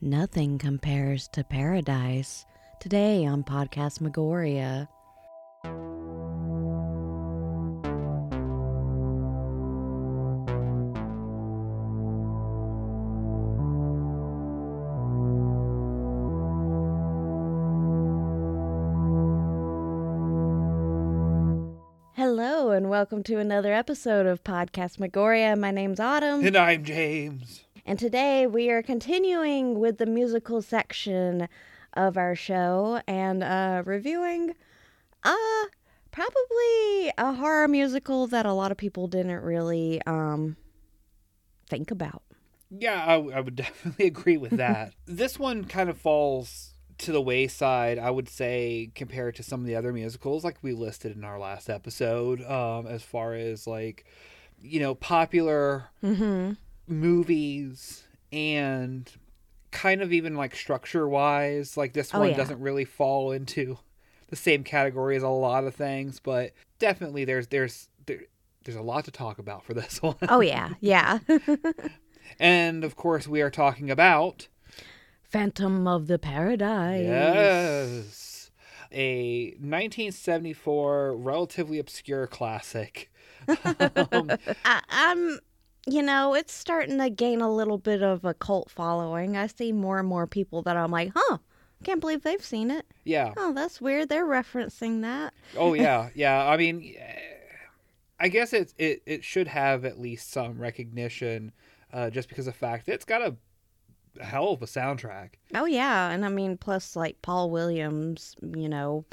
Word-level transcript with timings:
Nothing 0.00 0.58
compares 0.58 1.26
to 1.32 1.42
paradise. 1.42 2.46
Today 2.78 3.26
on 3.26 3.42
Podcastmagoria. 3.42 4.86
Hello 22.14 22.70
and 22.70 22.88
welcome 22.88 23.24
to 23.24 23.38
another 23.38 23.72
episode 23.72 24.26
of 24.26 24.44
Podcastmagoria. 24.44 25.58
My 25.58 25.72
name's 25.72 25.98
Autumn. 25.98 26.46
And 26.46 26.56
I'm 26.56 26.84
James. 26.84 27.64
And 27.88 27.98
today 27.98 28.46
we 28.46 28.68
are 28.68 28.82
continuing 28.82 29.78
with 29.78 29.96
the 29.96 30.04
musical 30.04 30.60
section 30.60 31.48
of 31.94 32.18
our 32.18 32.34
show 32.34 33.00
and 33.08 33.42
uh, 33.42 33.82
reviewing 33.82 34.54
uh, 35.24 35.64
probably 36.10 37.10
a 37.16 37.32
horror 37.32 37.66
musical 37.66 38.26
that 38.26 38.44
a 38.44 38.52
lot 38.52 38.70
of 38.70 38.76
people 38.76 39.06
didn't 39.06 39.40
really 39.40 40.02
um, 40.02 40.58
think 41.70 41.90
about. 41.90 42.22
Yeah, 42.70 43.02
I, 43.02 43.14
I 43.14 43.40
would 43.40 43.56
definitely 43.56 44.08
agree 44.08 44.36
with 44.36 44.58
that. 44.58 44.92
this 45.06 45.38
one 45.38 45.64
kind 45.64 45.88
of 45.88 45.96
falls 45.96 46.74
to 46.98 47.10
the 47.10 47.22
wayside, 47.22 47.98
I 47.98 48.10
would 48.10 48.28
say, 48.28 48.90
compared 48.94 49.34
to 49.36 49.42
some 49.42 49.60
of 49.60 49.66
the 49.66 49.76
other 49.76 49.94
musicals 49.94 50.44
like 50.44 50.58
we 50.60 50.74
listed 50.74 51.16
in 51.16 51.24
our 51.24 51.38
last 51.38 51.70
episode, 51.70 52.42
um, 52.42 52.86
as 52.86 53.02
far 53.02 53.32
as 53.32 53.66
like, 53.66 54.04
you 54.60 54.78
know, 54.78 54.94
popular 54.94 55.84
Mm-hmm. 56.04 56.52
Movies 56.88 58.04
and 58.32 59.10
kind 59.70 60.00
of 60.02 60.12
even 60.12 60.34
like 60.34 60.54
structure 60.56 61.08
wise 61.08 61.76
like 61.76 61.92
this 61.92 62.12
Oh, 62.14 62.20
one 62.20 62.30
yeah. 62.30 62.36
doesn't 62.36 62.60
really 62.60 62.84
fall 62.86 63.32
into 63.32 63.78
the 64.28 64.36
same 64.36 64.64
category 64.64 65.16
as 65.16 65.22
a 65.22 65.28
lot 65.28 65.64
of 65.64 65.74
things 65.74 66.20
but 66.20 66.52
definitely 66.78 67.24
there's 67.24 67.48
there's 67.48 67.88
there, 68.06 68.20
there's 68.64 68.76
a 68.76 68.82
lot 68.82 69.04
to 69.04 69.10
talk 69.10 69.38
about 69.38 69.64
for 69.64 69.74
this 69.80 70.00
one 70.02 70.16
Oh, 70.28 70.40
yeah. 70.40 70.74
Yeah. 70.80 71.18
and 72.40 72.84
of 72.84 72.96
course 72.96 73.26
we 73.28 73.40
are 73.42 73.50
talking 73.50 73.90
about 73.90 74.48
Phantom 75.22 75.86
of 75.86 76.06
the 76.06 76.18
Paradise. 76.18 77.04
yes 77.04 78.50
a 78.90 79.48
1974 79.60 81.14
relatively 81.16 81.78
obscure 81.78 82.26
classic 82.26 83.10
um, 83.48 84.30
I, 84.64 84.82
I'm, 84.88 85.38
you 85.88 86.02
know, 86.02 86.34
it's 86.34 86.52
starting 86.52 86.98
to 86.98 87.10
gain 87.10 87.40
a 87.40 87.52
little 87.52 87.78
bit 87.78 88.02
of 88.02 88.24
a 88.24 88.34
cult 88.34 88.70
following. 88.70 89.36
I 89.36 89.46
see 89.46 89.72
more 89.72 89.98
and 89.98 90.08
more 90.08 90.26
people 90.26 90.62
that 90.62 90.76
I'm 90.76 90.90
like, 90.90 91.12
huh, 91.14 91.38
can't 91.84 92.00
believe 92.00 92.22
they've 92.22 92.44
seen 92.44 92.70
it. 92.70 92.86
yeah 93.04 93.32
Oh, 93.36 93.52
that's 93.52 93.80
weird. 93.80 94.08
They're 94.08 94.26
referencing 94.26 95.02
that. 95.02 95.34
Oh 95.56 95.74
yeah, 95.74 96.10
yeah. 96.14 96.46
I 96.46 96.56
mean, 96.56 96.94
I 98.20 98.28
guess 98.28 98.52
it 98.52 98.74
it 98.78 99.02
it 99.06 99.24
should 99.24 99.48
have 99.48 99.84
at 99.84 99.98
least 99.98 100.30
some 100.30 100.58
recognition, 100.58 101.52
uh, 101.92 102.10
just 102.10 102.28
because 102.28 102.46
of 102.46 102.54
the 102.54 102.58
fact 102.58 102.88
it's 102.88 103.04
got 103.04 103.22
a 103.22 103.36
hell 104.22 104.50
of 104.50 104.62
a 104.62 104.66
soundtrack. 104.66 105.30
Oh, 105.54 105.64
yeah. 105.66 106.10
And 106.10 106.24
I 106.24 106.28
mean, 106.28 106.56
plus, 106.56 106.96
like, 106.96 107.20
Paul 107.22 107.50
Williams, 107.50 108.34
you 108.42 108.68
know, 108.68 109.04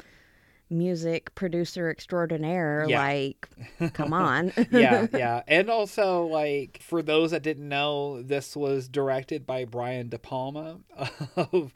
music 0.68 1.34
producer 1.34 1.88
extraordinaire. 1.90 2.86
Yeah. 2.88 3.00
Like, 3.00 3.48
come 3.94 4.12
on. 4.28 4.52
Yeah, 4.70 5.06
yeah. 5.12 5.42
And 5.46 5.70
also, 5.70 6.24
like 6.26 6.80
for 6.82 7.02
those 7.02 7.30
that 7.30 7.42
didn't 7.42 7.68
know, 7.68 8.22
this 8.22 8.56
was 8.56 8.88
directed 8.88 9.46
by 9.46 9.64
Brian 9.64 10.08
De 10.08 10.18
Palma 10.18 10.78
of 11.36 11.74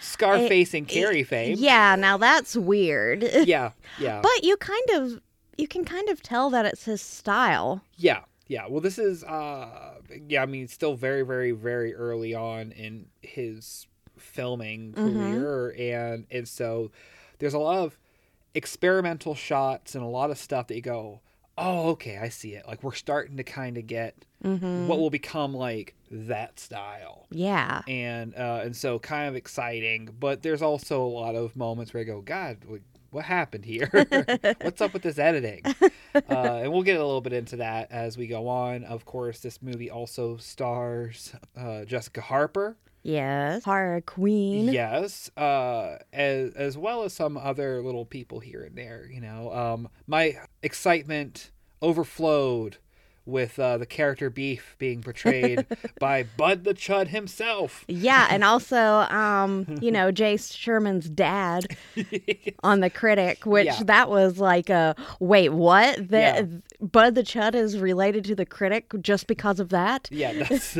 Scarface 0.00 0.74
and 0.74 0.88
Carrie 0.88 1.22
fame. 1.24 1.56
Yeah, 1.58 1.94
now 1.96 2.16
that's 2.16 2.56
weird. 2.56 3.22
yeah, 3.22 3.72
yeah. 4.00 4.20
But 4.22 4.42
you 4.42 4.56
kind 4.56 4.90
of, 4.94 5.20
you 5.56 5.68
can 5.68 5.84
kind 5.84 6.08
of 6.08 6.22
tell 6.22 6.50
that 6.50 6.66
it's 6.66 6.84
his 6.86 7.00
style. 7.02 7.82
Yeah, 7.96 8.20
yeah. 8.48 8.66
Well, 8.68 8.80
this 8.80 8.98
is, 8.98 9.22
uh, 9.24 9.94
yeah. 10.26 10.42
I 10.42 10.46
mean, 10.46 10.66
still 10.68 10.94
very, 10.94 11.22
very, 11.22 11.52
very 11.52 11.94
early 11.94 12.34
on 12.34 12.72
in 12.72 13.06
his 13.20 13.86
filming 14.16 14.92
Mhm. 14.92 15.34
career, 15.34 15.74
and 15.78 16.26
and 16.30 16.48
so 16.48 16.90
there's 17.38 17.54
a 17.54 17.58
lot 17.58 17.78
of 17.78 17.98
experimental 18.54 19.34
shots 19.34 19.94
and 19.94 20.04
a 20.04 20.08
lot 20.08 20.30
of 20.30 20.38
stuff 20.38 20.66
that 20.68 20.74
you 20.74 20.82
go, 20.82 21.20
oh, 21.58 21.90
okay, 21.90 22.18
I 22.18 22.28
see 22.28 22.54
it. 22.54 22.66
Like 22.66 22.82
we're 22.82 22.94
starting 22.94 23.36
to 23.38 23.44
kind 23.44 23.76
of 23.78 23.86
get 23.86 24.24
Mm-hmm. 24.44 24.88
what 24.88 24.98
will 24.98 25.08
become 25.10 25.54
like 25.54 25.94
that 26.10 26.58
style. 26.58 27.28
Yeah. 27.30 27.82
And 27.86 28.34
uh, 28.34 28.62
and 28.64 28.74
so 28.74 28.98
kind 28.98 29.28
of 29.28 29.36
exciting, 29.36 30.08
but 30.18 30.42
there's 30.42 30.62
also 30.62 31.00
a 31.00 31.06
lot 31.06 31.36
of 31.36 31.54
moments 31.54 31.94
where 31.94 32.00
I 32.00 32.04
go, 32.04 32.20
God, 32.22 32.58
what- 32.66 32.80
what 33.10 33.24
happened 33.26 33.66
here? 33.66 33.88
What's 34.62 34.80
up 34.80 34.94
with 34.94 35.02
this 35.02 35.18
editing? 35.18 35.60
uh, 36.14 36.18
and 36.30 36.72
we'll 36.72 36.82
get 36.82 36.96
a 36.98 37.04
little 37.04 37.20
bit 37.20 37.34
into 37.34 37.56
that 37.58 37.92
as 37.92 38.16
we 38.16 38.26
go 38.26 38.48
on. 38.48 38.84
Of 38.84 39.04
course, 39.04 39.38
this 39.40 39.60
movie 39.62 39.90
also 39.90 40.38
stars 40.38 41.34
uh, 41.54 41.84
Jessica 41.84 42.22
Harper, 42.22 42.78
Yes. 43.02 43.64
Horror 43.64 44.00
Queen. 44.00 44.68
yes, 44.72 45.30
uh, 45.36 45.96
as 46.12 46.52
as 46.54 46.78
well 46.78 47.02
as 47.02 47.12
some 47.12 47.36
other 47.36 47.82
little 47.82 48.04
people 48.04 48.40
here 48.40 48.62
and 48.62 48.76
there. 48.76 49.08
You 49.12 49.20
know, 49.20 49.52
um, 49.52 49.88
my 50.06 50.36
excitement 50.62 51.50
overflowed 51.80 52.76
with 53.24 53.56
uh, 53.56 53.78
the 53.78 53.86
character 53.86 54.28
Beef 54.30 54.74
being 54.78 55.00
portrayed 55.00 55.64
by 56.00 56.24
Bud 56.24 56.64
the 56.64 56.74
Chud 56.74 57.08
himself. 57.08 57.84
Yeah, 57.86 58.26
and 58.30 58.42
also, 58.52 58.76
um, 58.76 59.64
you 59.80 59.92
know, 59.92 60.10
Jay 60.10 60.36
Sherman's 60.36 61.08
dad 61.08 61.66
on 62.64 62.80
the 62.80 62.90
critic, 62.90 63.46
which 63.46 63.66
Yeah. 63.66 63.82
that 63.84 64.10
was 64.10 64.38
like 64.38 64.70
a 64.70 64.96
wait, 65.20 65.50
what? 65.50 66.08
The 66.08 66.18
Yeah. 66.18 66.42
Bud 66.80 67.14
the 67.14 67.22
Chud 67.22 67.54
is 67.54 67.78
related 67.78 68.24
to 68.24 68.34
the 68.34 68.46
critic 68.46 68.92
just 69.00 69.28
because 69.28 69.60
of 69.60 69.68
that? 69.68 70.08
yeah 70.10 70.32
that's 70.48 70.78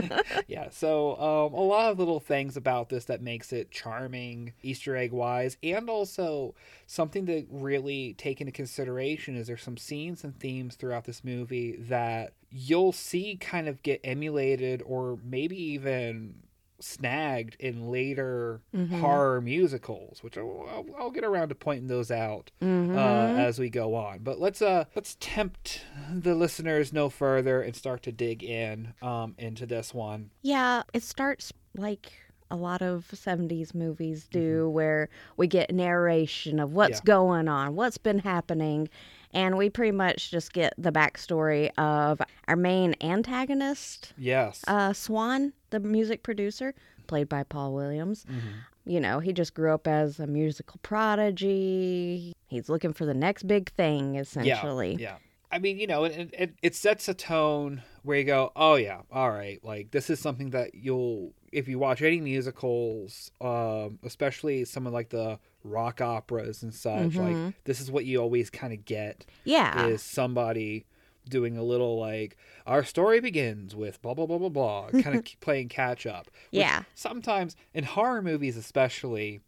yeah 0.48 0.68
so 0.70 1.12
um, 1.16 1.52
a 1.54 1.62
lot 1.62 1.90
of 1.90 1.98
little 1.98 2.20
things 2.20 2.56
about 2.56 2.88
this 2.88 3.04
that 3.06 3.22
makes 3.22 3.52
it 3.52 3.70
charming 3.70 4.52
easter 4.62 4.96
egg 4.96 5.12
wise 5.12 5.56
and 5.62 5.88
also 5.88 6.54
something 6.86 7.26
to 7.26 7.44
really 7.50 8.14
take 8.14 8.40
into 8.40 8.52
consideration 8.52 9.36
is 9.36 9.46
there's 9.46 9.62
some 9.62 9.76
scenes 9.76 10.24
and 10.24 10.38
themes 10.38 10.76
throughout 10.76 11.04
this 11.04 11.24
movie 11.24 11.76
that 11.76 12.32
you'll 12.50 12.92
see 12.92 13.36
kind 13.36 13.68
of 13.68 13.82
get 13.82 14.00
emulated 14.04 14.82
or 14.86 15.18
maybe 15.24 15.56
even 15.60 16.34
snagged 16.80 17.56
in 17.58 17.88
later 17.90 18.60
Mhm. 18.74 19.00
horror 19.00 19.40
musicals 19.40 20.22
which 20.22 20.36
I'll, 20.36 20.66
I'll, 20.70 20.86
I'll 20.98 21.10
get 21.10 21.24
around 21.24 21.48
to 21.48 21.54
pointing 21.54 21.86
those 21.88 22.10
out 22.10 22.50
Mhm. 22.62 22.94
uh, 22.94 23.38
as 23.38 23.58
we 23.58 23.70
go 23.70 23.94
on. 23.94 24.18
But 24.20 24.38
let's 24.40 24.60
uh 24.62 24.84
let's 24.94 25.16
tempt 25.20 25.82
the 26.12 26.34
listeners 26.34 26.92
no 26.92 27.08
further 27.08 27.62
and 27.62 27.74
start 27.74 28.02
to 28.04 28.12
dig 28.12 28.42
in 28.44 28.94
um 29.02 29.34
into 29.38 29.66
this 29.66 29.94
one. 29.94 30.30
Yeah, 30.42 30.82
it 30.92 31.02
starts 31.02 31.52
like 31.76 32.12
a 32.50 32.56
lot 32.56 32.80
of 32.80 33.08
70s 33.12 33.74
movies 33.74 34.24
Mm-hmm. 34.30 34.38
do 34.38 34.68
where 34.70 35.08
we 35.36 35.46
get 35.48 35.74
narration 35.74 36.60
of 36.60 36.72
what's 36.72 36.98
Yeah. 37.00 37.04
going 37.04 37.48
on, 37.48 37.74
what's 37.74 37.98
been 37.98 38.20
happening, 38.20 38.88
and 39.32 39.56
we 39.56 39.68
pretty 39.70 39.92
much 39.92 40.30
just 40.30 40.52
get 40.52 40.72
the 40.78 40.92
backstory 40.92 41.70
of 41.78 42.20
our 42.48 42.56
main 42.56 42.94
antagonist, 43.00 44.12
Yes. 44.16 44.62
uh, 44.66 44.92
Swan, 44.92 45.52
the 45.70 45.80
music 45.80 46.22
producer, 46.22 46.74
played 47.06 47.28
by 47.28 47.42
Paul 47.42 47.74
Williams. 47.74 48.24
Mhm. 48.24 48.40
You 48.84 49.00
know, 49.00 49.18
he 49.18 49.32
just 49.32 49.52
grew 49.54 49.72
up 49.74 49.86
as 49.88 50.20
a 50.20 50.26
musical 50.28 50.78
prodigy. 50.82 52.32
He's 52.46 52.68
looking 52.68 52.92
for 52.92 53.04
the 53.04 53.14
next 53.14 53.44
big 53.46 53.70
thing, 53.72 54.16
essentially. 54.16 54.96
Yeah. 54.98 55.16
I 55.50 55.58
mean, 55.58 55.78
you 55.78 55.86
know, 55.86 56.04
it, 56.04 56.30
it 56.32 56.54
it 56.62 56.74
sets 56.74 57.08
a 57.08 57.14
tone 57.14 57.82
where 58.02 58.18
you 58.18 58.24
go, 58.24 58.52
oh 58.56 58.74
yeah, 58.74 59.02
all 59.12 59.30
right, 59.30 59.62
like 59.64 59.92
this 59.92 60.10
is 60.10 60.18
something 60.20 60.50
that 60.50 60.74
you'll 60.74 61.32
if 61.52 61.68
you 61.68 61.78
watch 61.78 62.02
any 62.02 62.20
musicals, 62.20 63.30
um, 63.40 63.98
especially 64.02 64.64
some 64.64 64.86
of 64.86 64.92
like 64.92 65.10
the 65.10 65.38
rock 65.70 66.00
operas 66.00 66.62
and 66.62 66.72
such, 66.74 67.14
Mhm. 67.14 67.18
like 67.48 67.54
this 67.64 67.80
is 67.80 67.90
what 67.90 68.04
you 68.04 68.18
always 68.20 68.50
kind 68.50 68.72
of 68.72 68.84
get 68.84 69.24
Yeah. 69.44 69.86
is 69.86 70.02
somebody 70.02 70.84
doing 71.28 71.56
a 71.56 71.62
little 71.62 71.98
like 71.98 72.36
our 72.66 72.84
story 72.84 73.20
begins 73.20 73.74
with 73.74 74.00
blah 74.00 74.14
blah 74.14 74.26
blah 74.26 74.38
blah 74.38 74.48
blah, 74.48 74.90
kind 75.02 75.16
of 75.16 75.24
playing 75.40 75.68
catch 75.68 76.06
up. 76.06 76.30
Yeah. 76.50 76.84
Sometimes 76.94 77.56
in 77.74 77.84
horror 77.84 78.22
movies, 78.22 78.56
especially, 78.56 79.40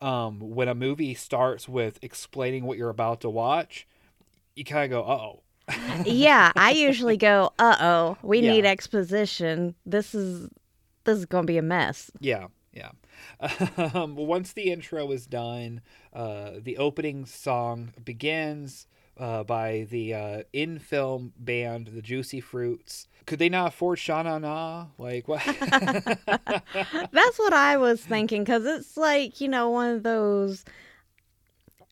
um, 0.00 0.40
when 0.40 0.68
a 0.68 0.74
movie 0.74 1.14
starts 1.14 1.68
with 1.68 1.98
explaining 2.02 2.64
what 2.64 2.78
you're 2.78 2.90
about 2.90 3.20
to 3.22 3.30
watch, 3.30 3.86
you 4.54 4.64
kind 4.64 4.84
of 4.84 4.90
go, 4.90 5.04
"Uh 5.10 5.16
oh." 5.16 5.42
yeah, 6.06 6.52
I 6.56 6.70
usually 6.70 7.16
go, 7.16 7.52
"Uh 7.58 7.76
oh, 7.80 8.16
we 8.22 8.40
Yeah. 8.40 8.52
need 8.52 8.64
exposition. 8.64 9.74
This 9.84 10.14
is 10.14 10.48
this 11.04 11.18
is 11.18 11.26
gonna 11.26 11.46
be 11.46 11.58
a 11.58 11.62
mess." 11.62 12.10
Yeah. 12.20 12.46
Um, 13.94 14.16
once 14.16 14.52
the 14.52 14.70
intro 14.70 15.10
is 15.10 15.26
done, 15.26 15.80
uh, 16.12 16.52
the 16.60 16.76
opening 16.78 17.24
song 17.26 17.92
begins 18.04 18.86
uh, 19.18 19.44
by 19.44 19.86
the 19.90 20.14
uh, 20.14 20.42
in 20.52 20.78
film 20.78 21.32
band 21.38 21.88
the 21.88 22.02
Juicy 22.02 22.40
Fruits. 22.40 23.06
Could 23.26 23.38
they 23.38 23.48
not 23.48 23.68
afford 23.68 23.98
Sha 23.98 24.22
Na 24.22 24.38
Na? 24.38 24.86
Like 24.98 25.26
what? 25.28 25.42
That's 25.44 27.38
what 27.38 27.52
I 27.52 27.76
was 27.76 28.00
thinking 28.00 28.44
because 28.44 28.64
it's 28.64 28.96
like, 28.96 29.40
you 29.40 29.48
know, 29.48 29.70
one 29.70 29.90
of 29.96 30.02
those 30.02 30.64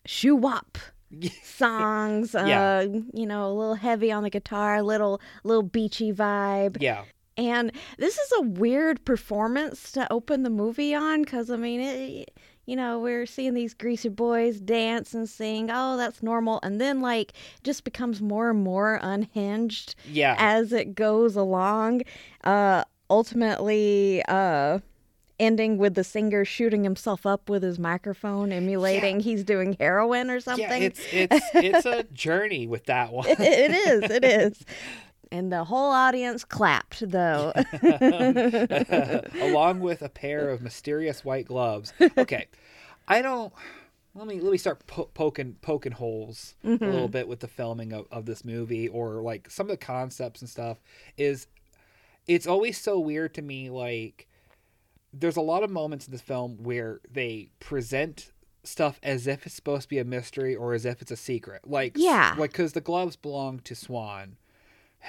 shoo 0.06 0.36
wop 0.36 0.78
songs. 1.42 2.34
Yeah. 2.34 2.78
Uh, 2.78 3.00
you 3.12 3.26
know, 3.26 3.46
a 3.46 3.52
little 3.52 3.74
heavy 3.74 4.12
on 4.12 4.22
the 4.22 4.30
guitar, 4.30 4.82
little 4.82 5.20
little 5.42 5.62
beachy 5.62 6.12
vibe. 6.12 6.78
yeah, 6.80 7.04
And 7.36 7.72
this 7.98 8.16
is 8.16 8.32
a 8.38 8.42
weird 8.42 9.04
performance 9.04 9.90
to 9.92 10.10
open 10.12 10.42
the 10.42 10.50
movie 10.50 10.94
on 10.94 11.22
because, 11.22 11.50
I 11.50 11.56
mean, 11.56 11.80
it, 11.80 12.38
you 12.66 12.76
know, 12.76 12.98
we're 12.98 13.26
seeing 13.26 13.54
these 13.54 13.74
greasy 13.74 14.08
boys 14.08 14.60
dance 14.60 15.14
and 15.14 15.28
sing. 15.28 15.68
Oh, 15.72 15.96
that's 15.96 16.22
normal. 16.22 16.60
And 16.62 16.80
then, 16.80 17.00
like, 17.00 17.32
just 17.62 17.84
becomes 17.84 18.22
more 18.22 18.50
and 18.50 18.62
more 18.62 18.98
unhinged 19.02 19.96
yeah, 20.08 20.36
as 20.38 20.72
it 20.72 20.94
goes 20.94 21.36
along. 21.36 22.02
Uh, 22.42 22.84
ultimately, 23.10 24.22
uh, 24.28 24.78
ending 25.40 25.78
with 25.78 25.94
the 25.94 26.04
singer 26.04 26.44
shooting 26.44 26.84
himself 26.84 27.26
up 27.26 27.50
with 27.50 27.62
his 27.62 27.78
microphone, 27.78 28.52
emulating 28.52 29.20
he's 29.20 29.44
doing 29.44 29.76
heroin 29.78 30.30
or 30.30 30.40
something. 30.40 30.82
yeah. 30.82 30.88
It's 30.88 31.00
it's 31.12 31.50
it's 31.54 31.86
a 31.86 32.02
journey 32.12 32.66
with 32.66 32.84
that 32.86 33.12
one. 33.12 33.26
it 33.28 33.38
is. 33.40 34.10
It 34.10 34.24
is. 34.24 34.64
And 35.34 35.50
the 35.50 35.64
whole 35.64 35.90
audience 35.90 36.44
clapped, 36.44 37.10
though. 37.10 37.52
along 39.42 39.80
with 39.80 40.00
a 40.02 40.08
pair 40.08 40.48
of 40.48 40.62
mysterious 40.62 41.24
white 41.24 41.46
gloves. 41.46 41.92
Okay, 42.16 42.46
I 43.08 43.20
don't. 43.20 43.52
Let 44.14 44.28
me 44.28 44.40
let 44.40 44.52
me 44.52 44.58
start 44.58 44.86
po- 44.86 45.10
poking 45.12 45.56
poking 45.60 45.90
holes 45.90 46.54
a 46.62 46.68
little 46.68 46.88
mm-hmm. 46.88 47.06
bit 47.06 47.26
with 47.26 47.40
the 47.40 47.48
filming 47.48 47.92
of, 47.92 48.06
of 48.12 48.26
this 48.26 48.44
movie 48.44 48.86
or 48.86 49.22
like 49.22 49.50
some 49.50 49.66
of 49.66 49.70
the 49.72 49.76
concepts 49.76 50.40
and 50.40 50.48
stuff. 50.48 50.78
Is 51.16 51.48
it's 52.28 52.46
always 52.46 52.80
so 52.80 53.00
weird 53.00 53.34
to 53.34 53.42
me. 53.42 53.70
Like 53.70 54.28
there's 55.12 55.36
a 55.36 55.40
lot 55.40 55.64
of 55.64 55.70
moments 55.70 56.06
in 56.06 56.12
this 56.12 56.20
film 56.20 56.62
where 56.62 57.00
they 57.10 57.50
present 57.58 58.30
stuff 58.62 59.00
as 59.02 59.26
if 59.26 59.46
it's 59.46 59.56
supposed 59.56 59.82
to 59.82 59.88
be 59.88 59.98
a 59.98 60.04
mystery 60.04 60.54
or 60.54 60.74
as 60.74 60.84
if 60.84 61.02
it's 61.02 61.10
a 61.10 61.16
secret. 61.16 61.62
Like 61.66 61.94
Yeah. 61.96 62.36
like 62.38 62.52
because 62.52 62.72
the 62.72 62.80
gloves 62.80 63.16
belong 63.16 63.58
to 63.64 63.74
Swan, 63.74 64.36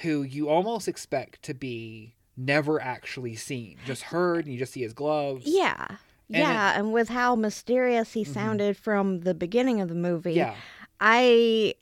who 0.02 0.22
you 0.22 0.48
almost 0.48 0.88
expect 0.88 1.42
to 1.44 1.54
be 1.54 2.14
never 2.36 2.80
actually 2.80 3.34
seen, 3.36 3.78
just 3.86 4.02
heard, 4.04 4.44
and 4.44 4.52
you 4.52 4.58
just 4.58 4.72
see 4.72 4.82
his 4.82 4.92
gloves. 4.92 5.46
yeah. 5.46 5.86
And 6.28 6.38
yeah. 6.38 6.76
and 6.76 6.92
with 6.92 7.08
how 7.08 7.36
mysterious 7.36 8.12
he 8.12 8.24
sounded 8.24 8.76
from 8.76 9.20
the 9.20 9.32
beginning 9.32 9.80
of 9.80 9.88
the 9.88 9.94
movie, 9.94 10.32
Yeah, 10.34 10.54
I. 11.00 11.74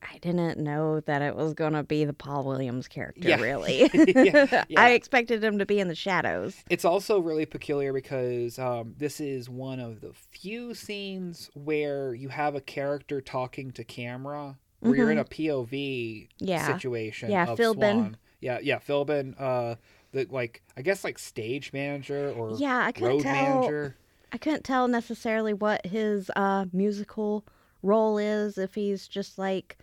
I 0.00 0.16
didn't 0.18 0.58
know 0.60 1.00
that 1.00 1.22
it 1.22 1.34
was 1.34 1.54
going 1.54 1.72
to 1.72 1.82
be 1.82 2.04
the 2.04 2.12
Paul 2.12 2.44
Williams 2.44 2.86
character, 2.86 3.28
Yeah. 3.28 3.40
really. 3.40 3.90
Yeah, 3.92 4.64
yeah. 4.68 4.80
I 4.80 4.90
expected 4.92 5.42
him 5.42 5.58
to 5.58 5.66
be 5.66 5.80
in 5.80 5.88
the 5.88 5.94
shadows. 5.96 6.54
It's 6.70 6.84
also 6.84 7.18
really 7.18 7.44
peculiar 7.46 7.92
because 7.92 8.60
um, 8.60 8.94
this 8.96 9.18
is 9.20 9.50
one 9.50 9.80
of 9.80 10.00
the 10.00 10.12
few 10.30 10.72
scenes 10.72 11.50
where 11.54 12.14
you 12.14 12.28
have 12.28 12.54
a 12.54 12.60
character 12.60 13.20
talking 13.20 13.72
to 13.72 13.82
camera, 13.82 14.56
where 14.80 14.94
you're 14.96 15.10
in 15.10 15.18
a 15.18 15.24
POV 15.24 15.68
Mm-hmm. 15.70 16.44
Yeah. 16.44 16.66
situation. 16.74 17.30
Yeah, 17.30 17.48
of 17.48 17.58
Philbin. 17.58 17.74
Swan. 17.76 18.16
Yeah, 18.40 18.58
yeah, 18.62 18.78
Philbin. 18.78 19.34
Uh, 19.40 19.74
the 20.12 20.26
like, 20.30 20.62
I 20.76 20.82
guess 20.82 21.04
like 21.04 21.18
stage 21.18 21.72
manager 21.72 22.30
or 22.36 22.56
Yeah, 22.58 22.84
I 22.86 22.92
couldn't 22.92 23.08
road 23.08 23.22
tell. 23.22 23.32
manager. 23.32 23.96
I 24.32 24.38
couldn't 24.38 24.64
tell 24.64 24.88
necessarily 24.88 25.52
what 25.54 25.84
his 25.86 26.30
uh, 26.36 26.66
musical 26.72 27.44
role 27.82 28.18
is. 28.18 28.58
If 28.58 28.74
he's 28.74 29.08
just 29.08 29.38
like 29.38 29.76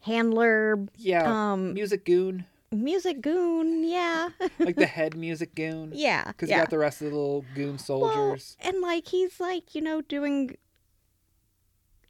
handler, 0.00 0.86
Yeah, 0.96 1.52
um, 1.52 1.74
music 1.74 2.04
goon, 2.04 2.44
music 2.70 3.20
goon, 3.20 3.84
yeah, 3.84 4.28
like 4.58 4.76
the 4.76 4.86
head 4.98 5.16
music 5.16 5.54
goon. 5.54 5.92
yeah, 5.94 6.24
Because 6.28 6.48
yeah. 6.48 6.56
you 6.56 6.62
got 6.62 6.70
the 6.70 6.78
rest 6.78 7.02
of 7.02 7.10
the 7.10 7.14
little 7.16 7.44
goon 7.54 7.78
soldiers. 7.78 8.56
Well, 8.62 8.72
and 8.72 8.82
like 8.82 9.08
he's 9.08 9.40
like 9.40 9.74
you 9.74 9.80
know 9.80 10.00
doing 10.02 10.56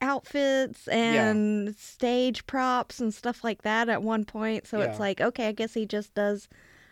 outfits 0.01 0.87
and 0.89 1.75
stage 1.77 2.47
props 2.47 3.01
and 3.01 3.13
stuff 3.13 3.43
like 3.45 3.63
that 3.63 3.89
at 3.89 4.03
one 4.03 4.25
point. 4.25 4.67
So 4.67 4.79
Yeah. 4.79 4.85
it's 4.87 5.01
like 5.01 5.21
okay, 5.21 5.49
I 5.49 5.53
guess 5.53 5.75
he 5.75 5.87
just 5.87 6.15
does 6.15 6.49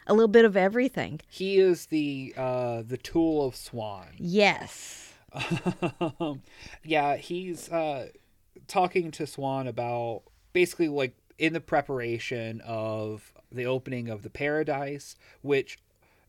a 0.06 0.14
little 0.14 0.28
bit 0.28 0.44
of 0.44 0.56
everything. 0.56 1.20
he 1.28 1.58
is 1.58 1.86
the 1.86 2.32
uh, 2.36 2.82
the 2.86 2.96
tool 2.96 3.46
of 3.46 3.56
Swan. 3.56 4.08
Yes. 4.18 5.12
Yeah, 6.84 7.16
he's 7.16 7.68
uh, 7.70 8.08
talking 8.68 9.10
to 9.12 9.26
Swan 9.26 9.66
about 9.66 10.22
basically 10.52 10.88
like 10.88 11.14
in 11.38 11.52
the 11.52 11.60
preparation 11.60 12.60
of 12.64 13.32
the 13.50 13.66
opening 13.66 14.08
of 14.08 14.22
the 14.22 14.30
paradise, 14.30 15.16
which 15.42 15.78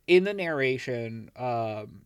in 0.08 0.24
the 0.24 0.34
narration 0.34 1.32
um, 1.36 2.02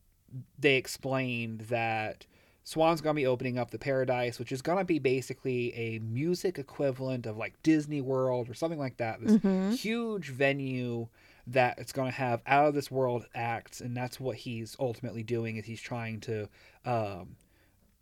they 0.59 0.75
explained 0.75 1.61
that 1.61 2.25
Swan's 2.63 3.01
gonna 3.01 3.15
be 3.15 3.25
opening 3.25 3.57
up 3.57 3.71
the 3.71 3.79
paradise, 3.79 4.37
which 4.39 4.51
is 4.51 4.61
gonna 4.61 4.85
be 4.85 4.99
basically 4.99 5.73
a 5.73 5.99
music 5.99 6.59
equivalent 6.59 7.25
of 7.25 7.37
like 7.37 7.61
Disney 7.63 8.01
World 8.01 8.49
or 8.49 8.53
something 8.53 8.79
like 8.79 8.97
that. 8.97 9.19
This 9.21 9.37
Mhm. 9.37 9.75
huge 9.75 10.29
venue 10.29 11.07
that 11.47 11.79
it's 11.79 11.91
going 11.91 12.11
to 12.11 12.15
have 12.17 12.41
out 12.45 12.67
of 12.67 12.75
this 12.75 12.91
world 12.91 13.25
acts 13.33 13.81
and 13.81 13.97
that's 13.97 14.19
what 14.19 14.37
he's 14.37 14.75
ultimately 14.79 15.23
doing 15.23 15.55
is 15.57 15.65
he's 15.65 15.81
trying 15.81 16.19
to 16.19 16.47
um, 16.85 17.35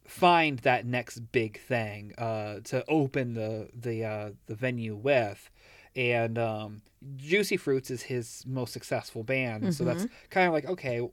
find 0.06 0.60
that 0.60 0.86
next 0.86 1.20
big 1.32 1.60
thing 1.60 2.14
uh, 2.18 2.60
to 2.66 2.84
open 2.88 3.34
the 3.36 3.70
the 3.74 4.04
uh, 4.04 4.32
the 4.48 4.56
venue 4.56 4.96
with 4.96 5.50
and 5.96 6.38
um, 6.38 6.82
Juicy 7.16 7.58
Fruits 7.58 7.90
is 7.90 8.04
his 8.04 8.44
most 8.46 8.74
successful 8.74 9.24
band 9.24 9.64
and 9.64 9.74
so 9.74 9.84
that's 9.86 10.06
kind 10.30 10.48
of 10.48 10.54
like 10.54 10.66
okay 10.66 11.08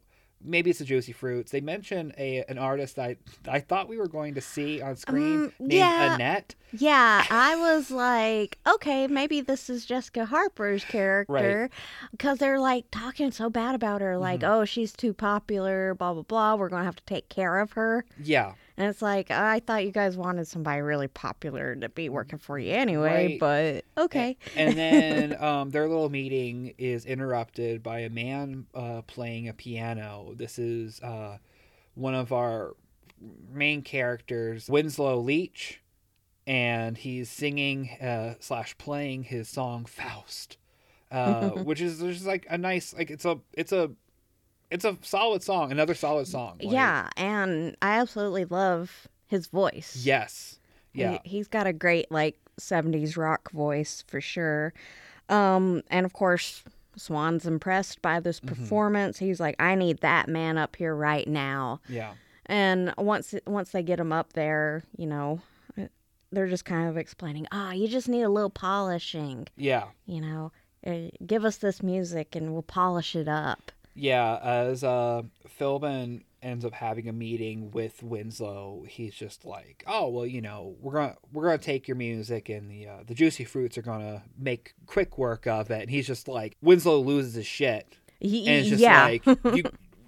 maybe 0.45 0.71
it's 0.71 0.79
the 0.79 0.85
Juicy 0.85 1.13
Fruits 1.13 1.51
they 1.53 1.61
mention 1.61 2.13
a 2.19 2.45
an 2.49 2.59
artist 2.59 2.99
I 2.99 3.17
I 3.49 3.61
thought 3.61 3.89
we 3.89 3.97
were 3.99 4.09
going 4.09 4.35
to 4.35 4.41
see 4.41 4.81
on 4.83 4.97
screen 4.97 5.45
Um, 5.45 5.53
named 5.59 5.73
yeah. 5.73 6.15
Annette 6.15 6.55
Yeah, 6.73 7.25
I 7.31 7.57
was 7.57 7.91
like, 7.91 8.59
okay, 8.67 9.07
maybe 9.07 9.41
this 9.41 9.69
is 9.71 9.87
Jessica 9.87 10.27
Harper's 10.27 10.85
character 10.85 11.71
because 12.11 12.39
they're 12.39 12.61
like 12.61 12.85
talking 12.91 13.31
so 13.33 13.49
bad 13.51 13.75
about 13.75 14.01
her, 14.03 14.19
like, 14.19 14.41
Mm-hmm. 14.41 14.53
oh, 14.53 14.65
she's 14.65 14.93
too 14.93 15.13
popular, 15.15 15.95
blah 15.95 16.13
blah 16.13 16.23
blah. 16.23 16.55
We're 16.57 16.69
gonna 16.69 16.85
have 16.85 16.97
to 16.97 17.05
take 17.05 17.29
care 17.29 17.59
of 17.59 17.73
her, 17.73 18.05
yeah 18.23 18.53
and 18.77 18.89
it's 18.89 19.01
like, 19.03 19.31
I 19.31 19.61
thought 19.61 19.85
you 19.85 19.91
guys 19.93 20.17
wanted 20.17 20.47
somebody 20.47 20.81
really 20.81 21.09
popular 21.09 21.75
to 21.77 21.89
be 21.89 22.09
working 22.09 22.39
for 22.39 22.59
you 22.59 22.73
anyway, 22.75 23.39
Right. 23.41 23.85
but 23.97 24.03
okay, 24.05 24.37
and 24.57 24.77
then 24.77 25.37
um, 25.43 25.71
their 25.71 25.89
little 25.89 26.09
meeting 26.11 26.75
is 26.79 27.05
interrupted 27.07 27.83
by 27.83 28.01
a 28.01 28.11
man 28.11 28.67
uh, 28.75 29.03
playing 29.03 29.49
a 29.49 29.53
piano. 29.55 30.33
This 30.37 30.59
is 30.59 31.01
uh, 31.03 31.39
one 31.95 32.15
of 32.15 32.33
our 32.33 32.75
main 33.51 33.83
characters, 33.83 34.69
Winslow 34.69 35.19
Leach, 35.21 35.81
and 36.47 36.99
he's 36.99 37.31
singing 37.31 37.91
uh, 38.01 38.35
slash 38.41 38.77
playing 38.79 39.25
his 39.25 39.49
song 39.49 39.85
Faust, 39.87 40.59
uh, 41.11 41.49
which 41.51 41.81
is 41.81 41.99
just 42.01 42.27
like 42.27 42.47
a 42.51 42.59
nice 42.59 42.95
like 42.95 43.11
it's 43.11 43.25
a 43.25 43.39
it's 43.55 43.73
a 43.73 43.91
it's 44.71 44.85
a 44.85 44.97
solid 45.03 45.43
song, 45.43 45.71
another 45.73 45.95
solid 45.95 46.27
song. 46.27 46.59
Like, 46.63 46.73
yeah, 46.73 47.09
and 47.17 47.77
I 47.83 47.99
absolutely 47.99 48.45
love 48.47 49.09
his 49.27 49.47
voice. 49.49 50.03
Yes. 50.05 50.59
Yeah. 50.93 51.19
He, 51.25 51.31
he's 51.31 51.49
got 51.49 51.67
a 51.67 51.73
great 51.73 52.11
like 52.11 52.39
70s 52.61 53.17
rock 53.17 53.51
voice 53.53 54.03
for 54.07 54.21
sure. 54.21 54.73
Um 55.29 55.83
and 55.91 56.07
of 56.07 56.13
course 56.13 56.65
Swan's 56.97 57.45
impressed 57.47 58.01
by 58.01 58.21
this 58.21 58.41
Mm-hmm. 58.41 58.49
performance. 58.55 59.19
He's 59.19 59.39
like 59.41 59.57
I 59.59 59.75
need 59.75 59.99
that 60.01 60.29
man 60.29 60.57
up 60.59 60.77
here 60.77 60.95
right 60.95 61.29
now. 61.29 61.81
Yeah. 61.89 62.13
And 62.47 62.95
once 62.97 63.35
once 63.47 63.71
they 63.73 63.83
get 63.83 64.01
him 64.01 64.13
up 64.13 64.33
there, 64.35 64.85
you 64.97 65.07
know, 65.07 65.41
they're 66.33 66.49
just 66.49 66.65
kind 66.65 66.89
of 66.89 66.97
explaining, 66.97 67.47
"Ah, 67.53 67.73
you 67.73 67.89
just 67.89 68.09
need 68.09 68.23
a 68.23 68.29
little 68.29 68.51
polishing, 68.51 69.47
Yeah. 69.57 69.85
you 70.07 70.21
know. 70.21 70.53
Uh, 70.87 71.09
give 71.27 71.45
us 71.45 71.57
this 71.59 71.83
music 71.83 72.35
and 72.37 72.53
we'll 72.53 72.63
polish 72.63 73.15
it 73.17 73.29
up." 73.29 73.73
Yeah, 73.97 74.39
as 74.43 74.85
uh, 74.85 75.23
Philbin 75.59 76.23
ends 76.43 76.65
up 76.65 76.75
having 76.75 77.09
a 77.09 77.13
meeting 77.13 77.71
with 77.71 78.03
Winslow, 78.03 78.85
he's 78.87 79.15
just 79.15 79.45
like, 79.47 79.83
"Oh 79.87 80.09
well, 80.09 80.27
you 80.27 80.43
know, 80.43 80.77
we're 80.81 80.93
gonna 80.93 81.17
we're 81.33 81.45
gonna 81.47 81.59
take 81.59 81.89
your 81.89 81.97
music, 81.97 82.49
and 82.51 82.71
the 82.71 82.87
uh, 82.87 82.97
the 83.07 83.15
Juicy 83.15 83.45
Fruits 83.45 83.79
are 83.79 83.83
gonna 83.83 84.23
make 84.39 84.75
quick 84.87 85.17
work 85.17 85.47
of 85.47 85.71
it." 85.71 85.81
And 85.81 85.91
he's 85.91 86.07
just 86.07 86.29
like, 86.29 86.57
Winslow 86.61 87.01
loses 87.01 87.35
his 87.35 87.47
shit, 87.47 87.89
He, 88.21 88.47
and 88.47 88.61
it's 88.61 88.69
just 88.69 88.83
yeah. 88.83 89.05
like, 89.05 89.25
"You, 89.27 89.65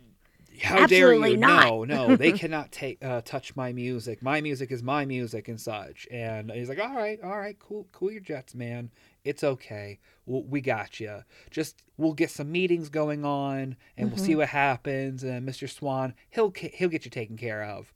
how 0.63 0.87
dare 0.87 1.15
you? 1.15 1.39
not." 1.39 1.65
No, 1.65 1.85
no, 1.85 2.17
they 2.17 2.33
cannot 2.39 2.71
take 2.71 3.03
uh, 3.03 3.23
touch 3.23 3.57
my 3.57 3.73
music. 3.73 4.23
My 4.23 4.43
music 4.43 4.71
is 4.71 4.83
my 4.83 5.07
music 5.07 5.49
and 5.49 5.59
such." 5.59 6.07
And 6.11 6.51
he's 6.51 6.69
like, 6.69 6.79
"All 6.79 6.95
right, 6.95 7.19
all 7.23 7.39
right, 7.39 7.59
cool, 7.59 7.87
cool 7.93 8.13
your 8.13 8.21
jets, 8.21 8.55
man. 8.55 8.91
It's 9.29 9.45
okay. 9.45 9.99
We'll, 10.27 10.43
we 10.45 10.61
got 10.61 11.01
you. 11.01 11.23
Just 11.51 11.83
we'll 11.97 12.13
get 12.15 12.31
some 12.31 12.51
meetings 12.53 12.89
going 12.89 13.25
on, 13.25 13.77
and 13.97 14.09
we'll 14.11 14.19
see 14.19 14.33
Mm-hmm. 14.33 14.35
what 14.35 14.49
happens. 14.49 15.23
And 15.25 15.47
Mr. 15.49 15.69
Swan, 15.69 16.15
he'll 16.31 16.53
he'll 16.57 16.89
get 16.89 17.05
you 17.05 17.11
taken 17.11 17.37
care 17.37 17.63
of." 17.65 17.93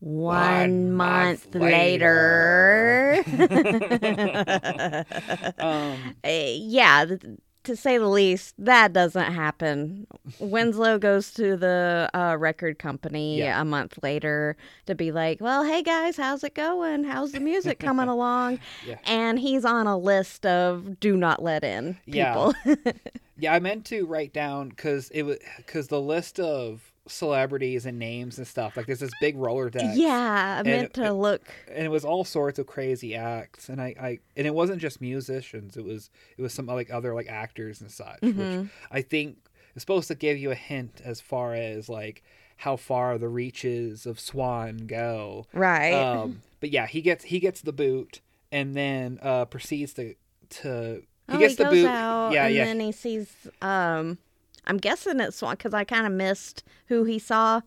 One, 0.00 0.92
month, 0.92 1.46
month 1.54 1.56
later. 1.56 3.22
Um, 5.58 6.14
Eh, 6.24 6.56
yeah, 6.60 7.04
th- 7.06 7.22
to 7.66 7.76
say 7.76 7.98
the 7.98 8.08
least, 8.08 8.54
that 8.58 8.92
doesn't 8.92 9.32
happen. 9.32 10.06
Winslow 10.40 10.98
goes 10.98 11.32
to 11.34 11.56
the 11.56 12.08
uh, 12.14 12.36
record 12.38 12.78
company 12.78 13.38
Yeah. 13.38 13.60
a 13.60 13.64
month 13.64 13.98
later 14.02 14.56
to 14.86 14.94
be 14.94 15.12
like, 15.12 15.40
well, 15.40 15.64
hey 15.64 15.82
guys, 15.82 16.16
how's 16.16 16.42
it 16.42 16.54
going? 16.54 17.04
How's 17.04 17.32
the 17.32 17.40
music 17.40 17.78
coming 17.78 18.08
along? 18.16 18.58
Yeah. 18.86 18.98
And 19.04 19.38
he's 19.38 19.64
on 19.64 19.86
a 19.86 19.96
list 19.98 20.46
of 20.46 20.98
do 21.00 21.16
not 21.16 21.42
let 21.42 21.62
in 21.64 21.98
Yeah. 22.06 22.52
people. 22.64 22.92
yeah, 23.38 23.52
I 23.54 23.60
meant 23.60 23.84
to 23.86 24.06
write 24.06 24.32
down 24.32 24.70
because 24.70 25.10
it 25.10 25.22
was 25.22 25.38
because 25.58 25.88
the 25.88 26.00
list 26.00 26.40
of 26.40 26.92
celebrities 27.08 27.86
and 27.86 27.98
names 27.98 28.38
and 28.38 28.46
stuff 28.46 28.76
like 28.76 28.86
there's 28.86 29.00
this 29.00 29.10
big 29.20 29.36
roller 29.36 29.70
deck. 29.70 29.92
yeah, 29.94 30.58
I 30.60 30.62
meant 30.62 30.86
it- 30.86 30.94
to 30.94 31.12
look. 31.12 31.42
and 31.68 31.84
it 31.84 31.88
was 31.90 32.04
all 32.04 32.24
sorts 32.24 32.58
of 32.58 32.66
crazy 32.66 33.14
acts 33.14 33.68
and 33.68 33.80
I, 33.80 33.94
I 34.00 34.18
and 34.36 34.46
it 34.46 34.54
wasn't 34.54 34.80
just 34.80 35.00
musicians 35.00 35.76
it 35.76 35.84
was 35.84 36.10
it 36.36 36.42
was 36.42 36.52
some 36.52 36.66
like 36.66 36.90
other 36.92 37.14
like 37.14 37.28
actors 37.28 37.80
and 37.80 37.90
such 37.90 38.20
which 38.22 38.34
Mhm. 38.36 38.70
i 38.90 39.02
think 39.02 39.36
is 39.74 39.82
supposed 39.82 40.08
to 40.08 40.14
give 40.14 40.36
you 40.38 40.50
a 40.50 40.54
hint 40.54 41.00
as 41.04 41.20
far 41.20 41.54
as 41.54 41.88
like 41.88 42.22
how 42.58 42.76
far 42.76 43.18
the 43.18 43.28
reaches 43.28 44.06
of 44.06 44.18
swan 44.18 44.78
go 44.86 45.46
Right. 45.52 45.92
um 45.92 46.42
but 46.60 46.70
yeah 46.70 46.86
he 46.86 47.00
gets 47.02 47.24
he 47.24 47.38
gets 47.38 47.60
the 47.60 47.72
boot 47.72 48.20
and 48.50 48.74
then 48.74 49.18
uh 49.22 49.44
proceeds 49.44 49.92
to 49.94 50.14
to 50.50 51.02
he 51.28 51.34
oh, 51.34 51.38
gets 51.38 51.56
he 51.56 51.64
the 51.64 51.70
boot 51.70 51.86
out 51.86 52.32
yeah 52.32 52.46
and 52.46 52.54
yeah 52.54 52.64
then 52.64 52.80
he 52.80 52.92
sees. 52.92 53.32
Um, 53.60 54.18
I'm 54.66 54.78
guessing 54.78 55.20
it's 55.20 55.36
Swan 55.38 55.52
because 55.56 55.74
I 55.74 55.84
kind 55.84 56.06
of 56.06 56.12
missed 56.12 56.64
who 56.88 57.04
he 57.04 57.18
saw 57.18 57.60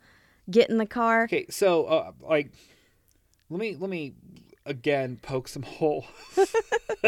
get 0.52 0.70
in 0.70 0.78
the 0.78 0.86
car. 0.86 1.24
Okay, 1.26 1.46
so 1.50 1.86
uh, 1.86 2.12
like, 2.22 2.52
let 3.50 3.60
me 3.60 3.76
let 3.80 3.90
me 3.90 4.14
again 4.66 5.18
poke 5.22 5.48
some 5.48 5.64
holes. 5.64 6.06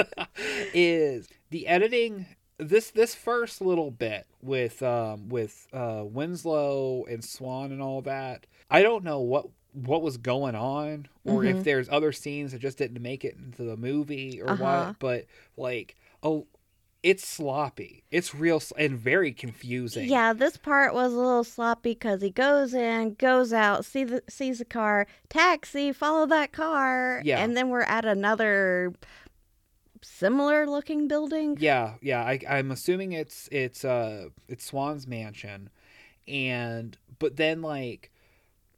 is 0.73 1.27
the 1.49 1.67
editing 1.67 2.25
this 2.57 2.91
this 2.91 3.15
first 3.15 3.61
little 3.61 3.91
bit 3.91 4.27
with 4.41 4.81
um 4.83 5.29
with 5.29 5.67
uh 5.73 6.03
Winslow 6.05 7.05
and 7.05 7.23
Swan 7.23 7.71
and 7.71 7.81
all 7.81 8.01
that? 8.03 8.45
I 8.69 8.81
don't 8.83 9.03
know 9.03 9.19
what 9.19 9.47
what 9.73 10.01
was 10.01 10.17
going 10.17 10.55
on 10.55 11.07
or 11.23 11.45
if 11.45 11.57
Mhm. 11.59 11.63
there's 11.63 11.87
other 11.89 12.11
scenes 12.11 12.51
that 12.51 12.59
just 12.59 12.77
didn't 12.77 13.01
make 13.01 13.23
it 13.23 13.35
into 13.37 13.63
the 13.63 13.77
movie 13.77 14.41
or 14.41 14.49
Uh-huh. 14.49 14.63
what 14.63 14.99
but 14.99 15.25
like 15.55 15.95
oh 16.23 16.45
it's 17.03 17.27
sloppy 17.27 18.03
it's 18.11 18.35
real 18.35 18.57
s- 18.57 18.71
and 18.77 18.97
very 18.99 19.31
confusing 19.31 20.07
Yeah, 20.07 20.33
this 20.33 20.57
part 20.57 20.93
was 20.93 21.11
a 21.13 21.17
little 21.17 21.43
sloppy 21.43 21.93
because 21.93 22.21
he 22.21 22.29
goes 22.29 22.73
in, 22.73 23.15
goes 23.15 23.51
out, 23.53 23.85
see 23.85 24.03
the, 24.03 24.21
sees 24.29 24.59
the 24.59 24.65
car, 24.65 25.07
taxi, 25.29 25.91
follow 25.93 26.25
that 26.27 26.51
car, 26.51 27.21
Yeah. 27.25 27.39
and 27.43 27.57
then 27.57 27.69
we're 27.69 27.81
at 27.81 28.05
another 28.05 28.93
similar 30.03 30.67
looking 30.67 31.07
building. 31.07 31.57
Yeah, 31.59 31.93
yeah. 32.01 32.21
I, 32.23 32.39
I'm 32.49 32.71
assuming 32.71 33.11
it's 33.13 33.47
it's 33.51 33.83
uh 33.85 34.29
it's 34.47 34.65
Swan's 34.65 35.07
mansion, 35.07 35.69
and 36.27 36.97
but 37.19 37.35
then 37.37 37.61
like, 37.61 38.10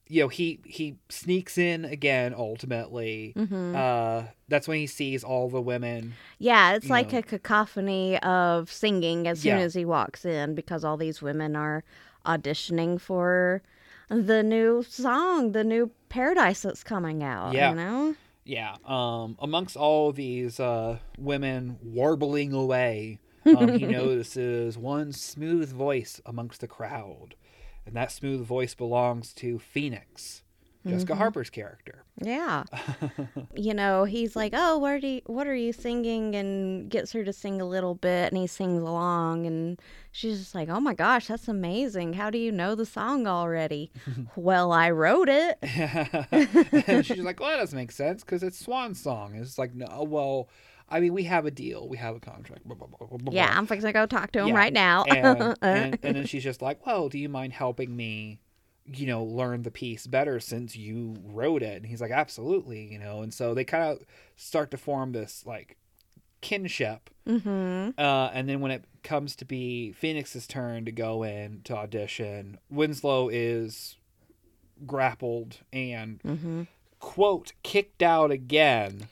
you 0.07 0.21
know, 0.23 0.27
he 0.27 0.59
he 0.65 0.95
sneaks 1.09 1.57
in 1.57 1.85
again. 1.85 2.33
Ultimately, 2.37 3.33
hmm 3.35 3.75
uh, 3.75 4.23
that's 4.47 4.67
when 4.67 4.77
he 4.79 4.87
sees 4.87 5.23
all 5.23 5.49
the 5.49 5.61
women. 5.61 6.13
Yeah, 6.39 6.73
it's 6.75 6.89
like 6.89 7.13
know. 7.13 7.19
a 7.19 7.23
cacophony 7.23 8.19
of 8.19 8.71
singing 8.71 9.27
as 9.27 9.39
soon 9.41 9.57
Yeah. 9.57 9.63
as 9.63 9.73
he 9.73 9.85
walks 9.85 10.25
in 10.25 10.55
because 10.55 10.83
all 10.83 10.97
these 10.97 11.21
women 11.21 11.55
are 11.55 11.83
auditioning 12.25 12.99
for 12.99 13.61
the 14.09 14.43
new 14.43 14.83
song, 14.83 15.51
the 15.53 15.63
new 15.63 15.91
Paradise 16.09 16.61
that's 16.61 16.83
coming 16.83 17.23
out. 17.23 17.53
Yeah. 17.53 17.69
You 17.71 17.75
know? 17.75 18.15
Yeah. 18.45 18.75
Um, 18.85 19.37
amongst 19.39 19.75
all 19.77 20.11
these 20.11 20.59
uh 20.59 20.99
women 21.17 21.77
warbling 21.81 22.53
away, 22.53 23.19
um, 23.45 23.69
he 23.79 23.85
notices 24.01 24.77
one 24.77 25.11
smooth 25.13 25.71
voice 25.71 26.21
amongst 26.25 26.61
the 26.61 26.67
crowd, 26.67 27.35
and 27.85 27.95
that 27.95 28.11
smooth 28.11 28.45
voice 28.45 28.73
belongs 28.75 29.33
to 29.35 29.59
Phoenix, 29.59 30.43
Jessica 30.85 31.13
Mhm. 31.13 31.17
Harper's 31.17 31.49
character. 31.49 32.03
Yeah. 32.21 32.63
you 33.55 33.73
know, 33.73 34.03
he's 34.03 34.35
like, 34.35 34.51
"Oh, 34.55 34.77
what 34.77 34.91
are 34.91 34.97
you, 34.97 35.21
what 35.27 35.47
are 35.47 35.55
you 35.55 35.71
singing?" 35.73 36.35
and 36.35 36.89
gets 36.91 37.11
her 37.13 37.23
to 37.23 37.31
sing 37.33 37.61
a 37.61 37.65
little 37.65 37.95
bit, 37.95 38.31
and 38.31 38.37
he 38.37 38.47
sings 38.47 38.81
along, 38.81 39.45
and 39.47 39.81
she's 40.11 40.39
just 40.39 40.53
like, 40.55 40.67
"Oh 40.69 40.79
my 40.81 40.93
gosh, 40.93 41.27
that's 41.27 41.47
amazing! 41.47 42.13
How 42.13 42.29
do 42.29 42.37
you 42.37 42.51
know 42.51 42.75
the 42.75 42.85
song 42.85 43.27
already?" 43.27 43.91
well, 44.35 44.71
I 44.73 44.91
wrote 44.91 45.29
it. 45.29 45.57
and 46.87 47.05
she's 47.05 47.19
like, 47.19 47.39
well, 47.39 47.49
that 47.49 47.57
doesn't 47.57 47.77
make 47.77 47.91
sense 47.91 48.23
because 48.23 48.43
it's 48.43 48.59
Swan's 48.59 49.01
song. 49.01 49.33
And 49.33 49.41
It's 49.41 49.57
like, 49.57 49.73
no, 49.73 50.03
well, 50.07 50.49
I 50.93 50.99
mean, 50.99 51.13
we 51.13 51.23
have 51.23 51.45
a 51.45 51.51
deal, 51.51 51.87
we 51.89 51.97
have 51.97 52.15
a 52.15 52.19
contract. 52.19 52.65
blah, 52.65 52.75
blah, 52.75 52.87
blah, 53.17 53.33
Yeah. 53.33 53.51
I'm 53.57 53.65
fixing 53.67 53.87
to 53.89 53.93
go 53.93 54.05
talk 54.05 54.31
to 54.33 54.39
him 54.41 54.49
Yeah, 54.49 54.53
right 54.55 54.71
now. 54.73 55.03
And, 55.05 55.57
and, 55.61 55.99
and 56.03 56.15
then 56.15 56.25
she's 56.25 56.43
just 56.43 56.61
like, 56.61 56.85
well, 56.85 57.09
do 57.09 57.17
you 57.17 57.27
mind 57.29 57.53
helping 57.53 57.95
me, 57.95 58.39
you 58.85 59.07
know, 59.07 59.23
learn 59.23 59.63
the 59.63 59.71
piece 59.71 60.05
better 60.07 60.39
since 60.39 60.75
you 60.75 61.15
wrote 61.25 61.63
it? 61.63 61.77
And 61.77 61.85
he's 61.87 61.99
like, 61.99 62.11
absolutely, 62.11 62.83
you 62.85 62.99
know. 62.99 63.21
And 63.23 63.33
so 63.33 63.53
they 63.53 63.63
kind 63.63 63.83
of 63.83 64.05
start 64.35 64.69
to 64.71 64.77
form 64.77 65.11
this 65.13 65.43
like 65.45 65.77
kinship. 66.41 67.09
mm-hmm. 67.27 67.89
Uh, 67.97 68.29
and 68.33 68.47
then 68.47 68.59
when 68.59 68.71
it 68.71 68.85
comes 69.01 69.35
to 69.37 69.45
be 69.45 69.91
Phoenix's 69.93 70.45
turn 70.45 70.85
to 70.85 70.91
go 70.91 71.23
in 71.23 71.61
to 71.63 71.75
audition, 71.75 72.59
Winslow 72.69 73.29
is 73.29 73.97
grappled 74.85 75.57
and 75.71 76.21
Mm-hmm. 76.23 76.63
quote 76.99 77.53
kicked 77.63 78.01
out 78.03 78.31
again 78.31 79.07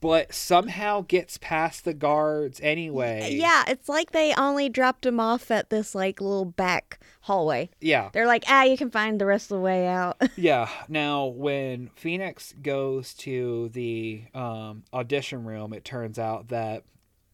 but 0.00 0.32
somehow 0.34 1.02
gets 1.02 1.38
past 1.38 1.84
the 1.84 1.94
guards 1.94 2.60
anyway 2.62 3.30
Yeah, 3.32 3.64
it's 3.68 3.88
like 3.88 4.12
they 4.12 4.34
only 4.34 4.68
dropped 4.68 5.04
him 5.06 5.20
off 5.20 5.50
at 5.50 5.70
this 5.70 5.94
like 5.94 6.20
little 6.20 6.44
back 6.44 6.98
hallway. 7.22 7.70
yeah 7.80 8.10
They're 8.12 8.26
like, 8.26 8.44
ah, 8.48 8.62
you 8.64 8.76
can 8.76 8.90
find 8.90 9.20
the 9.20 9.26
rest 9.26 9.50
of 9.50 9.56
the 9.58 9.62
way 9.62 9.86
out. 9.86 10.20
yeah 10.36 10.68
now 10.88 11.26
when 11.26 11.90
phoenix 11.96 12.54
goes 12.62 13.14
to 13.14 13.68
the 13.72 14.24
um, 14.34 14.84
audition 14.92 15.44
room 15.44 15.72
it 15.72 15.84
turns 15.84 16.18
out 16.18 16.48
that 16.48 16.84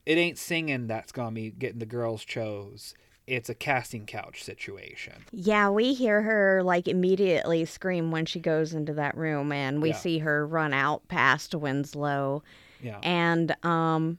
it 0.04 0.18
ain't 0.18 0.38
singing 0.38 0.86
that's 0.86 1.12
gonna 1.12 1.32
be 1.32 1.50
getting 1.50 1.78
the 1.78 1.86
girls 1.86 2.24
chose 2.24 2.94
it's 3.26 3.48
a 3.48 3.54
casting 3.54 4.06
couch 4.06 4.42
situation 4.44 5.24
yeah, 5.32 5.68
we 5.68 5.94
hear 5.94 6.22
her 6.22 6.62
like 6.62 6.86
immediately 6.88 7.64
scream 7.64 8.10
when 8.10 8.24
she 8.26 8.40
goes 8.40 8.72
into 8.72 8.92
that 8.94 9.16
room, 9.16 9.52
and 9.52 9.82
we 9.82 9.90
Yeah. 9.90 9.96
see 9.96 10.18
her 10.18 10.46
run 10.46 10.72
out 10.72 11.06
past 11.08 11.54
Winslow, 11.54 12.42
yeah 12.82 12.98
and 13.02 13.54
um, 13.64 14.18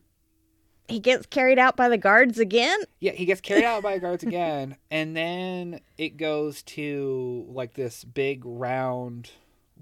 he 0.87 0.99
gets 0.99 1.25
carried 1.25 1.59
out 1.59 1.75
by 1.75 1.89
the 1.89 1.97
guards 1.97 2.39
again. 2.39 2.79
Yeah, 2.99 3.11
he 3.13 3.25
gets 3.25 3.41
carried 3.41 3.65
out 3.65 3.83
by 3.83 3.95
the 3.95 3.99
guards 3.99 4.23
again, 4.31 4.77
and 4.91 5.15
then 5.15 5.79
it 5.97 6.17
goes 6.17 6.61
to 6.63 7.45
like 7.49 7.73
this 7.73 8.03
big 8.03 8.43
round 8.45 9.31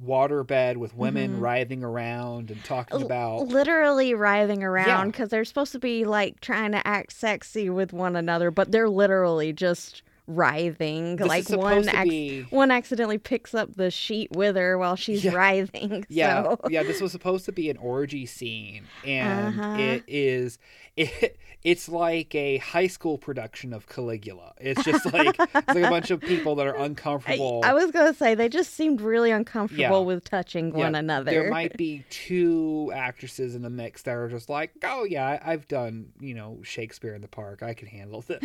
waterbed 0.03 0.77
with 0.77 0.95
women 0.95 1.37
Mhm. 1.37 1.41
writhing 1.41 1.83
around 1.83 2.51
and 2.51 2.63
talking 2.63 3.01
about 3.01 3.47
literally 3.47 4.13
writhing 4.13 4.63
around 4.63 4.87
Yeah. 4.87 5.05
because 5.05 5.29
they're 5.29 5.45
supposed 5.45 5.71
to 5.71 5.79
be 5.79 6.03
like 6.05 6.41
trying 6.41 6.71
to 6.73 6.85
act 6.85 7.13
sexy 7.13 7.69
with 7.69 7.93
one 7.93 8.15
another, 8.15 8.51
but 8.51 8.71
they're 8.71 8.89
literally 8.89 9.53
just 9.53 10.01
writhing. 10.27 11.15
this 11.17 11.27
like 11.27 11.50
one 11.50 11.88
ac- 11.89 12.10
be 12.10 12.41
one 12.50 12.72
accidentally 12.72 13.17
picks 13.17 13.53
up 13.53 13.75
the 13.75 13.91
sheet 13.91 14.32
with 14.36 14.55
her 14.55 14.77
while 14.77 14.96
she's 14.96 15.24
Yeah. 15.24 15.34
writhing. 15.34 16.05
yeah 16.10 16.44
so. 16.44 16.60
yeah 16.70 16.84
this 16.84 17.01
was 17.01 17.12
supposed 17.12 17.46
to 17.46 17.51
be 17.51 17.70
an 17.70 17.77
orgy 17.77 18.25
scene 18.25 18.86
and 19.05 19.60
Uh-huh. 19.60 19.75
it 19.79 20.03
is 20.08 20.58
it 20.96 21.38
it's 21.63 21.89
like 21.89 22.34
a 22.36 22.58
high 22.58 22.88
school 22.88 23.17
production 23.17 23.74
of 23.74 23.88
Caligula 23.88 24.53
it's 24.60 24.84
just 24.84 25.05
like 25.13 25.36
it's 25.39 25.53
like 25.67 25.77
a 25.77 25.89
bunch 25.89 26.10
of 26.12 26.22
people 26.22 26.55
that 26.55 26.67
are 26.67 26.75
uncomfortable 26.82 27.62
I 27.63 27.74
was 27.74 27.91
gonna 27.91 28.13
say 28.13 28.34
they 28.36 28.50
just 28.50 28.74
seemed 28.74 29.01
really 29.01 29.32
uncomfortable 29.32 29.82
Yeah. 29.82 30.05
with 30.05 30.24
touching 30.24 30.72
one 30.74 30.96
another. 30.96 31.32
There 31.32 31.50
might 31.50 31.75
be 31.77 32.05
two 32.10 32.91
actresses 32.96 33.55
in 33.55 33.62
the 33.62 33.70
mix 33.70 34.03
that 34.03 34.12
are 34.15 34.29
just 34.29 34.50
like, 34.50 34.72
oh 34.84 35.03
yeah, 35.03 35.39
I've 35.46 35.67
done 35.67 36.12
you 36.20 36.34
know 36.34 36.60
Shakespeare 36.63 37.13
in 37.13 37.22
the 37.22 37.27
Park. 37.27 37.62
I 37.63 37.74
can 37.74 37.88
handle 37.88 38.22
this. 38.22 38.44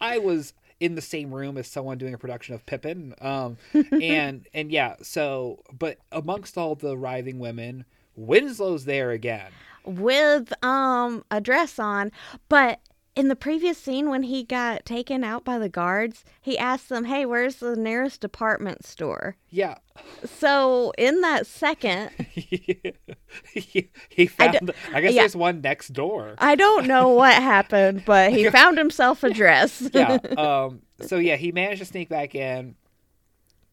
I 0.00 0.18
was 0.18 0.52
in 0.80 0.94
the 0.94 1.00
same 1.02 1.34
room 1.34 1.56
as 1.56 1.66
someone 1.66 1.98
doing 1.98 2.14
a 2.14 2.18
production 2.18 2.54
of 2.54 2.64
Pippin, 2.66 3.14
um, 3.20 3.56
and 4.00 4.46
and 4.54 4.70
yeah. 4.70 4.96
So, 5.02 5.60
but 5.76 5.98
amongst 6.12 6.56
all 6.56 6.74
the 6.74 6.96
writhing 6.96 7.38
women, 7.38 7.84
Winslow's 8.16 8.84
there 8.84 9.10
again. 9.10 9.50
with 9.84 10.52
um 10.64 11.24
a 11.30 11.40
dress 11.40 11.78
on, 11.78 12.12
but 12.48 12.80
in 13.18 13.26
the 13.26 13.34
previous 13.34 13.76
scene 13.76 14.10
when 14.10 14.22
he 14.22 14.44
got 14.44 14.84
taken 14.84 15.24
out 15.24 15.44
by 15.44 15.58
the 15.58 15.68
guards, 15.68 16.24
he 16.40 16.56
asked 16.56 16.88
them, 16.88 17.06
"Hey, 17.06 17.26
where's 17.26 17.56
the 17.56 17.74
nearest 17.74 18.20
department 18.20 18.86
store?" 18.86 19.34
Yeah, 19.50 19.78
So 20.24 20.92
in 20.96 21.20
that 21.22 21.44
second, 21.44 22.10
he, 22.30 23.90
he 24.08 24.22
I 24.22 24.26
found. 24.26 24.70
I, 24.94 25.00
guess 25.00 25.14
yeah. 25.14 25.22
there's 25.22 25.34
one 25.34 25.60
next 25.60 25.88
door. 25.88 26.36
I 26.38 26.54
don't 26.54 26.86
know 26.86 27.08
what 27.08 27.34
happened, 27.42 28.04
but 28.06 28.32
he 28.32 28.48
found 28.50 28.78
himself 28.78 29.24
a 29.24 29.30
dress. 29.30 29.90
yeah. 29.92 30.18
Um. 30.36 30.82
So 31.00 31.16
yeah, 31.16 31.34
he 31.34 31.50
managed 31.50 31.80
to 31.80 31.86
sneak 31.86 32.08
back 32.08 32.36
in. 32.36 32.76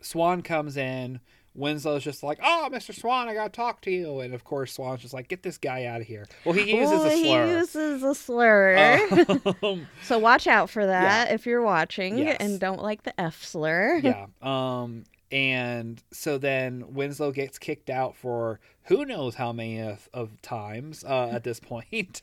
Swan 0.01 0.41
comes 0.41 0.75
in. 0.75 1.19
Winslow's 1.55 2.03
just 2.03 2.21
like, 2.21 2.39
"Oh, 2.43 2.69
Mr. 2.71 2.93
Swan, 2.93 3.27
I 3.29 3.33
gotta 3.33 3.49
talk 3.49 3.81
to 3.81 3.91
you," 3.91 4.19
and 4.19 4.33
of 4.33 4.43
course, 4.43 4.73
Swan's 4.73 5.01
just 5.01 5.13
like, 5.13 5.27
"Get 5.29 5.41
this 5.43 5.57
guy 5.57 5.85
out 5.85 6.01
of 6.01 6.07
here." 6.07 6.27
Well, 6.43 6.53
he 6.53 6.75
uses 6.75 6.91
Well, 6.99 7.05
a 7.05 7.11
slur. 7.11 7.45
He 7.47 7.51
uses 7.53 8.03
a 8.03 8.15
slur. 8.15 9.47
Um, 9.63 9.87
so 10.03 10.19
watch 10.19 10.47
out 10.47 10.69
for 10.69 10.85
that 10.85 11.31
if 11.31 11.45
you're 11.45 11.61
watching 11.63 12.17
Yes. 12.17 12.37
and 12.39 12.59
don't 12.59 12.81
like 12.81 13.03
the 13.03 13.19
F 13.19 13.43
slur. 13.43 13.99
yeah. 14.03 14.27
Um, 14.41 15.05
and 15.31 16.03
so 16.11 16.37
then 16.37 16.93
Winslow 16.93 17.31
gets 17.31 17.57
kicked 17.57 17.89
out 17.89 18.15
for 18.15 18.59
who 18.83 19.03
knows 19.05 19.35
how 19.35 19.51
many 19.51 19.79
of, 19.81 20.07
of 20.13 20.39
times 20.43 21.03
uh, 21.03 21.29
at 21.31 21.43
this 21.43 21.59
point, 21.71 22.21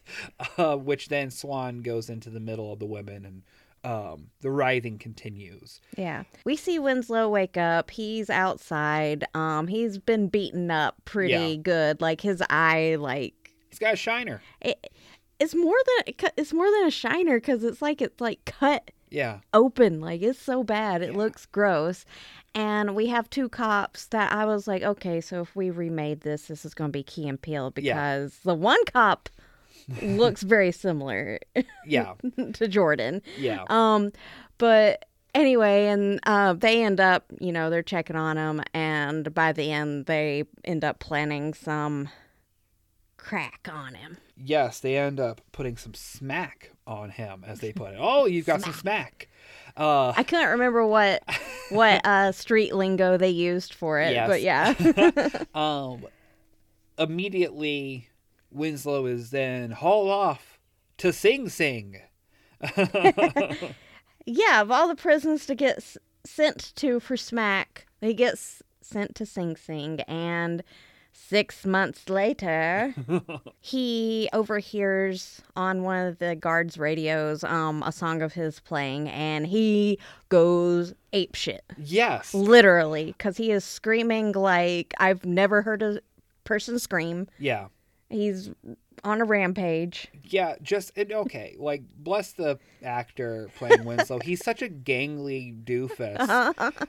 uh, 0.57 0.77
which 0.77 1.09
then 1.09 1.31
Swan 1.31 1.81
goes 1.83 2.09
into 2.09 2.31
the 2.31 2.39
middle 2.41 2.73
of 2.73 2.79
the 2.79 2.87
women 2.87 3.25
and 3.25 3.43
um, 3.85 4.29
the 4.41 4.51
writhing 4.51 4.99
continues. 4.99 5.81
Yeah. 5.97 6.23
We 6.45 6.57
see 6.57 6.79
Winslow 6.79 7.29
wake 7.29 7.57
up. 7.57 7.91
He's 7.91 8.31
outside. 8.31 9.25
Um, 9.35 9.67
he's 9.67 9.99
been 9.99 10.29
beaten 10.29 10.71
up 10.71 10.97
pretty 11.05 11.33
Yeah. 11.33 11.55
good. 11.57 12.01
Like 12.01 12.21
his 12.21 12.43
eye, 12.51 12.97
like 12.99 13.35
He's 13.71 13.79
got 13.79 13.95
a 13.95 13.97
shiner. 13.97 14.41
it, 14.61 14.93
it's 15.41 15.55
more 15.55 15.77
than 16.07 16.15
it's 16.37 16.53
more 16.53 16.71
than 16.71 16.87
a 16.87 16.91
shiner 16.91 17.41
because 17.41 17.65
it's 17.65 17.83
like 17.83 18.01
it's 18.01 18.21
like 18.21 18.45
cut 18.45 18.91
Yeah. 19.11 19.41
open. 19.53 20.01
Like 20.01 20.23
it's 20.23 20.39
so 20.41 20.62
bad. 20.62 21.03
It 21.03 21.12
Yeah. 21.12 21.19
looks 21.19 21.47
gross. 21.47 22.05
And 22.55 22.95
we 22.95 23.07
have 23.09 23.31
two 23.31 23.49
cops 23.49 24.07
that 24.09 24.31
I 24.31 24.45
was 24.45 24.69
like, 24.69 24.83
okay, 24.83 25.21
so 25.23 25.41
if 25.41 25.57
we 25.57 25.71
remade 25.71 26.21
this, 26.21 26.49
this 26.49 26.65
is 26.67 26.75
going 26.75 26.91
to 26.91 26.93
be 26.93 27.03
Key 27.03 27.27
and 27.27 27.41
Peele 27.41 27.73
Yeah. 27.77 27.95
because 27.95 28.39
the 28.45 28.55
one 28.55 28.85
cop 28.85 29.29
looks 30.03 30.43
very 30.43 30.73
similar 30.73 31.39
Yeah. 31.87 32.15
to 32.55 32.69
Jordan. 32.69 33.23
Yeah. 33.39 33.65
Um, 33.69 34.12
but 34.59 35.05
anyway, 35.35 35.87
and 35.87 36.21
uh, 36.25 36.53
they 36.55 36.85
end 36.85 37.01
up, 37.01 37.25
you 37.41 37.53
know, 37.53 37.71
they're 37.71 37.83
checking 37.83 38.17
on 38.17 38.37
him, 38.37 38.62
and 38.75 39.33
by 39.35 39.53
the 39.53 39.71
end, 39.73 40.07
they 40.07 40.45
end 40.65 40.85
up 40.85 40.99
planning 40.99 41.55
some 41.55 42.09
crack 43.17 43.69
on 43.73 43.95
him. 43.95 44.19
Yes, 44.37 44.81
they 44.81 44.97
end 44.97 45.21
up 45.21 45.41
putting 45.53 45.77
some 45.77 45.95
smack 45.95 46.73
on 46.87 47.11
him, 47.11 47.45
as 47.47 47.61
they 47.61 47.73
put 47.73 47.93
it. 47.93 47.99
Oh, 48.01 48.27
you've 48.27 48.47
got 48.47 48.61
some 48.62 48.73
smack. 48.73 49.29
Uh, 49.77 50.12
I 50.17 50.23
couldn't 50.25 50.51
remember 50.51 50.85
what 50.87 51.23
what 51.71 52.05
uh, 52.05 52.33
street 52.33 52.75
lingo 52.75 53.17
they 53.17 53.31
used 53.31 53.73
for 53.75 54.01
it, 54.01 54.12
Yes. 54.12 54.29
but 54.29 54.43
yeah. 54.43 55.45
um, 55.55 56.05
immediately, 56.99 58.09
Winslow 58.52 59.06
is 59.06 59.30
then 59.30 59.71
hauled 59.71 60.11
off 60.11 60.59
to 60.99 61.12
Sing 61.12 61.49
Sing. 61.49 62.00
yeah, 64.26 64.61
of 64.61 64.71
all 64.71 64.88
the 64.88 64.94
prisons 64.97 65.47
to 65.47 65.54
get 65.54 65.78
s- 65.78 65.99
sent 66.25 66.75
to 66.76 67.00
for 67.00 67.16
smack, 67.16 67.87
he 68.00 68.14
gets 68.14 68.62
sent 68.80 69.14
to 69.16 69.26
Sing 69.26 69.56
Sing, 69.56 70.00
and 70.02 70.62
six 71.12 71.66
months 71.66 72.09
later, 72.09 72.94
he 73.61 74.28
overhears 74.32 75.42
on 75.56 75.82
one 75.82 76.06
of 76.06 76.18
the 76.18 76.35
guards' 76.37 76.78
radios 76.78 77.44
um, 77.44 77.82
a 77.85 77.92
song 77.92 78.23
of 78.23 78.32
his 78.35 78.61
playing, 78.61 79.09
and 79.09 79.47
he 79.47 79.99
goes 80.28 80.94
ape 81.12 81.35
shit, 81.35 81.64
yes. 81.78 82.32
literally, 82.32 83.06
because 83.06 83.37
he 83.37 83.50
is 83.50 83.64
screaming 83.64 84.32
like 84.32 84.94
I've 84.99 85.25
never 85.25 85.62
heard 85.62 85.82
a 85.82 86.00
person 86.44 86.78
scream. 86.78 87.28
Yeah. 87.38 87.68
He's 88.12 88.50
on 89.04 89.21
a 89.21 89.25
rampage. 89.25 90.09
Yeah, 90.23 90.57
just 90.62 90.92
and 90.97 91.12
okay. 91.12 91.57
Like, 91.59 91.83
bless 91.97 92.33
the 92.33 92.59
actor 92.83 93.50
playing 93.57 93.85
Winslow. 93.85 94.21
he's 94.21 94.45
such 94.45 94.62
a 94.62 94.69
gangly 94.69 95.64
doofus, 95.64 96.19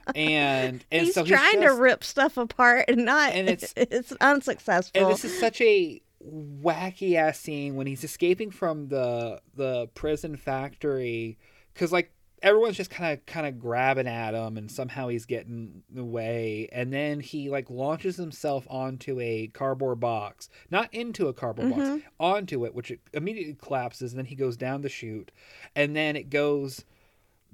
and 0.14 0.84
and 0.92 1.04
he's 1.06 1.14
so 1.14 1.24
trying 1.24 1.52
he's 1.52 1.62
just, 1.62 1.76
to 1.76 1.82
rip 1.82 2.04
stuff 2.04 2.36
apart 2.36 2.86
and 2.88 3.04
not 3.04 3.32
And 3.32 3.48
it's 3.48 3.72
it's- 3.76 3.86
it's 4.10 4.12
unsuccessful 4.20 5.00
And 5.00 5.10
this 5.10 5.24
is 5.24 5.38
such 5.38 5.60
a 5.60 6.00
wacky 6.24 7.16
ass 7.16 7.38
scene 7.38 7.74
when 7.74 7.86
he's 7.86 8.02
escaping 8.04 8.50
from 8.50 8.88
the 8.88 9.40
the 9.54 9.88
prison 9.94 10.36
factory 10.36 11.36
because 11.74 11.92
like 11.92 12.13
everyone's 12.44 12.76
just 12.76 12.90
kind 12.90 13.12
of 13.12 13.24
kind 13.24 13.46
of 13.46 13.58
grabbing 13.58 14.06
at 14.06 14.34
him 14.34 14.58
and 14.58 14.70
somehow 14.70 15.08
he's 15.08 15.24
getting 15.24 15.82
away. 15.96 16.68
And 16.70 16.92
then 16.92 17.18
he 17.18 17.48
like 17.48 17.70
launches 17.70 18.16
himself 18.16 18.66
onto 18.68 19.18
a 19.18 19.48
cardboard 19.48 19.98
box. 19.98 20.50
Not 20.70 20.92
into 20.92 21.28
a 21.28 21.32
cardboard 21.32 21.70
box 21.70 21.82
mm-hmm. 21.82 21.98
onto 22.20 22.66
it 22.66 22.74
which 22.74 22.90
it 22.90 23.00
immediately 23.14 23.56
collapses 23.60 24.12
and 24.12 24.18
then 24.18 24.26
he 24.26 24.36
goes 24.36 24.58
down 24.58 24.82
the 24.82 24.90
chute. 24.90 25.32
And 25.74 25.96
then 25.96 26.16
it 26.16 26.28
goes 26.28 26.84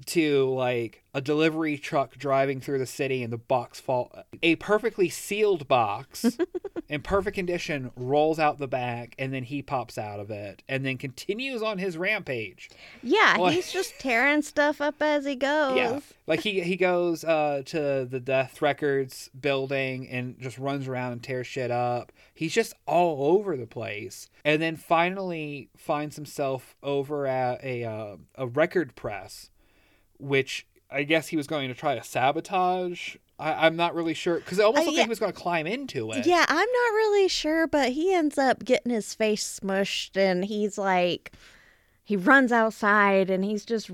to 0.07 0.49
like 0.53 1.03
a 1.13 1.19
delivery 1.21 1.77
truck 1.77 2.15
driving 2.17 2.61
through 2.61 2.77
the 2.79 2.85
city 2.85 3.21
and 3.21 3.33
the 3.33 3.37
box 3.37 3.79
fall 3.79 4.11
a 4.41 4.55
perfectly 4.55 5.09
sealed 5.09 5.67
box 5.67 6.37
in 6.89 7.01
perfect 7.01 7.35
condition 7.35 7.91
rolls 7.97 8.39
out 8.39 8.57
the 8.59 8.67
back 8.67 9.13
and 9.19 9.33
then 9.33 9.43
he 9.43 9.61
pops 9.61 9.97
out 9.97 10.19
of 10.21 10.31
it 10.31 10.63
and 10.69 10.85
then 10.85 10.97
continues 10.97 11.61
on 11.61 11.77
his 11.77 11.97
rampage. 11.97 12.69
Yeah 13.03 13.37
Well- 13.37 13.49
he's 13.51 13.71
just 13.73 13.99
tearing 13.99 14.41
stuff 14.41 14.79
up 14.79 15.01
as 15.01 15.25
he 15.25 15.35
goes. 15.35 15.75
yeah 15.77 15.99
like 16.27 16.39
he 16.41 16.61
he 16.61 16.77
goes 16.77 17.23
uh 17.25 17.61
to 17.65 18.05
the 18.09 18.19
death 18.21 18.61
records 18.61 19.29
building 19.39 20.07
and 20.09 20.39
just 20.39 20.57
runs 20.57 20.87
around 20.87 21.11
and 21.11 21.23
tears 21.23 21.45
shit 21.47 21.71
up. 21.71 22.11
He's 22.33 22.53
just 22.53 22.73
all 22.87 23.35
over 23.35 23.55
the 23.57 23.67
place. 23.67 24.29
And 24.43 24.61
then 24.61 24.75
finally 24.77 25.69
finds 25.77 26.15
himself 26.15 26.75
over 26.81 27.27
at 27.27 27.63
a 27.63 27.83
uh, 27.83 28.15
a 28.35 28.47
record 28.47 28.95
press 28.95 29.49
which 30.21 30.65
i 30.89 31.03
guess 31.03 31.27
he 31.29 31.37
was 31.37 31.47
going 31.47 31.67
to 31.67 31.73
try 31.73 31.95
to 31.95 32.03
sabotage. 32.03 33.15
I, 33.39 33.65
i'm 33.67 33.75
not 33.75 33.95
really 33.95 34.13
sure 34.13 34.35
because 34.39 34.59
it 34.59 34.63
almost 34.63 34.83
Uh, 34.83 34.85
looked 34.85 34.95
yeah. 34.95 35.01
like 35.01 35.07
he 35.07 35.09
was 35.09 35.19
going 35.19 35.33
to 35.33 35.39
climb 35.39 35.67
into 35.67 36.11
it. 36.11 36.25
Yeah 36.25 36.45
i'm 36.47 36.57
not 36.57 36.93
really 36.93 37.27
sure 37.27 37.67
but 37.67 37.89
he 37.93 38.13
ends 38.13 38.37
up 38.37 38.63
getting 38.63 38.91
his 38.91 39.13
face 39.13 39.59
smushed 39.61 40.15
and 40.17 40.45
he's 40.45 40.77
like 40.77 41.31
he 42.03 42.15
runs 42.17 42.51
outside 42.51 43.29
and 43.29 43.43
he's 43.45 43.65
just 43.65 43.89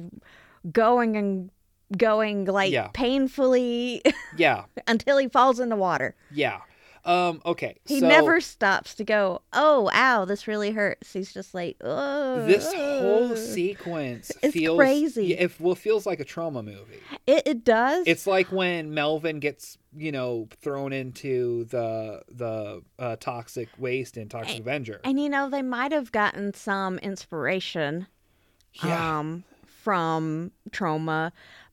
going 0.72 1.16
and 1.16 1.52
going 1.98 2.46
like 2.46 2.72
Yeah. 2.74 2.90
painfully 2.94 4.02
yeah. 4.38 4.66
until 4.88 5.18
he 5.18 5.28
falls 5.30 5.60
in 5.60 5.70
the 5.70 5.76
water. 5.76 6.16
Yeah 6.32 6.60
um 7.08 7.42
okay 7.46 7.78
he 7.86 8.02
so 8.02 8.08
never 8.08 8.42
stops 8.42 8.94
to 8.94 9.04
go 9.06 9.42
oh 9.54 9.90
ow 9.94 10.26
this 10.26 10.46
really 10.48 10.72
hurts. 10.72 11.14
He's 11.14 11.34
just 11.34 11.54
like 11.54 11.78
oh 11.82 12.46
this 12.46 12.72
whole 12.74 13.36
sequence 13.36 14.32
It's 14.44 14.54
feels 14.54 14.78
crazy. 14.78 15.34
it 15.34 15.58
well, 15.60 15.74
feels 15.76 16.06
like 16.06 16.20
a 16.20 16.26
Troma 16.26 16.64
movie. 16.64 17.00
It, 17.26 17.44
it 17.46 17.64
does. 17.64 18.06
It's 18.08 18.28
like 18.28 18.52
when 18.52 18.94
Melvin 18.94 19.40
gets, 19.40 19.78
you 19.96 20.12
know, 20.12 20.50
thrown 20.62 20.92
into 20.92 21.64
the 21.66 22.24
the 22.30 22.82
uh, 23.00 23.16
toxic 23.20 23.70
waste 23.78 24.18
in 24.18 24.28
Toxic 24.28 24.60
Avenger. 24.60 25.00
And 25.06 25.20
you 25.20 25.30
know, 25.30 25.50
they 25.50 25.62
might 25.62 25.94
have 25.94 26.12
gotten 26.12 26.54
some 26.54 27.00
inspiration 27.00 28.08
yeah, 28.84 29.20
um 29.20 29.46
from 29.66 30.52
Troma, 30.72 31.32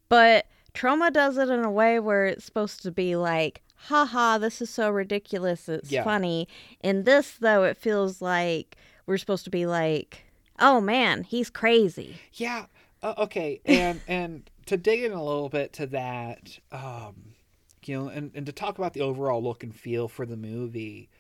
but 0.09 0.47
Troma 0.75 1.13
does 1.13 1.39
it 1.39 1.49
in 1.49 1.65
a 1.65 1.71
way 1.71 1.99
where 1.99 2.27
it's 2.27 2.45
supposed 2.45 2.83
to 2.83 2.91
be 2.91 3.17
like, 3.17 3.63
haha, 3.89 4.39
this 4.39 4.61
is 4.63 4.71
so 4.71 4.91
ridiculous, 4.91 5.69
it's 5.69 5.91
Yeah. 5.91 6.05
funny. 6.05 6.49
In 6.83 7.05
this 7.05 7.33
though, 7.33 7.65
it 7.65 7.77
feels 7.77 8.21
like 8.23 8.77
we're 9.07 9.19
supposed 9.19 9.45
to 9.45 9.51
be 9.51 9.67
like, 9.67 10.25
oh 10.59 10.81
man, 10.81 11.23
he's 11.25 11.51
crazy. 11.51 12.17
yeah. 12.33 12.67
Uh, 13.03 13.13
okay, 13.19 13.61
and 13.67 14.01
and 14.09 14.49
to 14.67 14.77
dig 14.79 15.03
in 15.05 15.13
a 15.13 15.23
little 15.23 15.51
bit 15.51 15.75
to 15.75 15.87
that, 15.89 16.59
um, 16.73 17.35
you 17.85 17.95
know, 17.99 18.09
and, 18.09 18.31
and 18.35 18.47
to 18.47 18.53
talk 18.53 18.79
about 18.79 18.95
the 18.95 19.03
overall 19.03 19.43
look 19.43 19.63
and 19.63 19.75
feel 19.75 20.09
for 20.09 20.25
the 20.25 20.37
movie, 20.39 21.11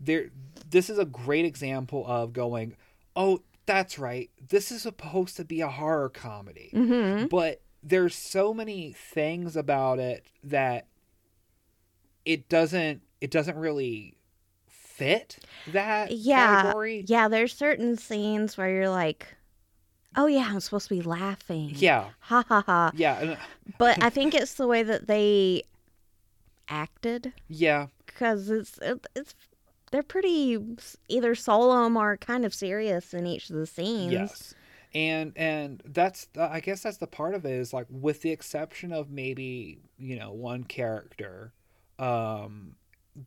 there, 0.00 0.30
this 0.68 0.90
is 0.90 0.98
a 0.98 1.04
great 1.04 1.44
example 1.44 2.04
of 2.08 2.32
going, 2.32 2.74
oh, 3.14 3.40
that's 3.66 4.00
right, 4.00 4.30
this 4.48 4.72
is 4.72 4.82
supposed 4.82 5.36
to 5.36 5.44
be 5.44 5.60
a 5.60 5.68
horror 5.68 6.08
comedy. 6.08 6.70
Mm-hmm. 6.74 7.26
but 7.26 7.60
there's 7.84 8.16
so 8.16 8.52
many 8.52 8.92
things 8.92 9.56
about 9.56 10.00
it 10.00 10.24
that 10.42 10.86
it 12.28 12.48
doesn't 12.50 13.00
it 13.22 13.30
doesn't 13.30 13.56
really 13.56 14.14
fit 14.68 15.38
that 15.72 16.12
Yeah. 16.12 16.62
category. 16.62 17.04
Yeah, 17.08 17.28
there's 17.28 17.54
certain 17.54 17.96
scenes 17.96 18.56
where 18.58 18.70
you're 18.70 18.90
like, 18.90 19.26
oh 20.14 20.26
yeah, 20.26 20.46
I'm 20.50 20.60
supposed 20.60 20.88
to 20.88 20.94
be 20.94 21.02
laughing. 21.02 21.72
Yeah. 21.74 22.10
Ha 22.20 22.44
ha 22.46 22.62
ha. 22.66 22.92
Yeah. 22.94 23.36
But 23.78 24.02
I 24.02 24.10
think 24.16 24.34
it's 24.34 24.54
the 24.54 24.66
way 24.66 24.82
that 24.82 25.06
they 25.06 25.62
acted 26.68 27.32
Yeah. 27.48 27.86
because 28.06 28.50
it's 28.50 28.78
it, 28.78 29.06
it's 29.16 29.34
they're 29.90 30.02
pretty 30.02 30.58
either 31.08 31.34
solemn 31.34 31.96
or 31.96 32.18
kind 32.18 32.44
of 32.44 32.52
serious 32.54 33.14
in 33.14 33.26
each 33.26 33.48
of 33.48 33.56
the 33.56 33.66
scenes. 33.66 34.12
Yes. 34.12 34.54
And 34.94 35.32
and 35.36 35.82
that's 35.86 36.26
the, 36.34 36.42
I 36.42 36.60
guess 36.60 36.82
that's 36.82 36.98
the 36.98 37.06
part 37.06 37.34
of 37.34 37.44
it 37.46 37.52
is 37.52 37.72
like 37.72 37.86
with 37.88 38.20
the 38.22 38.30
exception 38.32 38.92
of 38.92 39.10
maybe, 39.10 39.78
you 39.98 40.16
know, 40.16 40.32
one 40.32 40.64
character 40.64 41.52
um 41.98 42.74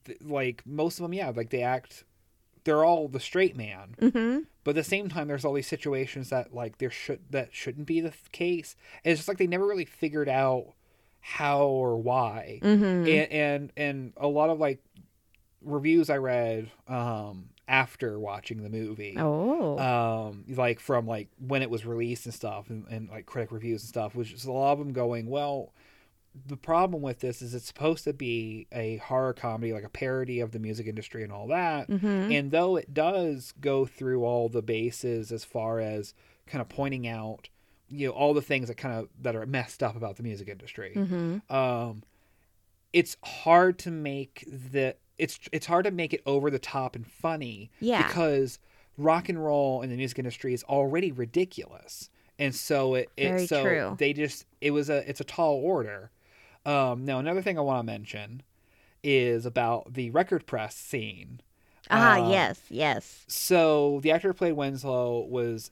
th- 0.05 0.21
like 0.21 0.63
most 0.65 0.99
of 0.99 1.03
them 1.03 1.13
yeah, 1.13 1.31
like 1.35 1.49
they 1.49 1.63
act 1.63 2.03
they're 2.63 2.85
all 2.85 3.07
the 3.07 3.19
straight 3.19 3.55
man. 3.57 3.95
Mm-hmm. 3.99 4.39
but 4.63 4.71
at 4.71 4.75
the 4.75 4.83
same 4.83 5.09
time 5.09 5.27
there's 5.27 5.43
all 5.43 5.53
these 5.53 5.67
situations 5.67 6.29
that 6.29 6.53
like 6.53 6.77
there 6.77 6.91
should 6.91 7.19
that 7.31 7.49
shouldn't 7.53 7.87
be 7.87 8.01
the 8.01 8.13
case 8.31 8.75
and 9.03 9.11
it's 9.11 9.19
just 9.19 9.27
like 9.27 9.37
they 9.37 9.47
never 9.47 9.65
really 9.65 9.85
figured 9.85 10.29
out 10.29 10.73
how 11.21 11.63
or 11.63 11.97
why. 11.97 12.59
Mm-hmm. 12.61 13.07
And 13.07 13.31
and 13.31 13.71
and 13.77 14.13
a 14.17 14.27
lot 14.27 14.49
of 14.49 14.59
like 14.59 14.83
reviews 15.63 16.09
I 16.09 16.17
read 16.17 16.71
um 16.87 17.49
after 17.71 18.19
watching 18.19 18.63
the 18.63 18.69
movie. 18.69 19.15
oh. 19.17 19.79
Um, 19.79 20.43
like 20.49 20.79
from 20.81 21.07
like 21.07 21.29
when 21.39 21.61
it 21.61 21.69
was 21.69 21.85
released 21.85 22.25
and 22.25 22.33
stuff, 22.33 22.69
and, 22.69 22.85
and 22.89 23.09
like 23.09 23.25
critic 23.25 23.51
reviews 23.51 23.81
and 23.81 23.89
stuff, 23.89 24.13
which 24.13 24.33
is 24.33 24.43
a 24.43 24.51
lot 24.51 24.73
of 24.73 24.79
them 24.79 24.91
going, 24.91 25.27
well, 25.27 25.73
the 26.47 26.57
problem 26.57 27.01
with 27.01 27.19
this 27.19 27.41
is 27.41 27.53
it's 27.53 27.65
supposed 27.65 28.03
to 28.05 28.13
be 28.13 28.67
a 28.71 28.97
horror 28.97 29.33
comedy, 29.33 29.73
like 29.73 29.83
a 29.83 29.89
parody 29.89 30.39
of 30.39 30.51
the 30.51 30.59
music 30.59 30.87
industry 30.87 31.23
and 31.23 31.31
all 31.31 31.47
that. 31.47 31.89
mm-hmm. 31.89 32.31
And 32.31 32.51
though 32.51 32.77
it 32.77 32.93
does 32.93 33.53
go 33.59 33.85
through 33.85 34.23
all 34.23 34.47
the 34.47 34.61
bases 34.61 35.31
as 35.31 35.43
far 35.43 35.79
as 35.79 36.13
kind 36.47 36.61
of 36.61 36.69
pointing 36.69 37.07
out, 37.07 37.49
you 37.89 38.07
know, 38.07 38.13
all 38.13 38.33
the 38.33 38.41
things 38.41 38.69
that 38.69 38.75
kind 38.77 38.97
of 38.97 39.09
that 39.21 39.35
are 39.35 39.45
messed 39.45 39.83
up 39.83 39.95
about 39.95 40.15
the 40.15 40.23
music 40.23 40.47
industry, 40.47 40.93
mm-hmm. 40.95 41.53
um, 41.53 42.03
it's 42.93 43.17
hard 43.23 43.77
to 43.79 43.91
make 43.91 44.45
the 44.47 44.95
it's 45.17 45.39
it's 45.51 45.65
hard 45.65 45.85
to 45.85 45.91
make 45.91 46.13
it 46.13 46.21
over 46.25 46.49
the 46.49 46.59
top 46.59 46.95
and 46.95 47.05
funny 47.05 47.69
Yeah. 47.79 48.07
because 48.07 48.59
rock 48.97 49.29
and 49.29 49.43
roll 49.43 49.81
in 49.81 49.89
the 49.89 49.97
music 49.97 50.19
industry 50.19 50.53
is 50.53 50.63
already 50.63 51.11
ridiculous 51.11 52.09
and 52.39 52.53
so 52.55 52.95
it, 52.95 53.09
it 53.15 53.47
so 53.47 53.63
true. 53.63 53.95
they 53.97 54.13
just 54.13 54.45
it 54.59 54.71
was 54.71 54.89
a 54.89 55.07
it's 55.09 55.21
a 55.21 55.23
tall 55.23 55.55
order 55.55 56.11
um 56.65 57.05
now 57.05 57.19
another 57.19 57.41
thing 57.41 57.57
i 57.57 57.61
want 57.61 57.79
to 57.79 57.83
mention 57.91 58.41
is 59.03 59.45
about 59.45 59.93
the 59.93 60.09
record 60.11 60.45
press 60.45 60.75
scene 60.75 61.41
Ah, 61.89 62.13
Uh, 62.13 62.29
yes, 62.31 62.61
yes. 62.69 63.25
so 63.27 63.99
the 64.03 64.11
actor 64.11 64.29
who 64.29 64.33
played 64.33 64.53
winslow 64.53 65.21
was 65.21 65.71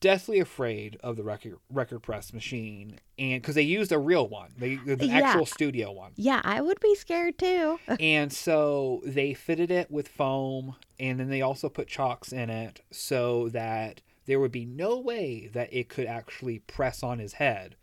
deathly 0.00 0.38
afraid 0.40 0.96
of 1.02 1.16
the 1.16 1.22
record 1.22 1.56
record 1.70 2.00
press 2.00 2.32
machine 2.32 2.98
and 3.18 3.40
because 3.40 3.54
they 3.54 3.62
used 3.62 3.92
a 3.92 3.98
real 3.98 4.26
one 4.28 4.52
they 4.58 4.76
the 4.76 5.06
Yeah. 5.06 5.18
actual 5.20 5.46
studio 5.46 5.92
one 5.92 6.12
Yeah, 6.16 6.40
I 6.44 6.60
would 6.60 6.80
be 6.80 6.94
scared 6.94 7.38
too. 7.38 7.78
and 8.00 8.32
so 8.32 9.00
they 9.04 9.32
fitted 9.34 9.70
it 9.70 9.90
with 9.90 10.08
foam 10.08 10.76
and 10.98 11.20
then 11.20 11.28
they 11.30 11.40
also 11.42 11.68
put 11.68 11.86
chocks 11.88 12.32
in 12.32 12.50
it 12.50 12.80
so 12.90 13.48
that 13.50 14.00
there 14.26 14.40
would 14.40 14.52
be 14.52 14.64
no 14.66 14.98
way 14.98 15.48
that 15.52 15.72
it 15.72 15.88
could 15.88 16.06
actually 16.06 16.58
press 16.58 17.02
on 17.02 17.18
his 17.18 17.34
head 17.34 17.76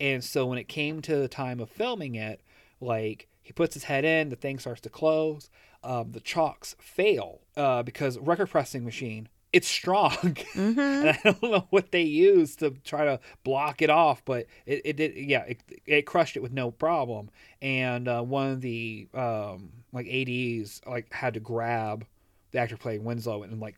and 0.00 0.22
so 0.22 0.46
when 0.46 0.58
it 0.58 0.68
came 0.68 1.00
to 1.02 1.16
the 1.16 1.28
time 1.28 1.60
of 1.60 1.70
filming 1.70 2.14
it 2.14 2.40
like 2.80 3.28
he 3.42 3.52
puts 3.52 3.74
his 3.74 3.84
head 3.84 4.04
in 4.04 4.28
the 4.28 4.36
thing 4.36 4.58
starts 4.58 4.80
to 4.80 4.90
close 4.90 5.48
um, 5.84 6.12
the 6.12 6.20
chocks 6.20 6.74
fail 6.80 7.40
uh, 7.56 7.82
because 7.82 8.18
record 8.18 8.50
pressing 8.50 8.84
machine 8.84 9.28
it's 9.52 9.68
strong 9.68 10.10
mm-hmm. 10.10 10.78
and 10.78 11.08
I 11.08 11.18
don't 11.22 11.42
know 11.42 11.66
what 11.70 11.90
they 11.90 12.02
used 12.02 12.58
to 12.58 12.72
try 12.84 13.06
to 13.06 13.20
block 13.42 13.80
it 13.80 13.88
off, 13.88 14.22
but 14.26 14.46
it, 14.66 14.82
it 14.84 14.96
did. 14.96 15.16
Yeah, 15.16 15.44
it, 15.44 15.62
it 15.86 16.02
crushed 16.02 16.36
it 16.36 16.42
with 16.42 16.52
no 16.52 16.70
problem. 16.70 17.30
And 17.62 18.06
uh, 18.06 18.22
one 18.22 18.50
of 18.50 18.60
the 18.60 19.08
um, 19.14 19.72
like 19.92 20.08
ads 20.08 20.82
like 20.86 21.10
had 21.10 21.34
to 21.34 21.40
grab 21.40 22.04
the 22.50 22.58
actor 22.58 22.76
playing 22.76 23.04
Winslow 23.04 23.44
and 23.44 23.58
like 23.58 23.76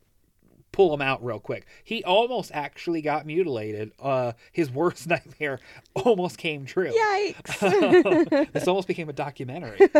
pull 0.78 0.94
him 0.94 1.02
out 1.02 1.24
real 1.24 1.40
quick. 1.40 1.66
He 1.82 2.04
almost 2.04 2.52
actually 2.54 3.02
got 3.02 3.26
mutilated. 3.26 3.90
Uh, 3.98 4.34
his 4.52 4.70
worst 4.70 5.08
nightmare 5.08 5.58
almost 5.92 6.38
came 6.38 6.66
true. 6.66 6.92
Yikes. 6.92 8.52
this 8.52 8.68
almost 8.68 8.86
became 8.86 9.08
a 9.08 9.12
documentary. 9.12 9.88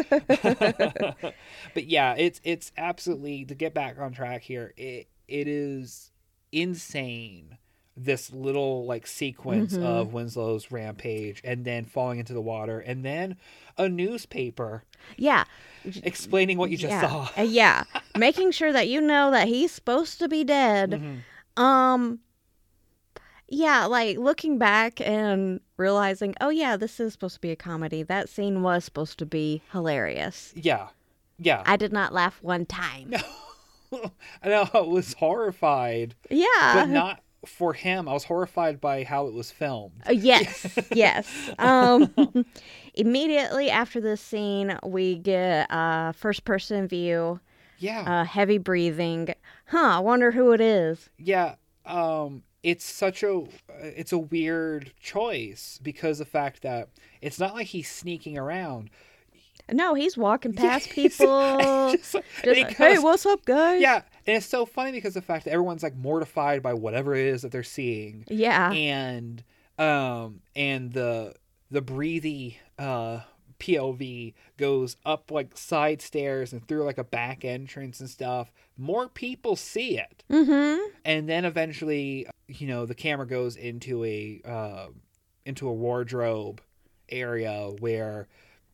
but 1.74 1.84
yeah, 1.84 2.14
it's 2.16 2.40
it's 2.44 2.70
absolutely 2.78 3.44
to 3.46 3.56
get 3.56 3.74
back 3.74 3.98
on 3.98 4.12
track 4.12 4.42
here. 4.42 4.72
It 4.76 5.08
it 5.26 5.48
is 5.48 6.12
insane. 6.52 7.58
This 8.00 8.32
little 8.32 8.84
like 8.86 9.06
sequence 9.06 9.74
Mhm. 9.74 9.82
of 9.82 10.12
Winslow's 10.12 10.70
rampage 10.70 11.40
and 11.44 11.64
then 11.64 11.84
falling 11.84 12.18
into 12.20 12.32
the 12.32 12.40
water 12.40 12.78
and 12.80 13.04
then 13.04 13.36
a 13.76 13.88
newspaper 13.88 14.84
yeah. 15.16 15.44
explaining 16.02 16.58
what 16.58 16.70
you 16.70 16.76
just 16.76 16.90
yeah. 16.92 17.00
saw. 17.08 17.30
Uh, 17.36 17.42
yeah. 17.42 17.84
Making 18.16 18.50
sure 18.52 18.72
that 18.72 18.88
you 18.88 19.00
know 19.00 19.30
that 19.32 19.48
he's 19.48 19.72
supposed 19.72 20.18
to 20.20 20.28
be 20.28 20.44
dead. 20.44 20.90
Mhm. 20.92 21.60
Um 21.60 22.20
yeah, 23.48 23.86
like 23.86 24.18
looking 24.18 24.58
back 24.58 25.00
and 25.00 25.60
realizing, 25.78 26.34
oh 26.40 26.50
yeah, 26.50 26.76
this 26.76 27.00
is 27.00 27.14
supposed 27.14 27.34
to 27.36 27.40
be 27.40 27.50
a 27.50 27.56
comedy. 27.56 28.02
That 28.02 28.28
scene 28.28 28.62
was 28.62 28.84
supposed 28.84 29.18
to 29.20 29.26
be 29.26 29.62
hilarious. 29.72 30.52
Yeah. 30.54 30.88
Yeah. 31.38 31.62
I 31.64 31.76
did 31.76 31.92
not 31.92 32.12
laugh 32.12 32.38
one 32.42 32.66
time. 32.66 33.14
I 34.42 34.48
know 34.48 34.68
I 34.74 34.80
was 34.80 35.14
horrified, 35.14 36.14
Yeah. 36.30 36.46
but 36.74 36.88
not 36.90 37.22
for 37.46 37.72
him. 37.72 38.08
I 38.08 38.12
was 38.12 38.24
horrified 38.24 38.80
by 38.80 39.04
how 39.04 39.26
it 39.26 39.34
was 39.34 39.50
filmed. 39.50 40.02
Uh, 40.08 40.12
yes, 40.12 40.78
yes. 40.92 41.26
Um, 41.58 42.12
immediately 42.94 43.70
after 43.70 44.00
this 44.00 44.20
scene, 44.20 44.78
we 44.84 45.16
get 45.16 45.70
uh, 45.70 46.12
first 46.12 46.44
person 46.44 46.88
view, 46.88 47.40
Yeah. 47.78 48.00
uh, 48.00 48.24
heavy 48.24 48.58
breathing. 48.58 49.34
Huh, 49.66 49.96
I 49.96 49.98
wonder 50.00 50.30
who 50.32 50.52
it 50.52 50.60
is. 50.60 51.10
yeah 51.18 51.54
um 51.86 52.42
it's 52.62 52.84
such 52.84 53.22
a 53.22 53.44
it's 53.80 54.12
a 54.12 54.18
weird 54.18 54.92
choice 55.00 55.78
because 55.82 56.18
the 56.18 56.24
fact 56.26 56.60
that 56.62 56.88
it's 57.22 57.38
not 57.38 57.54
like 57.54 57.68
he's 57.68 57.88
sneaking 57.90 58.36
around 58.36 58.90
No, 59.72 59.94
he's 59.94 60.16
walking 60.18 60.52
past 60.64 60.90
people. 60.90 61.48
just 61.92 62.16
just 62.44 62.70
hey, 62.76 62.98
what's 62.98 63.24
up, 63.24 63.44
guys? 63.46 63.80
yeah 63.80 64.02
and 64.28 64.36
it's 64.36 64.46
so 64.46 64.64
funny 64.66 64.92
because 64.92 65.14
the 65.14 65.22
fact 65.22 65.46
that 65.46 65.50
everyone's 65.52 65.82
like 65.82 65.96
mortified 65.96 66.62
by 66.62 66.74
whatever 66.74 67.14
it 67.16 67.26
is 67.26 67.42
that 67.42 67.50
they're 67.50 67.62
seeing 67.64 68.24
Yeah. 68.28 68.70
and 68.72 69.42
um 69.78 70.40
and 70.54 70.92
the 70.92 71.34
the 71.70 71.82
breathy 71.82 72.58
uh 72.78 73.20
POV 73.58 74.34
goes 74.56 74.96
up 75.04 75.32
like 75.32 75.56
side 75.58 76.00
stairs 76.00 76.52
and 76.52 76.64
through 76.68 76.84
like 76.84 76.98
a 76.98 77.02
back 77.02 77.44
entrance 77.44 77.98
and 77.98 78.08
stuff. 78.08 78.52
More 78.76 79.08
people 79.08 79.56
see 79.56 79.98
it. 79.98 80.22
Mm-hmm. 80.30 80.90
and 81.04 81.28
then 81.28 81.44
eventually 81.44 82.28
you 82.46 82.66
know 82.68 82.86
the 82.86 82.94
camera 82.94 83.26
goes 83.26 83.56
into 83.56 84.04
a 84.04 84.40
uh, 84.44 84.86
into 85.44 85.66
a 85.68 85.72
wardrobe 85.72 86.60
area 87.08 87.70
where 87.80 88.28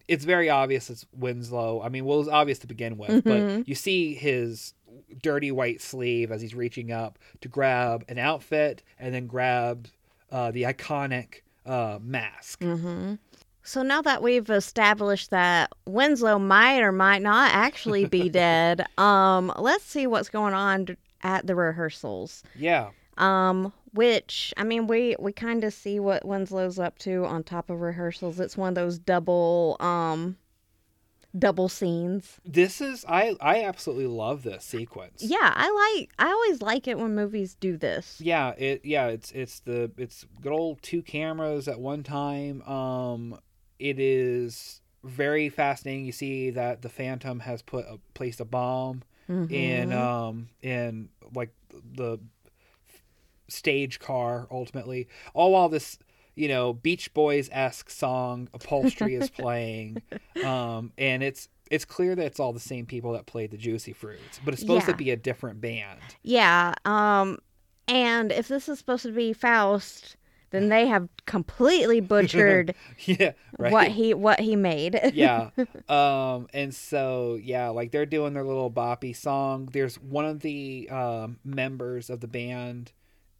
it's 0.08 0.24
very 0.24 0.50
obvious 0.50 0.90
it's 0.90 1.06
Winslow. 1.16 1.80
I 1.82 1.88
mean, 1.88 2.04
well, 2.04 2.20
it's 2.20 2.28
obvious 2.28 2.58
to 2.60 2.66
begin 2.66 2.96
with, 2.98 3.24
Mhm. 3.24 3.24
but 3.58 3.68
you 3.68 3.74
see 3.74 4.14
his 4.14 4.74
dirty 5.22 5.50
white 5.50 5.80
sleeve 5.80 6.30
as 6.30 6.40
he's 6.42 6.54
reaching 6.54 6.92
up 6.92 7.18
to 7.40 7.48
grab 7.48 8.04
an 8.08 8.18
outfit 8.18 8.82
and 8.98 9.14
then 9.14 9.26
grab 9.26 9.88
uh, 10.32 10.50
the 10.50 10.62
iconic 10.64 11.42
uh, 11.66 11.98
mask. 12.02 12.60
Mm-hmm. 12.60 13.14
So 13.62 13.82
now 13.82 14.02
that 14.02 14.22
we've 14.22 14.50
established 14.50 15.30
that 15.30 15.70
Winslow 15.86 16.38
might 16.38 16.80
or 16.82 16.92
might 16.92 17.22
not 17.22 17.52
actually 17.54 18.04
be 18.06 18.28
dead, 18.30 18.84
um, 18.98 19.52
let's 19.58 19.84
see 19.84 20.06
what's 20.06 20.28
going 20.28 20.52
on 20.52 20.96
at 21.22 21.46
the 21.46 21.54
rehearsals. 21.54 22.42
Yeah, 22.54 22.90
Um, 23.16 23.72
which 23.94 24.52
I 24.56 24.64
mean, 24.64 24.86
we 24.86 25.16
we 25.18 25.32
kind 25.32 25.64
of 25.64 25.72
see 25.72 25.98
what 26.00 26.24
Winslow's 26.24 26.78
up 26.78 26.98
to 27.00 27.24
on 27.24 27.42
top 27.44 27.70
of 27.70 27.80
rehearsals. 27.80 28.38
It's 28.40 28.56
one 28.56 28.68
of 28.70 28.74
those 28.74 28.98
double 28.98 29.76
um 29.80 30.36
double 31.36 31.68
scenes. 31.68 32.38
this 32.44 32.80
is 32.80 33.04
I 33.08 33.34
I 33.40 33.64
absolutely 33.64 34.06
love 34.06 34.42
this 34.44 34.64
sequence. 34.64 35.22
Yeah, 35.22 35.52
I 35.54 35.96
like. 35.98 36.10
I 36.18 36.30
always 36.30 36.62
like 36.62 36.86
it 36.86 36.98
when 36.98 37.14
movies 37.14 37.56
do 37.58 37.76
this. 37.76 38.20
Yeah, 38.20 38.50
it 38.50 38.84
yeah, 38.84 39.06
it's 39.08 39.32
it's 39.32 39.60
the 39.60 39.90
it's 39.96 40.26
good 40.40 40.52
old 40.52 40.80
two 40.82 41.02
cameras 41.02 41.66
at 41.68 41.80
one 41.80 42.02
time. 42.02 42.62
Um 42.62 43.38
it 43.78 43.98
is 43.98 44.80
very 45.02 45.48
fascinating. 45.48 46.06
You 46.06 46.12
see 46.12 46.50
that 46.50 46.82
the 46.82 46.88
Phantom 46.88 47.40
has 47.40 47.62
put 47.62 47.84
a, 47.86 47.98
placed 48.14 48.40
a 48.40 48.44
bomb 48.44 49.02
in 49.28 49.88
Mhm. 49.88 49.92
um 49.92 50.48
in 50.62 51.08
like 51.34 51.52
the 51.94 52.18
stage 53.54 53.98
car 54.00 54.46
ultimately. 54.50 55.08
All 55.32 55.52
while 55.52 55.68
this 55.68 55.98
you 56.34 56.48
know 56.48 56.72
Beach 56.72 57.12
Boys 57.14 57.48
esque 57.52 57.90
song 57.90 58.48
upholstery 58.52 59.14
is 59.14 59.30
playing, 59.38 60.02
um, 60.44 60.92
and 60.98 61.22
it's 61.22 61.48
it's 61.70 61.84
clear 61.84 62.14
that 62.14 62.26
it's 62.26 62.38
all 62.40 62.52
the 62.52 62.60
same 62.60 62.84
people 62.86 63.12
that 63.12 63.26
played 63.26 63.50
the 63.50 63.56
Juicy 63.56 63.92
Fruits, 63.92 64.40
but 64.44 64.52
it's 64.52 64.60
supposed 64.60 64.82
Yeah. 64.86 64.92
to 64.92 64.96
be 64.96 65.10
a 65.10 65.16
different 65.16 65.60
band. 65.60 65.98
Yeah. 66.22 66.74
Um, 66.84 67.38
and 67.88 68.30
if 68.32 68.48
this 68.48 68.68
is 68.68 68.78
supposed 68.78 69.02
to 69.04 69.12
be 69.12 69.32
Faust, 69.32 70.16
then 70.50 70.68
they 70.68 70.86
have 70.86 71.08
completely 71.26 72.00
butchered 72.12 72.74
yeah, 73.06 73.32
right. 73.58 73.72
what 73.72 73.88
he 73.88 74.12
what 74.14 74.40
he 74.40 74.56
made. 74.56 75.00
yeah 75.14 75.50
um 75.88 76.46
and 76.54 76.72
so 76.74 77.38
yeah 77.42 77.68
like 77.70 77.90
they're 77.90 78.06
doing 78.06 78.34
their 78.34 78.44
little 78.44 78.70
boppy 78.70 79.14
song 79.16 79.68
there's 79.72 79.96
one 79.96 80.24
of 80.24 80.40
the 80.40 80.88
um 80.90 81.38
members 81.44 82.08
of 82.08 82.20
the 82.20 82.28
band 82.28 82.92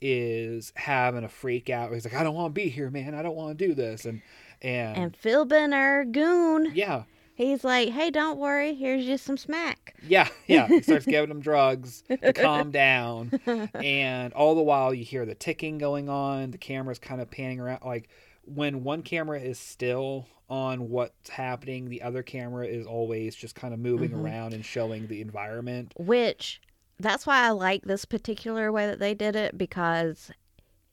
is 0.06 0.70
having 0.76 1.24
a 1.24 1.28
freak 1.28 1.70
out 1.70 1.90
he's 1.92 2.04
like 2.04 2.14
i 2.14 2.22
don't 2.22 2.34
want 2.34 2.54
to 2.54 2.60
be 2.60 2.68
here 2.68 2.90
man 2.90 3.14
i 3.14 3.22
don't 3.22 3.34
want 3.36 3.56
to 3.56 3.66
do 3.66 3.74
this 3.74 4.04
and 4.04 4.20
and, 4.60 4.96
and 4.96 5.18
Philbin, 5.18 5.74
our 5.74 6.04
goon, 6.04 6.70
yeah 6.74 7.02
he's 7.34 7.64
like, 7.64 7.88
"Hey, 7.90 8.10
don't 8.10 8.38
worry. 8.38 8.74
Here's 8.74 9.04
just 9.04 9.24
some 9.24 9.36
smack." 9.36 9.94
yeah 10.06 10.28
yeah 10.46 10.68
he 10.68 10.82
starts 10.82 11.06
giving 11.06 11.30
him 11.30 11.40
drugs 11.50 12.02
to 12.08 12.32
calm 12.34 12.70
down 12.70 13.30
and 13.74 14.32
all 14.34 14.54
the 14.54 14.62
while 14.62 14.92
you 14.94 15.04
hear 15.04 15.24
the 15.26 15.34
ticking 15.34 15.78
going 15.78 16.08
on 16.10 16.50
the 16.50 16.58
camera's 16.58 16.98
kind 16.98 17.20
of 17.22 17.30
panning 17.30 17.58
around 17.58 17.80
like 17.84 18.08
when 18.44 18.84
one 18.84 19.02
camera 19.02 19.40
is 19.40 19.58
still 19.58 20.26
on 20.50 20.90
what's 20.90 21.30
happening, 21.30 21.88
the 21.88 22.02
other 22.02 22.22
camera 22.22 22.66
is 22.66 22.86
always 22.86 23.34
just 23.34 23.54
kind 23.54 23.72
of 23.72 23.80
moving 23.80 24.10
Mhm. 24.10 24.22
around 24.22 24.52
and 24.52 24.62
showing 24.62 25.06
the 25.06 25.22
environment. 25.22 25.92
Which 25.96 26.60
that's 26.98 27.26
why 27.26 27.40
I 27.46 27.50
like 27.50 27.83
this 27.85 28.04
particular 28.04 28.70
way 28.72 28.87
that 28.87 28.98
they 29.00 29.14
did 29.14 29.37
it 29.37 29.57
because 29.59 30.30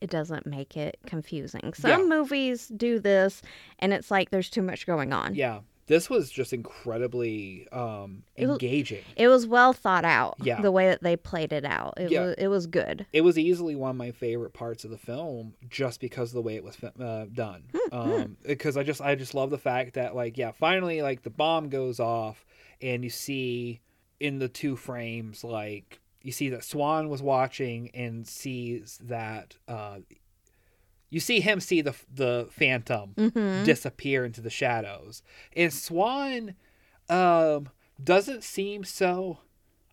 it 0.00 0.10
doesn't 0.10 0.46
make 0.46 0.76
it 0.76 0.98
confusing. 1.06 1.72
Some 1.74 1.90
Yeah. 2.02 2.06
movies 2.16 2.68
do 2.68 2.98
this 2.98 3.40
and 3.78 3.92
it's 3.92 4.10
like 4.10 4.30
there's 4.30 4.50
too 4.50 4.62
much 4.62 4.84
going 4.86 5.12
on. 5.12 5.34
Yeah, 5.36 5.60
this 5.86 6.10
was 6.10 6.28
just 6.30 6.52
incredibly 6.52 7.68
um, 7.70 8.24
It 8.36 8.46
was- 8.46 8.54
engaging. 8.54 9.04
It 9.16 9.28
was 9.28 9.46
well 9.46 9.72
thought 9.72 10.04
out. 10.04 10.36
Yeah. 10.42 10.60
The 10.60 10.72
way 10.72 10.86
that 10.88 11.02
they 11.02 11.16
played 11.16 11.52
it 11.52 11.64
out. 11.64 11.94
It 11.98 12.10
Yeah. 12.10 12.22
was 12.26 12.34
it 12.38 12.48
was 12.48 12.66
good. 12.66 13.06
it 13.12 13.20
was 13.22 13.38
easily 13.38 13.74
one 13.76 13.90
of 13.90 13.96
my 13.96 14.10
favorite 14.10 14.52
parts 14.52 14.84
of 14.84 14.90
the 14.90 14.98
film 14.98 15.54
just 15.68 16.00
because 16.00 16.30
of 16.30 16.34
the 16.34 16.42
way 16.42 16.56
it 16.56 16.64
was 16.64 16.76
uh, 17.00 17.26
done 17.32 17.64
Hmm, 17.72 17.94
um 17.96 18.36
because 18.44 18.76
i 18.76 18.82
just 18.82 19.00
i 19.00 19.14
just 19.14 19.34
love 19.34 19.50
the 19.50 19.58
fact 19.58 19.94
that 19.94 20.14
like 20.14 20.36
yeah 20.38 20.50
finally 20.50 21.00
like 21.02 21.22
the 21.22 21.30
bomb 21.30 21.68
goes 21.68 22.00
off 22.00 22.44
and 22.80 23.04
you 23.04 23.10
see 23.10 23.80
in 24.22 24.38
the 24.38 24.48
two 24.48 24.76
frames 24.76 25.42
like 25.42 26.00
you 26.22 26.30
see 26.32 26.48
that 26.48 26.62
swan 26.64 27.08
was 27.08 27.20
watching 27.20 27.90
and 27.94 28.26
sees 28.28 28.98
that 29.02 29.56
uh 29.66 29.98
you 31.10 31.20
see 31.20 31.40
him 31.40 31.60
see 31.60 31.80
the 31.82 31.94
the 32.14 32.48
phantom 32.50 33.14
Mhm. 33.16 33.64
disappear 33.64 34.24
into 34.24 34.40
the 34.40 34.48
shadows. 34.50 35.22
And 35.56 35.72
swan 35.72 36.54
um 37.10 37.68
doesn't 38.02 38.42
seem 38.44 38.84
so 38.84 39.38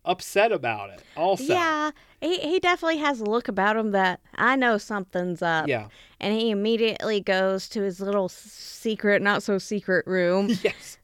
upset 0.04 0.50
about 0.52 0.90
it 0.90 1.02
also. 1.16 1.44
Yeah, 1.44 1.90
he, 2.20 2.38
he 2.38 2.58
definitely 2.60 2.98
has 2.98 3.20
a 3.20 3.24
look 3.24 3.48
about 3.48 3.76
him 3.76 3.90
that 3.90 4.20
I 4.34 4.56
know 4.56 4.78
something's 4.78 5.42
up. 5.42 5.68
yeah. 5.68 5.88
And 6.18 6.34
he 6.38 6.50
immediately 6.50 7.20
goes 7.20 7.68
to 7.70 7.82
his 7.82 7.98
little 8.00 8.28
secret, 8.28 9.20
not 9.22 9.42
so 9.42 9.58
secret 9.58 10.06
room. 10.06 10.48
Yes 10.62 10.96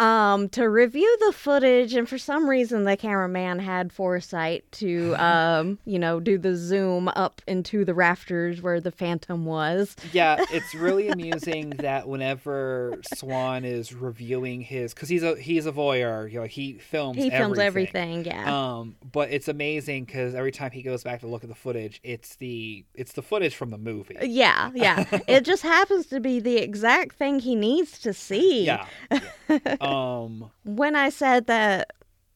um, 0.00 0.48
to 0.50 0.64
review 0.68 1.16
the 1.26 1.32
footage. 1.32 1.94
And 1.94 2.08
for 2.08 2.18
some 2.18 2.48
reason, 2.48 2.84
the 2.84 2.96
cameraman 2.96 3.58
had 3.60 3.92
foresight 3.92 4.64
to, 4.72 5.14
um, 5.22 5.78
you 5.84 5.98
know, 5.98 6.18
do 6.20 6.38
the 6.38 6.56
zoom 6.56 7.08
up 7.08 7.42
into 7.46 7.84
the 7.84 7.94
rafters 7.94 8.60
where 8.62 8.80
the 8.80 8.90
phantom 8.90 9.44
was. 9.44 9.94
yeah 10.12 10.44
it's 10.50 10.74
really 10.86 11.08
amusing 11.08 11.70
that 11.70 12.08
whenever 12.08 12.98
swan 13.14 13.64
is 13.64 13.92
reviewing 13.94 14.60
his 14.60 14.94
because 14.94 15.08
he's 15.08 15.22
a 15.22 15.36
he's 15.40 15.66
a 15.66 15.72
voyeur 15.72 16.30
you 16.30 16.38
know 16.40 16.46
he 16.46 16.74
films 16.74 17.16
He 17.16 17.30
films 17.30 17.58
everything. 17.58 18.20
everything, 18.20 18.24
yeah. 18.24 18.78
um 18.78 18.96
but 19.12 19.30
it's 19.30 19.48
amazing 19.48 20.04
because 20.04 20.34
every 20.34 20.52
time 20.52 20.70
he 20.70 20.82
goes 20.82 21.02
back 21.04 21.20
to 21.20 21.26
look 21.26 21.42
at 21.42 21.48
the 21.50 21.54
footage 21.54 22.00
it's 22.02 22.36
the 22.36 22.84
it's 22.94 23.12
the 23.12 23.22
footage 23.22 23.54
from 23.54 23.70
the 23.70 23.78
movie 23.78 24.16
yeah, 24.22 24.70
yeah. 24.74 25.04
it 25.28 25.44
just 25.44 25.62
happens 25.62 26.06
to 26.06 26.20
be 26.20 26.40
the 26.40 26.56
exact 26.58 27.16
thing 27.16 27.38
he 27.40 27.54
needs 27.54 27.98
to 28.00 28.12
see. 28.12 28.64
yeah, 28.64 28.86
yeah. 29.10 29.76
Um 29.90 30.50
when 30.64 30.96
I 30.96 31.08
said 31.10 31.46
that 31.46 31.92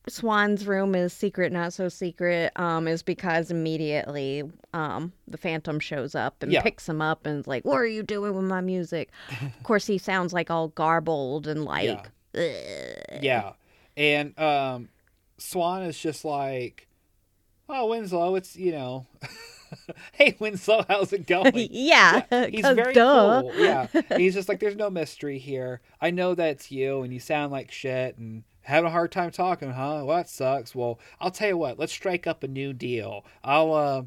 Swan's 0.07 0.67
room 0.67 0.95
is 0.95 1.15
secret, 1.15 1.51
not 1.51 1.73
so 1.73 1.89
secret, 1.89 2.53
um, 2.57 2.87
is 2.87 3.03
because 3.03 3.51
immediately 3.51 4.43
um, 4.75 5.15
the 5.27 5.39
Phantom 5.39 5.81
shows 5.81 6.15
up 6.15 6.43
and 6.43 6.53
Yeah. 6.53 6.61
picks 6.61 6.87
him 6.87 7.01
up 7.01 7.25
and 7.25 7.41
is 7.41 7.47
like, 7.47 7.65
"What 7.65 7.77
are 7.79 7.87
you 7.87 8.03
doing 8.03 8.35
with 8.35 8.45
my 8.45 8.61
music?" 8.61 9.09
of 9.41 9.63
course, 9.63 9.87
he 9.87 9.97
sounds 9.97 10.35
like 10.35 10.51
all 10.51 10.69
garbled 10.69 11.47
and 11.47 11.65
like, 11.65 12.11
"Ugh." 12.35 13.21
yeah 13.23 13.53
and 13.97 14.37
um 14.41 14.89
swan 15.39 15.83
is 15.85 15.97
just 15.99 16.25
like 16.25 16.89
oh 17.69 17.87
winslow 17.87 18.35
it's 18.35 18.57
you 18.57 18.73
know 18.73 19.07
hey 20.13 20.37
winslow 20.39 20.85
how's 20.89 21.13
it 21.13 21.27
going 21.27 21.53
yeah, 21.71 22.23
Yeah, 22.31 22.47
he's 22.51 22.63
very 22.63 22.95
duh. 22.95 23.43
cool. 23.43 23.53
Yeah, 23.57 23.87
he's 24.17 24.35
just 24.35 24.49
like, 24.49 24.61
there's 24.61 24.77
no 24.77 24.91
mystery 24.91 25.39
here. 25.39 25.81
I 26.01 26.11
know 26.11 26.35
that 26.35 26.51
it's 26.51 26.71
you, 26.71 27.03
and 27.03 27.13
you 27.13 27.21
sound 27.21 27.53
like 27.53 27.71
shit, 27.71 28.19
and 28.19 28.45
having 28.63 28.89
a 28.89 28.91
hard 28.93 29.13
time 29.13 29.31
talking, 29.31 29.71
huh? 29.71 30.03
Well, 30.05 30.17
that 30.17 30.29
sucks. 30.29 30.75
Well, 30.75 30.99
I'll 31.21 31.31
tell 31.31 31.49
you 31.49 31.57
what. 31.59 31.79
Let's 31.79 31.93
strike 31.93 32.27
up 32.27 32.43
a 32.43 32.49
new 32.49 32.73
deal. 32.73 33.25
I'll 33.43 33.73
uh, 33.75 34.03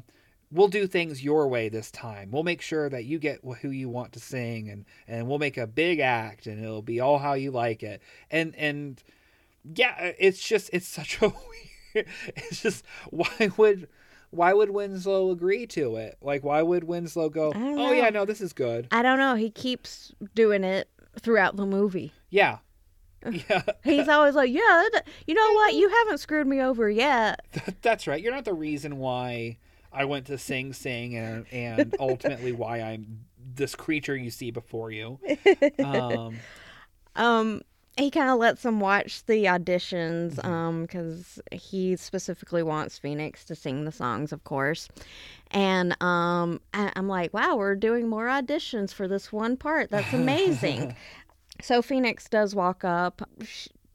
we'll 0.50 0.68
do 0.68 0.86
things 0.86 1.22
your 1.22 1.48
way 1.48 1.68
this 1.68 1.90
time. 1.90 2.30
We'll 2.30 2.42
make 2.42 2.60
sure 2.62 2.88
that 2.88 3.04
you 3.04 3.18
get 3.18 3.40
who 3.62 3.70
you 3.70 3.88
want 3.88 4.12
to 4.12 4.20
sing, 4.20 4.68
and 4.68 4.84
and 5.06 5.28
we'll 5.28 5.38
make 5.38 5.56
a 5.56 5.66
big 5.66 6.00
act, 6.00 6.46
and 6.46 6.62
it'll 6.62 6.82
be 6.82 7.00
all 7.00 7.18
how 7.18 7.34
you 7.34 7.50
like 7.50 7.82
it. 7.82 8.02
And 8.30 8.54
and 8.56 9.02
yeah, 9.74 10.12
it's 10.18 10.46
just 10.46 10.70
it's 10.72 10.88
such 10.88 11.20
a 11.22 11.28
weird. 11.28 12.06
It's 12.36 12.62
just 12.62 12.84
why 13.10 13.50
would. 13.56 13.88
Why 14.30 14.52
would 14.52 14.70
Winslow 14.70 15.30
agree 15.30 15.66
to 15.68 15.96
it? 15.96 16.18
Like, 16.20 16.44
why 16.44 16.60
would 16.62 16.84
Winslow 16.84 17.30
go, 17.30 17.52
oh, 17.54 17.92
yeah, 17.92 18.10
no, 18.10 18.24
this 18.24 18.40
is 18.40 18.52
good? 18.52 18.86
I 18.92 19.02
don't 19.02 19.18
know. 19.18 19.34
He 19.36 19.50
keeps 19.50 20.12
doing 20.34 20.64
it 20.64 20.88
throughout 21.20 21.56
the 21.56 21.66
movie. 21.66 22.12
Yeah. 22.30 22.58
Yeah, 23.28 23.62
He's 23.82 24.06
always 24.08 24.36
like, 24.36 24.48
"Yeah, 24.52 24.60
that- 24.92 25.02
you 25.26 25.34
know 25.34 25.52
what? 25.54 25.74
You 25.74 25.88
haven't 25.88 26.18
screwed 26.18 26.46
me 26.46 26.60
over 26.62 26.88
yet." 26.88 27.40
that's 27.82 28.06
right. 28.06 28.22
You're 28.22 28.32
not 28.32 28.44
the 28.44 28.54
reason 28.54 28.98
why 28.98 29.58
I 29.92 30.04
went 30.04 30.26
to 30.26 30.38
Sing 30.38 30.72
Sing 30.72 31.16
and, 31.16 31.44
and 31.50 31.96
ultimately 31.98 32.52
why 32.52 32.80
I'm 32.80 33.24
this 33.56 33.74
creature 33.74 34.14
you 34.16 34.30
see 34.30 34.52
before 34.52 34.92
you. 34.92 35.18
Um, 35.84 36.36
Um, 37.16 37.62
he 37.98 38.10
kind 38.10 38.30
of 38.30 38.38
lets 38.38 38.62
them 38.62 38.80
watch 38.80 39.24
the 39.26 39.44
auditions, 39.44 40.42
um, 40.44 40.82
because 40.82 41.40
he 41.52 41.96
specifically 41.96 42.62
wants 42.62 42.98
Phoenix 42.98 43.44
to 43.46 43.54
sing 43.54 43.84
the 43.84 43.92
songs, 43.92 44.32
of 44.32 44.44
course. 44.44 44.88
And 45.50 45.92
um, 46.02 46.60
I- 46.74 46.92
I'm 46.96 47.08
like, 47.08 47.34
wow, 47.34 47.56
we're 47.56 47.74
doing 47.74 48.08
more 48.08 48.26
auditions 48.26 48.92
for 48.92 49.08
this 49.08 49.32
one 49.32 49.56
part. 49.56 49.90
That's 49.90 50.12
amazing. 50.12 50.94
so 51.62 51.82
Phoenix 51.82 52.28
does 52.28 52.54
walk 52.54 52.84
up. 52.84 53.22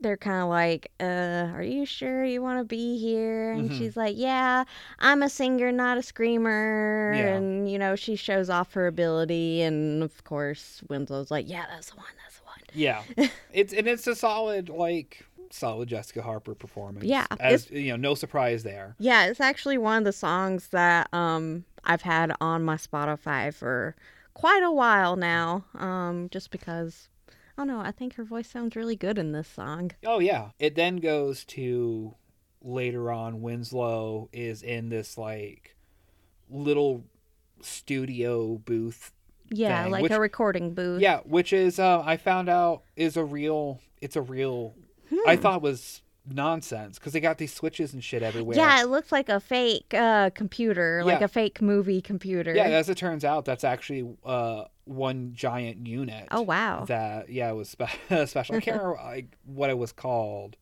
They're 0.02 0.18
kind 0.18 0.44
of 0.44 0.50
like, 0.50 0.92
uh, 1.00 1.48
are 1.54 1.63
you 1.63 1.86
sure 1.86 2.26
you 2.26 2.42
want 2.42 2.60
to 2.60 2.66
be 2.66 2.98
here? 3.00 3.54
And 3.54 3.70
Mhm. 3.70 3.78
she's 3.78 3.96
like, 3.96 4.16
yeah, 4.18 4.66
I'm 5.00 5.24
a 5.24 5.30
singer, 5.30 5.72
not 5.72 5.98
a 5.98 6.02
screamer. 6.04 7.13
Yeah. 7.16 7.36
And, 7.38 7.72
you 7.72 7.80
know, 7.80 7.96
she 7.96 8.18
shows 8.18 8.50
off 8.50 8.74
her 8.74 8.88
ability. 8.88 9.62
And 9.62 10.04
of 10.04 10.24
course, 10.26 10.82
Winslow's 10.89 11.32
like, 11.32 11.48
yeah, 11.48 11.66
that's 11.70 11.92
the 11.92 11.96
one, 11.96 12.06
that's 12.22 12.33
the 12.33 12.33
one. 12.33 12.33
Yeah, 12.73 13.03
it's 13.53 13.73
and 13.73 13.88
it's 13.88 14.07
a 14.07 14.15
solid 14.15 14.69
like 14.69 15.25
solid 15.49 15.89
Jessica 15.89 16.21
Harper 16.21 16.55
performance. 16.55 17.05
Yeah, 17.05 17.27
as 17.39 17.69
you 17.71 17.91
know, 17.91 17.97
no 17.97 18.15
surprise 18.15 18.63
there. 18.63 18.95
Yeah, 18.99 19.25
it's 19.25 19.41
actually 19.41 19.77
one 19.77 19.99
of 19.99 20.03
the 20.03 20.13
songs 20.13 20.69
that 20.69 21.13
um 21.13 21.65
I've 21.83 22.01
had 22.01 22.36
on 22.39 22.63
my 22.63 22.75
Spotify 22.75 23.53
for 23.53 23.95
quite 24.33 24.63
a 24.63 24.71
while 24.71 25.15
now. 25.15 25.65
Um, 25.75 26.29
just 26.31 26.51
because 26.51 27.09
I 27.57 27.62
don't 27.62 27.67
know, 27.67 27.79
I 27.79 27.91
think 27.91 28.15
her 28.15 28.23
voice 28.23 28.49
sounds 28.49 28.75
really 28.75 28.95
good 28.95 29.17
in 29.17 29.31
this 29.31 29.47
song. 29.47 29.91
Oh 30.05 30.19
yeah. 30.19 30.49
It 30.59 30.75
then 30.75 30.97
goes 30.97 31.43
to 31.45 32.15
later 32.62 33.12
on 33.12 33.41
Winslow 33.41 34.29
is 34.31 34.63
in 34.63 34.89
this 34.89 35.17
like 35.17 35.75
little 36.49 37.05
studio 37.62 38.57
booth 38.57 39.12
Yeah, 39.49 39.84
Thing, 39.84 39.91
like 39.91 40.03
which- 40.03 40.12
a 40.12 40.19
recording 40.19 40.73
booth. 40.73 41.01
Yeah, 41.01 41.19
which 41.25 41.53
is 41.53 41.79
uh, 41.79 42.01
I 42.06 42.17
found 42.17 42.49
out 42.49 42.84
is 42.95 43.17
a 43.17 43.23
real. 43.23 43.79
It's 44.01 44.15
a 44.15 44.21
real. 44.21 44.73
I 45.27 45.36
Hmm. 45.36 45.41
thought 45.41 45.62
was 45.62 46.01
nonsense 46.25 46.97
because 46.97 47.13
they 47.13 47.19
got 47.19 47.38
these 47.38 47.53
switches 47.53 47.93
and 47.93 48.03
shit 48.03 48.23
everywhere. 48.23 48.56
Yeah, 48.58 48.82
it 48.82 48.86
looks 48.88 49.12
like 49.12 49.29
a 49.29 49.39
fake 49.39 49.93
uh 49.93 50.29
computer, 50.32 51.03
like 51.03 51.19
Yeah. 51.19 51.25
a 51.25 51.27
fake 51.27 51.62
movie 51.62 52.01
computer. 52.01 52.53
Yeah, 52.56 52.63
as 52.63 52.89
it 52.89 52.97
turns 52.97 53.23
out, 53.25 53.45
that's 53.45 53.63
actually 53.63 54.08
uh, 54.25 54.65
one 54.86 55.34
giant 55.34 55.86
unit. 55.86 56.27
oh 56.32 56.41
wow. 56.41 56.86
That 56.86 57.29
yeah, 57.29 57.49
it 57.49 57.53
was 57.53 57.69
spe- 57.69 57.84
special. 58.25 58.56
I 58.56 58.60
can't 58.62 58.77
remember 58.82 58.97
like, 59.03 59.38
what 59.45 59.69
it 59.69 59.77
was 59.77 59.91
called, 59.91 60.56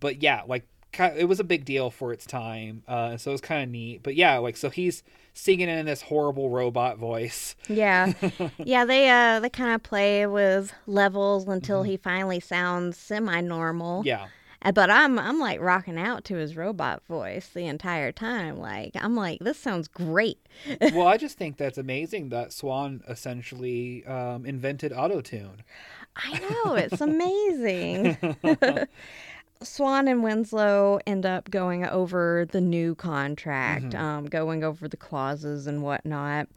but 0.00 0.22
yeah, 0.22 0.42
like 0.46 0.66
it 0.98 1.28
was 1.28 1.40
a 1.40 1.44
big 1.44 1.64
deal 1.64 1.90
for 1.90 2.12
its 2.12 2.24
time. 2.24 2.82
Uh, 2.88 3.16
so 3.16 3.30
it 3.30 3.34
was 3.34 3.40
kind 3.40 3.62
of 3.62 3.68
neat. 3.68 4.02
But 4.02 4.14
yeah, 4.16 4.38
like 4.38 4.56
so 4.56 4.70
he's 4.70 5.02
singing 5.34 5.68
in 5.68 5.84
this 5.86 6.02
horrible 6.02 6.48
robot 6.48 6.96
voice. 6.96 7.56
Yeah. 7.68 8.12
yeah, 8.58 8.84
they 8.84 9.10
uh 9.10 9.40
they 9.40 9.50
kind 9.50 9.74
of 9.74 9.82
play 9.82 10.26
with 10.26 10.72
levels 10.86 11.46
until 11.48 11.80
Mm-hmm. 11.82 11.90
he 11.90 11.96
finally 11.96 12.40
sounds 12.40 12.96
semi-normal. 12.96 14.02
Yeah, 14.06 14.28
Uh, 14.62 14.72
But 14.72 14.90
I'm 14.90 15.18
I'm 15.18 15.40
like 15.40 15.60
rocking 15.60 15.98
out 15.98 16.24
to 16.26 16.36
his 16.36 16.56
robot 16.56 17.02
voice 17.08 17.48
the 17.52 17.66
entire 17.66 18.12
time. 18.12 18.58
Like 18.58 18.92
I'm 18.94 19.16
like 19.16 19.40
this 19.40 19.58
sounds 19.58 19.88
great. 19.88 20.38
well, 20.80 21.06
I 21.08 21.16
just 21.16 21.36
think 21.36 21.56
that's 21.56 21.78
amazing 21.78 22.28
that 22.30 22.52
Swan 22.52 23.02
essentially 23.08 24.04
um, 24.06 24.46
invented 24.46 24.92
autotune. 24.92 25.58
I 26.16 26.38
know 26.38 26.74
it's 26.76 27.00
amazing. 27.00 28.16
Swan 29.62 30.08
and 30.08 30.22
Winslow 30.22 31.00
end 31.06 31.24
up 31.24 31.50
going 31.50 31.86
over 31.86 32.46
the 32.50 32.60
new 32.60 32.94
contract, 32.94 33.86
Mhm. 33.86 33.98
um, 33.98 34.26
going 34.26 34.62
over 34.64 34.88
the 34.88 34.96
clauses 34.96 35.66
and 35.66 35.82
whatnot. 35.82 36.48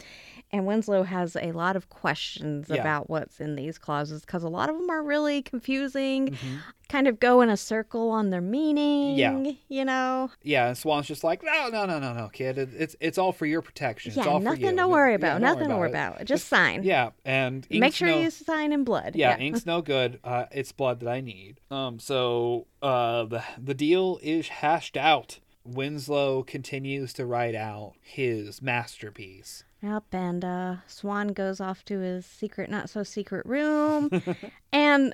And 0.49 0.65
Winslow 0.65 1.03
has 1.03 1.35
a 1.35 1.51
lot 1.51 1.75
of 1.75 1.89
questions 1.89 2.67
Yeah. 2.69 2.79
about 2.79 3.09
what's 3.09 3.41
in 3.41 3.55
these 3.57 3.77
clauses 3.77 4.21
because 4.21 4.43
a 4.43 4.47
lot 4.49 4.69
of 4.69 4.77
them 4.77 4.89
are 4.89 5.03
really 5.03 5.41
confusing, 5.41 6.29
Mhm. 6.29 6.59
kind 6.87 7.05
of 7.05 7.19
go 7.19 7.41
in 7.41 7.49
a 7.49 7.57
circle 7.57 8.09
on 8.11 8.29
their 8.29 8.39
meaning. 8.39 9.17
Yeah. 9.17 9.51
You 9.67 9.83
know? 9.83 10.31
Yeah, 10.41 10.67
and 10.69 10.77
Swan's 10.77 11.05
just 11.07 11.21
like, 11.21 11.43
no, 11.43 11.67
no, 11.67 11.85
no, 11.85 11.99
no, 11.99 12.13
no, 12.13 12.29
kid. 12.29 12.57
It, 12.57 12.69
it's 12.77 12.95
it's 13.01 13.17
all 13.17 13.33
for 13.33 13.45
your 13.45 13.61
protection. 13.61 14.11
it's 14.11 14.17
yeah, 14.17 14.25
all 14.25 14.39
for 14.39 14.45
nothing 14.45 14.61
you. 14.61 14.75
to 14.77 14.87
worry 14.87 15.11
Yeah, 15.11 15.15
about. 15.17 15.33
don't 15.33 15.41
nothing 15.41 15.67
to 15.67 15.75
worry 15.75 15.89
about. 15.89 16.23
Just 16.23 16.47
sign. 16.47 16.83
Yeah, 16.83 17.09
and 17.25 17.67
Make 17.69 17.93
sure 17.93 18.07
no, 18.07 18.17
you 18.21 18.29
sign 18.29 18.71
in 18.71 18.85
blood. 18.85 19.17
Yeah, 19.17 19.37
ink's 19.37 19.65
no 19.65 19.81
good. 19.81 20.17
Uh, 20.23 20.45
it's 20.53 20.71
blood 20.71 21.01
that 21.01 21.09
I 21.09 21.19
need. 21.19 21.59
Um, 21.69 21.99
so 21.99 22.67
uh, 22.81 23.25
the 23.25 23.43
the 23.61 23.73
deal 23.73 24.17
is 24.23 24.47
hashed 24.47 24.95
out. 24.95 25.39
Winslow 25.65 26.43
continues 26.43 27.11
to 27.11 27.25
write 27.25 27.53
out 27.55 27.95
his 28.01 28.61
masterpiece. 28.61 29.65
Yep, 29.81 30.05
and 30.11 30.43
uh, 30.43 30.75
Swan 30.87 31.29
goes 31.29 31.61
off 31.61 31.85
to 31.85 31.99
his 31.99 32.25
secret, 32.25 32.69
not 32.69 32.89
so 32.89 33.03
secret 33.03 33.45
room. 33.45 34.09
and 34.73 35.13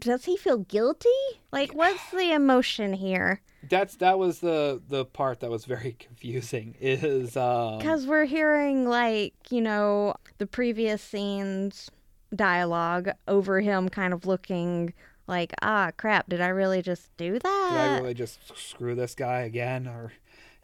does 0.00 0.24
he 0.24 0.36
feel 0.36 0.58
guilty? 0.58 1.08
Like, 1.52 1.72
what's 1.74 2.10
the 2.10 2.32
emotion 2.32 2.94
here? 2.94 3.40
That's 3.68 3.96
that 3.96 4.18
was 4.18 4.40
the 4.40 4.82
the 4.88 5.04
part 5.04 5.40
that 5.40 5.50
was 5.50 5.64
very 5.64 5.92
confusing. 5.98 6.74
Is 6.80 7.36
um, 7.36 7.78
Because 7.78 8.06
we're 8.06 8.24
hearing, 8.24 8.88
like, 8.88 9.34
you 9.50 9.60
know, 9.60 10.14
the 10.38 10.46
previous 10.46 11.00
scenes 11.00 11.90
dialogue 12.34 13.10
over 13.28 13.60
him 13.60 13.88
kind 13.88 14.12
of 14.12 14.26
looking 14.26 14.92
like, 15.26 15.54
ah, 15.62 15.90
crap, 15.96 16.28
did 16.28 16.40
I 16.40 16.48
really 16.48 16.82
just 16.82 17.16
do 17.16 17.38
that? 17.38 17.40
did 17.42 17.80
I 17.80 17.98
really 18.00 18.14
just 18.14 18.40
screw 18.58 18.94
this 18.94 19.14
guy 19.14 19.42
again? 19.42 19.86
Or 19.86 20.12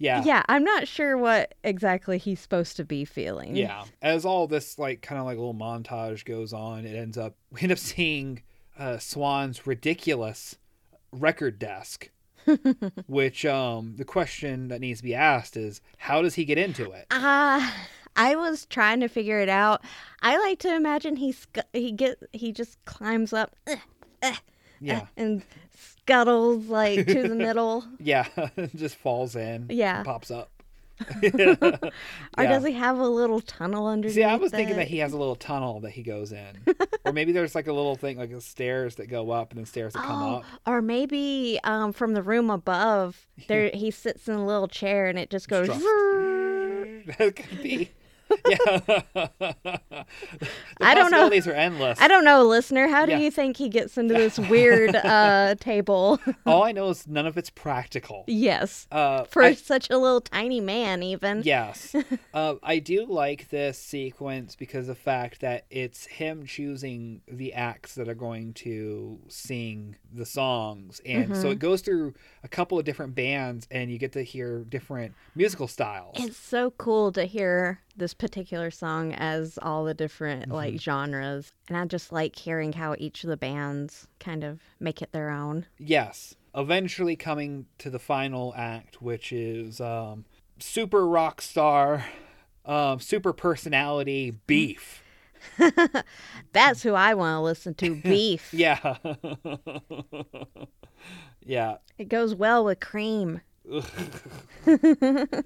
yeah, 0.00 0.24
Yeah, 0.24 0.42
I'm 0.48 0.64
not 0.64 0.88
sure 0.88 1.16
what 1.16 1.54
exactly 1.62 2.18
he's 2.18 2.40
supposed 2.40 2.76
to 2.78 2.84
be 2.84 3.04
feeling. 3.04 3.54
Yeah. 3.54 3.84
As 4.02 4.24
all 4.24 4.48
this 4.48 4.78
like 4.78 5.02
kind 5.02 5.20
of 5.20 5.26
like 5.26 5.36
little 5.38 5.54
montage 5.54 6.24
goes 6.24 6.52
on, 6.52 6.84
it 6.84 6.96
ends 6.96 7.16
up 7.16 7.36
we 7.52 7.60
end 7.60 7.70
up 7.72 7.78
seeing 7.78 8.42
uh, 8.78 8.98
Swan's 8.98 9.66
ridiculous 9.66 10.56
record 11.12 11.58
desk. 11.60 12.10
which 13.06 13.44
um 13.44 13.96
the 13.98 14.04
question 14.04 14.68
that 14.68 14.80
needs 14.80 15.00
to 15.00 15.04
be 15.04 15.14
asked 15.14 15.58
is 15.58 15.82
how 15.98 16.22
does 16.22 16.34
he 16.36 16.44
get 16.46 16.56
into 16.56 16.90
it? 16.90 17.06
Ah, 17.10 17.76
I 18.16 18.34
was 18.34 18.64
trying 18.64 19.00
to 19.00 19.08
figure 19.08 19.40
it 19.40 19.50
out. 19.50 19.82
I 20.22 20.38
like 20.38 20.58
to 20.60 20.74
imagine 20.74 21.16
he 21.16 21.32
sc- 21.32 21.58
he 21.74 21.92
get 21.92 22.16
he 22.32 22.50
just 22.50 22.82
climbs 22.86 23.34
up 23.34 23.54
uh, 23.68 23.76
uh, 24.22 24.32
Yeah. 24.80 25.06
and 25.18 25.42
scuttles 26.02 26.66
like 26.66 27.06
to 27.06 27.28
the 27.28 27.34
middle. 27.46 27.84
Yeah. 27.98 28.26
just 28.74 28.96
falls 28.96 29.36
in. 29.36 29.66
Yeah. 29.70 30.02
Pops 30.02 30.30
up. 30.30 30.50
Or 32.36 32.44
does 32.46 32.64
he 32.64 32.72
have 32.72 32.98
a 32.98 33.08
little 33.08 33.40
tunnel 33.40 33.86
underneath? 33.86 34.14
See, 34.14 34.22
I 34.22 34.36
was 34.36 34.50
thinking 34.50 34.76
that 34.76 34.88
he 34.88 34.98
has 34.98 35.12
a 35.12 35.16
little 35.16 35.34
tunnel 35.34 35.80
that 35.80 35.90
he 35.92 36.02
goes 36.02 36.30
in. 36.32 36.58
or 37.04 37.12
maybe 37.12 37.32
there's 37.32 37.54
like 37.54 37.66
a 37.66 37.72
little 37.72 37.96
thing 37.96 38.18
like 38.18 38.30
stairs 38.40 38.96
that 38.96 39.06
go 39.08 39.30
up 39.30 39.50
and 39.50 39.58
then 39.58 39.64
stairs 39.66 39.94
that 39.94 40.02
come 40.02 40.22
Oh, 40.22 40.36
up. 40.36 40.44
or 40.66 40.82
maybe 40.82 41.58
um, 41.64 41.92
from 41.94 42.12
the 42.14 42.22
room 42.22 42.50
above, 42.50 43.26
there 43.48 43.70
he 43.72 43.90
sits 43.90 44.28
in 44.28 44.34
a 44.34 44.44
little 44.46 44.68
chair 44.68 45.06
and 45.06 45.18
it 45.18 45.30
just 45.30 45.48
goes. 45.48 45.68
That 45.68 47.32
could 47.34 47.62
be. 47.62 47.90
Yeah. 48.49 49.27
I 50.81 50.95
don't 50.95 51.11
know. 51.11 51.19
possibilities 51.19 51.47
are 51.47 51.53
endless. 51.53 52.01
I 52.01 52.09
don't 52.09 52.25
know, 52.25 52.43
listener. 52.45 52.88
How 52.88 53.05
do 53.07 53.12
Yeah. 53.12 53.19
you 53.19 53.31
think 53.31 53.57
he 53.57 53.69
gets 53.69 53.99
into 53.99 54.14
this 54.14 54.38
weird 54.51 54.95
uh, 54.97 55.55
table? 55.61 56.19
All 56.47 56.62
I 56.62 56.73
know 56.73 56.88
is 56.90 57.07
none 57.07 57.27
of 57.27 57.37
it's 57.37 57.51
practical. 57.51 58.25
yes, 58.27 58.87
Uh, 58.90 59.25
for 59.25 59.43
I- 59.43 59.55
such 59.55 59.90
a 59.90 59.99
little 59.99 60.21
tiny 60.21 60.61
man, 60.61 61.03
even. 61.03 61.43
yes, 61.45 61.95
uh, 62.35 62.55
I 62.62 62.79
do 62.79 63.05
like 63.07 63.49
this 63.51 63.79
sequence 63.79 64.57
because 64.57 64.88
of 64.88 64.97
the 64.97 65.03
fact 65.03 65.40
that 65.40 65.64
it's 65.71 66.07
him 66.07 66.45
choosing 66.47 67.21
the 67.29 67.53
acts 67.53 67.95
that 67.95 68.09
are 68.09 68.14
going 68.14 68.53
to 68.55 69.19
sing 69.29 69.97
the 70.12 70.27
songs, 70.27 71.01
and 71.07 71.21
Mm-hmm. 71.31 71.40
so 71.43 71.51
it 71.51 71.59
goes 71.59 71.83
through 71.83 72.14
a 72.43 72.49
couple 72.49 72.79
of 72.79 72.85
different 72.85 73.14
bands, 73.14 73.66
and 73.71 73.90
you 73.90 73.99
get 73.99 74.12
to 74.12 74.23
hear 74.23 74.61
different 74.64 75.14
musical 75.35 75.69
styles. 75.69 76.16
It's 76.19 76.37
so 76.37 76.71
cool 76.73 77.12
to 77.12 77.25
hear 77.25 77.81
this 77.96 78.14
particular 78.14 78.70
song 78.70 79.12
as 79.14 79.59
all 79.62 79.85
the 79.85 79.94
different 79.94 80.42
Mm-hmm. 80.44 80.53
like 80.53 80.81
genres, 80.81 81.53
and 81.68 81.76
I 81.76 81.85
just 81.87 82.12
like 82.12 82.37
hearing 82.37 82.72
how 82.74 82.94
each 82.98 83.24
of 83.24 83.31
the 83.31 83.37
bands 83.37 84.07
kind 84.18 84.44
of 84.44 84.61
make 84.79 85.03
it 85.03 85.12
their 85.12 85.31
own. 85.31 85.66
Yes. 85.79 86.35
Eventually 86.55 87.16
coming 87.16 87.66
to 87.79 87.90
the 87.90 87.98
final 88.00 88.53
act, 88.57 89.00
which 89.00 89.33
is 89.33 89.81
um, 89.81 90.24
super 90.59 91.07
rock 91.07 91.40
star, 91.40 92.05
um, 92.64 92.98
super 93.00 93.33
personality 93.33 94.33
beef. 94.46 95.03
That's 96.53 96.83
who 96.83 96.94
I 96.94 97.14
want 97.14 97.37
to 97.37 97.40
listen 97.40 97.74
to. 97.74 97.94
Beef. 98.03 98.53
Yeah. 98.53 98.96
yeah. 101.44 101.76
It 101.98 102.09
goes 102.09 102.35
well 102.35 102.64
with 102.64 102.81
cream. 102.81 103.40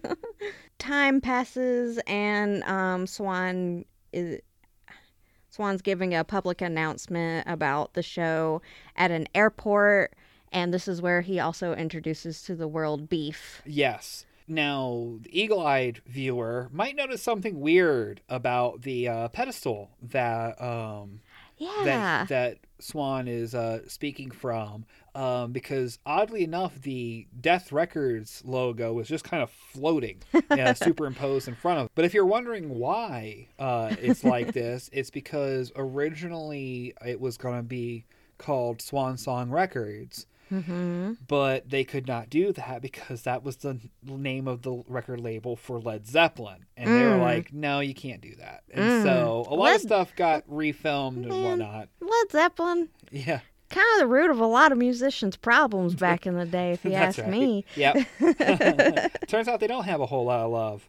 Time 0.78 1.20
passes, 1.20 1.98
and 2.06 2.62
um, 2.64 3.06
Swan 3.06 3.84
is 4.12 4.40
Swan's 5.50 5.82
giving 5.82 6.14
a 6.14 6.24
public 6.24 6.60
announcement 6.60 7.46
about 7.48 7.94
the 7.94 8.02
show 8.02 8.60
at 8.96 9.10
an 9.10 9.28
airport, 9.34 10.14
and 10.52 10.74
this 10.74 10.88
is 10.88 11.00
where 11.00 11.20
he 11.20 11.38
also 11.38 11.74
introduces 11.74 12.42
to 12.42 12.56
the 12.56 12.66
world 12.66 13.08
beef. 13.08 13.62
Yes. 13.64 14.26
Now, 14.46 15.18
the 15.22 15.40
eagle 15.40 15.64
eyed 15.64 16.02
viewer 16.06 16.68
might 16.70 16.96
notice 16.96 17.22
something 17.22 17.60
weird 17.60 18.20
about 18.28 18.82
the 18.82 19.08
uh, 19.08 19.28
pedestal 19.28 19.90
that 20.02 20.60
um, 20.60 21.20
Yeah. 21.56 21.84
that 21.84 22.28
that 22.28 22.58
Swan 22.80 23.28
is 23.28 23.54
uh, 23.54 23.80
speaking 23.88 24.30
from, 24.30 24.84
um, 25.14 25.52
because 25.52 25.98
oddly 26.04 26.44
enough, 26.44 26.80
the 26.82 27.26
Death 27.40 27.72
Records 27.72 28.42
logo 28.44 28.92
was 28.92 29.08
just 29.08 29.24
kind 29.24 29.42
of 29.42 29.50
floating, 29.50 30.20
uh, 30.50 30.74
superimposed 30.74 31.48
in 31.48 31.54
front 31.54 31.80
of. 31.80 31.88
But 31.94 32.04
if 32.04 32.12
you're 32.12 32.26
wondering 32.26 32.78
why 32.78 33.48
uh, 33.58 33.94
it's 34.00 34.24
like 34.24 34.52
this, 34.52 34.90
it's 34.92 35.10
because 35.10 35.72
originally 35.76 36.94
it 37.06 37.20
was 37.20 37.36
going 37.36 37.56
to 37.56 37.62
be 37.62 38.04
called 38.38 38.82
Swan 38.82 39.16
Song 39.16 39.50
Records. 39.50 40.26
Mm-hmm. 40.52 41.12
But 41.26 41.68
they 41.70 41.84
could 41.84 42.06
not 42.06 42.30
do 42.30 42.52
that 42.52 42.82
because 42.82 43.22
that 43.22 43.42
was 43.42 43.56
the 43.56 43.78
name 44.02 44.46
of 44.48 44.62
the 44.62 44.82
record 44.88 45.20
label 45.20 45.56
for 45.56 45.80
Led 45.80 46.06
Zeppelin. 46.06 46.66
And 46.76 46.88
they 46.90 47.04
were 47.04 47.16
Mm. 47.16 47.20
like, 47.22 47.52
no, 47.52 47.80
you 47.80 47.94
can't 47.94 48.20
do 48.20 48.34
that. 48.36 48.62
And 48.72 48.84
Mm. 48.84 49.02
so 49.04 49.46
a 49.48 49.54
lot 49.54 49.64
Led- 49.64 49.74
of 49.76 49.80
stuff 49.82 50.12
got 50.16 50.46
refilmed 50.48 51.24
and 51.30 51.44
whatnot. 51.44 51.88
Led 52.00 52.30
Zeppelin, 52.30 52.88
Yeah. 53.10 53.40
kind 53.70 53.86
of 53.94 54.00
the 54.00 54.06
root 54.06 54.30
of 54.30 54.38
a 54.40 54.46
lot 54.46 54.70
of 54.72 54.78
musicians' 54.78 55.36
problems 55.36 55.94
back 55.94 56.26
in 56.26 56.34
the 56.36 56.44
day, 56.46 56.72
if 56.72 56.84
you 56.84 56.92
ask 56.94 57.18
right. 57.18 57.28
me. 57.28 57.64
Yep. 57.76 58.06
Turns 59.28 59.48
out 59.48 59.60
they 59.60 59.66
don't 59.66 59.84
have 59.84 60.00
a 60.00 60.06
whole 60.06 60.24
lot 60.26 60.40
of 60.40 60.50
love. 60.52 60.88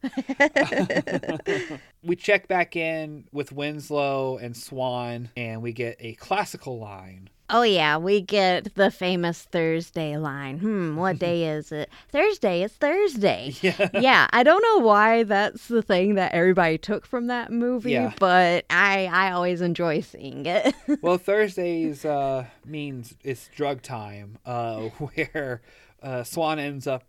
we 2.03 2.15
check 2.15 2.47
back 2.47 2.75
in 2.75 3.25
with 3.31 3.51
Winslow 3.51 4.37
and 4.37 4.55
Swan, 4.55 5.29
and 5.35 5.61
we 5.61 5.71
get 5.73 5.97
a 5.99 6.13
classical 6.15 6.79
line. 6.79 7.29
Oh 7.49 7.61
yeah, 7.61 7.97
we 7.97 8.21
get 8.21 8.73
the 8.75 8.89
famous 8.89 9.43
Thursday 9.43 10.17
line. 10.17 10.57
Hmm, 10.59 10.95
what 10.95 11.19
day 11.19 11.47
is 11.47 11.71
it? 11.71 11.89
Thursday. 12.09 12.63
It's 12.63 12.73
Thursday. 12.73 13.53
Yeah. 13.61 13.89
yeah, 13.93 14.27
I 14.31 14.41
don't 14.43 14.63
know 14.63 14.85
why 14.85 15.23
that's 15.23 15.67
the 15.67 15.81
thing 15.83 16.15
that 16.15 16.31
everybody 16.33 16.77
took 16.79 17.05
from 17.05 17.27
that 17.27 17.51
movie, 17.51 17.91
Yeah. 17.91 18.13
but 18.19 18.65
I 18.69 19.05
I 19.11 19.31
always 19.31 19.61
enjoy 19.61 20.01
seeing 20.01 20.45
it. 20.45 20.73
Well, 21.01 21.17
Thursdays 21.19 22.03
uh, 22.05 22.45
means 22.65 23.15
it's 23.23 23.47
drug 23.55 23.81
time, 23.83 24.37
uh, 24.45 24.81
where 24.97 25.61
uh, 26.01 26.23
Swan 26.23 26.57
ends 26.57 26.87
up 26.87 27.03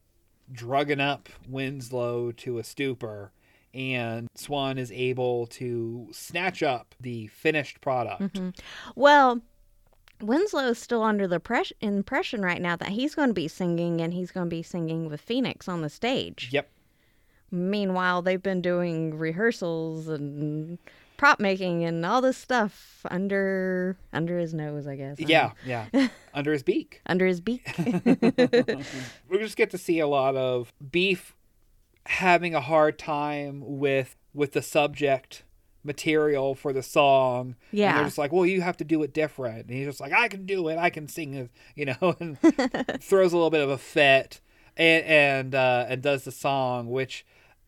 drugging 0.53 1.01
up 1.01 1.29
Winslow 1.49 2.33
to 2.33 2.59
a 2.59 2.64
stupor, 2.64 3.33
and 3.72 4.29
Swan 4.35 4.77
is 4.77 4.92
able 4.92 5.46
to 5.46 6.09
snatch 6.12 6.62
up 6.62 6.94
the 7.01 7.27
finished 7.29 7.81
product. 7.81 8.20
Mm-hmm. 8.22 8.51
well, 8.94 9.40
Winslow's 10.20 10.79
still 10.79 11.02
under 11.02 11.26
the 11.26 11.40
pres- 11.40 11.72
impression 11.81 12.42
right 12.42 12.61
now 12.61 12.76
that 12.76 12.88
he's 12.88 13.14
going 13.14 13.29
to 13.29 13.35
be 13.35 13.48
singing 13.48 14.00
and 14.00 14.12
he's 14.14 14.31
going 14.31 14.46
to 14.46 14.50
be 14.50 14.62
singing 14.62 15.09
with 15.09 15.20
Phoenix 15.20 15.68
on 15.68 15.83
the 15.83 15.90
stage. 15.90 16.48
Yep. 16.52 16.68
Meanwhile, 17.50 18.22
they've 18.22 18.42
been 18.42 18.61
doing 18.61 19.16
rehearsals 19.16 20.09
and 20.09 20.79
prop 21.16 21.40
making 21.40 21.85
and 21.85 22.05
all 22.05 22.20
this 22.20 22.37
stuff 22.37 23.07
under 23.11 23.96
under 24.12 24.38
his 24.38 24.52
nose, 24.52 24.87
I 24.87 24.96
guess. 24.96 25.18
Yeah, 25.20 25.52
yeah. 25.66 25.87
Under 26.35 26.52
his 26.52 26.62
beak. 26.62 27.00
under 27.07 27.26
his 27.26 27.40
beak. 27.40 27.66
we 29.29 29.38
just 29.38 29.57
get 29.57 29.70
to 29.70 29.79
see 29.79 29.98
a 30.00 30.07
lot 30.07 30.37
of 30.37 30.72
beef 30.90 31.37
having 32.07 32.55
a 32.55 32.61
hard 32.61 32.99
time 32.99 33.62
with 33.64 34.16
with 34.34 34.53
the 34.53 34.62
subject 34.62 35.45
material 35.87 36.55
for 36.55 36.72
the 36.72 36.82
song. 36.82 37.55
And 37.70 37.78
Yeah. 37.80 37.95
they're 37.95 38.05
just 38.05 38.18
like, 38.18 38.32
well, 38.32 38.45
you 38.47 38.61
have 38.62 38.76
to 38.78 38.84
do 38.84 39.03
it 39.03 39.12
different. 39.14 39.66
And 39.66 39.70
he's 39.70 39.87
just 39.87 40.01
like, 40.01 40.12
I 40.12 40.28
can 40.28 40.45
do 40.47 40.68
it. 40.68 40.76
I 40.78 40.91
can 40.91 41.09
sing 41.09 41.34
it, 41.34 41.51
you 41.74 41.87
know, 41.87 42.16
and 42.20 42.39
throws 43.03 43.32
a 43.32 43.37
little 43.37 43.51
bit 43.51 43.62
of 43.62 43.70
a 43.70 43.78
fit 43.78 44.41
and 44.76 45.05
and 45.05 45.55
uh, 45.55 45.87
and 45.89 46.03
does 46.03 46.24
the 46.24 46.32
song, 46.32 46.91
which 46.91 47.24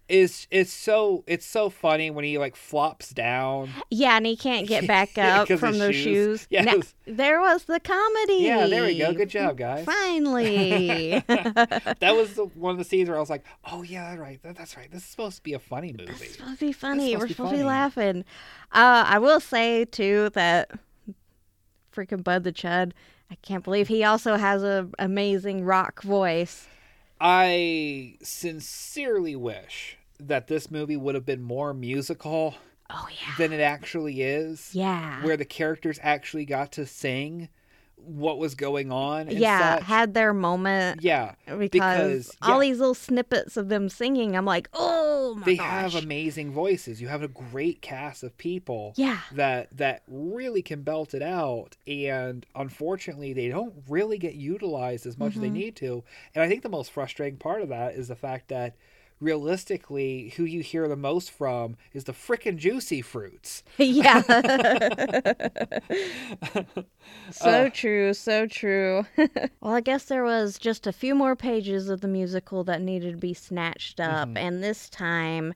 is 0.09 0.47
it's 0.51 0.73
so 0.73 1.23
it's 1.27 1.45
so 1.45 1.69
funny 1.69 2.11
when 2.11 2.25
he 2.25 2.39
like 2.39 2.57
flops 2.57 3.11
down. 3.11 3.71
Yeah, 3.91 4.17
and 4.17 4.27
he 4.27 4.37
can't 4.37 4.67
get 4.67 4.87
back 4.89 5.19
up 5.19 5.49
from 5.49 5.79
those 5.79 5.95
shoes. 5.95 6.41
shoes. 6.41 6.47
Yes. 6.51 6.65
Now, 6.65 6.83
there 7.07 7.41
was 7.41 7.65
the 7.65 7.79
comedy. 7.81 8.39
Yeah, 8.45 8.67
there 8.67 8.85
we 8.85 8.99
go. 8.99 9.13
Good 9.13 9.31
job, 9.31 9.57
guys. 9.57 9.85
Finally. 9.85 11.23
That 12.01 12.15
was 12.15 12.35
the, 12.35 12.45
one 12.45 12.73
of 12.73 12.79
the 12.79 12.85
scenes 12.85 13.09
where 13.09 13.17
I 13.17 13.21
was 13.21 13.31
like, 13.31 13.45
"Oh 13.71 13.83
yeah, 13.83 14.15
right. 14.15 14.41
That, 14.43 14.57
that's 14.57 14.77
right. 14.77 14.91
This 14.91 15.03
is 15.03 15.09
supposed 15.09 15.37
to 15.37 15.43
be 15.43 15.53
a 15.55 15.59
funny 15.59 15.93
movie." 15.93 16.11
It's 16.11 16.37
supposed 16.37 16.61
to 16.61 16.67
be 16.67 16.73
funny. 16.73 17.13
supposed 17.13 17.21
We're 17.21 17.27
be 17.27 17.35
supposed 17.35 17.53
to 17.53 17.59
be 17.59 17.65
laughing. 17.65 18.25
Uh, 18.73 19.05
I 19.07 19.19
will 19.19 19.41
say 19.41 19.85
too 19.85 20.31
that 20.35 20.71
freaking 21.95 22.23
Bud 22.23 22.45
the 22.45 22.53
Chud. 22.53 22.93
I 23.31 23.35
can't 23.37 23.65
believe 23.65 23.89
he 23.89 24.05
also 24.05 24.37
has 24.37 24.63
an 24.63 24.93
amazing 24.99 25.65
rock 25.65 26.03
voice. 26.03 26.67
I 27.21 28.17
sincerely 28.23 29.37
wish 29.37 29.97
that 30.21 30.47
this 30.49 30.71
movie 30.71 30.97
would 30.97 31.14
have 31.14 31.27
been 31.27 31.43
more 31.43 31.73
musical 31.75 32.55
Oh 32.91 33.07
yeah. 33.11 33.35
than 33.37 33.53
it 33.53 33.61
actually 33.61 34.23
is. 34.23 34.71
Yeah. 34.75 35.23
Where 35.25 35.37
the 35.37 35.45
characters 35.45 35.99
actually 36.03 36.45
got 36.47 36.73
to 36.73 36.87
sing 36.87 37.49
what 37.97 38.39
was 38.39 38.55
going 38.55 38.91
on. 38.93 39.23
And 39.29 39.33
yeah, 39.39 39.75
such. 39.77 39.85
had 39.85 40.14
their 40.14 40.33
moment 40.33 41.03
yeah. 41.03 41.35
because, 41.47 41.69
because, 41.71 42.37
all 42.41 42.62
yeah. 42.62 42.71
these 42.71 42.79
little 42.79 42.95
snippets 42.95 43.57
of 43.57 43.69
them 43.69 43.89
singing, 43.89 44.37
I'm 44.37 44.45
like, 44.47 44.69
oh 44.73 45.35
my 45.35 45.41
God. 45.41 45.45
They 45.45 45.57
gosh. 45.57 45.93
have 45.93 46.03
amazing 46.05 46.53
voices. 46.53 47.01
You 47.03 47.09
have 47.09 47.23
a 47.25 47.29
great 47.29 47.83
cast 47.83 48.23
of 48.23 48.39
people. 48.39 48.95
yeah. 48.97 49.19
that 49.33 49.77
that 49.77 50.03
really 50.09 50.62
can 50.62 50.83
belt 50.83 51.12
it 51.12 51.23
out 51.23 51.77
and 51.87 52.47
unfortunately 52.55 53.33
they 53.35 53.49
don't 53.49 53.75
really 53.89 54.16
get 54.16 54.35
utilized 54.35 55.05
as 55.07 55.19
much 55.19 55.35
as 55.35 55.41
they 55.43 55.49
Mhm. 55.49 55.53
need 55.53 55.77
to 55.77 56.03
and 56.35 56.43
i 56.43 56.49
think 56.49 56.62
the 56.62 56.69
most 56.69 56.91
frustrating 56.91 57.37
part 57.39 57.61
of 57.62 57.69
that 57.69 57.95
is 57.95 58.09
the 58.09 58.16
fact 58.16 58.49
that 58.49 58.77
realistically 59.21 60.33
who 60.37 60.45
you 60.45 60.61
hear 60.62 60.87
the 60.89 60.97
most 60.97 61.31
from 61.31 61.77
is 61.93 62.05
the 62.05 62.12
frickin' 62.12 62.57
juicy 62.57 63.03
fruits 63.03 63.62
yeah. 63.79 64.23
so 67.31 67.51
Uh. 67.66 67.71
true, 67.71 68.14
so 68.14 68.47
true. 68.47 69.05
well, 69.61 69.75
I 69.75 69.81
guess 69.81 70.05
there 70.05 70.25
was 70.25 70.59
just 70.59 70.87
a 70.87 70.93
few 70.93 71.14
more 71.14 71.37
pages 71.37 71.89
of 71.89 72.01
the 72.01 72.09
musical 72.09 72.64
that 72.64 72.81
needed 72.81 73.12
to 73.12 73.19
be 73.19 73.35
snatched 73.35 74.01
up, 74.01 74.29
Mhm. 74.29 74.39
and 74.39 74.62
this 74.62 74.89
time 74.89 75.55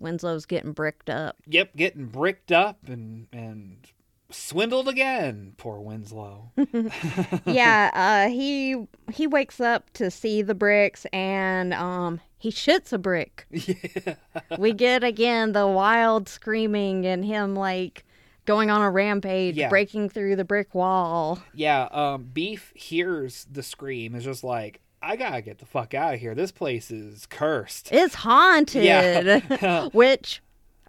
Winslow's 0.00 0.46
getting 0.46 0.72
bricked 0.72 1.10
up. 1.10 1.36
yep 1.46 1.74
getting 1.76 2.06
bricked 2.06 2.52
up 2.52 2.78
and 2.86 3.26
and 3.32 3.90
swindled 4.32 4.88
again 4.88 5.52
poor 5.58 5.78
winslow 5.80 6.50
yeah, 7.46 7.90
uh, 7.94 8.30
he 8.30 8.76
he 9.12 9.26
wakes 9.26 9.60
up 9.60 9.90
to 9.94 10.10
see 10.10 10.42
the 10.42 10.54
bricks 10.54 11.06
and 11.12 11.72
um 11.74 12.20
he 12.38 12.50
shits 12.50 12.92
a 12.92 12.98
brick. 12.98 13.46
yeah 13.50 14.14
we 14.58 14.72
get 14.72 15.04
again 15.04 15.52
the 15.52 15.66
wild 15.66 16.28
screaming 16.28 17.06
and 17.06 17.24
him 17.24 17.54
like 17.54 18.04
going 18.44 18.70
on 18.70 18.80
a 18.82 18.90
rampage, 18.90 19.54
Yeah. 19.56 19.68
breaking 19.68 20.08
through 20.08 20.34
the 20.36 20.44
brick 20.44 20.74
wall. 20.74 21.38
yeah 21.54 21.88
um 21.92 22.24
beef 22.32 22.72
hears 22.74 23.46
the 23.50 23.62
scream 23.62 24.14
is 24.16 24.24
just 24.24 24.42
like 24.42 24.80
i 25.00 25.14
gotta 25.16 25.42
get 25.42 25.58
the 25.58 25.66
fuck 25.66 25.94
out 25.94 26.14
of 26.14 26.20
here 26.20 26.34
this 26.34 26.50
place 26.52 26.90
is 26.90 27.26
cursed 27.26 27.90
It's 27.92 28.14
haunted. 28.16 28.84
Yeah. 28.84 29.88
Which, 29.92 30.40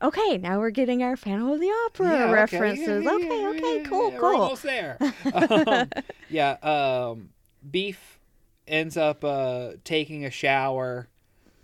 okay, 0.04 0.38
now 0.38 0.60
we're 0.60 0.70
getting 0.70 1.02
our 1.02 1.16
Phantom 1.16 1.50
of 1.50 1.60
the 1.60 1.70
Opera 1.86 2.10
Yeah, 2.10 2.24
okay, 2.24 2.34
references. 2.34 3.08
Okay, 3.08 3.42
yeah, 3.42 3.48
okay, 3.50 3.78
yeah, 3.82 3.90
cool, 3.90 4.12
yeah, 4.12 4.20
We're 4.20 4.36
almost 4.36 4.64
there. 4.64 4.98
um, 5.34 5.90
yeah, 6.30 6.52
um, 6.62 7.30
Beef 7.70 8.20
ends 8.68 8.98
up 8.98 9.24
uh, 9.24 9.72
taking 9.84 10.26
a 10.26 10.30
shower 10.30 11.08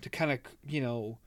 to 0.01 0.09
kind 0.09 0.31
of, 0.31 0.39
you 0.67 0.81
know, 0.81 1.17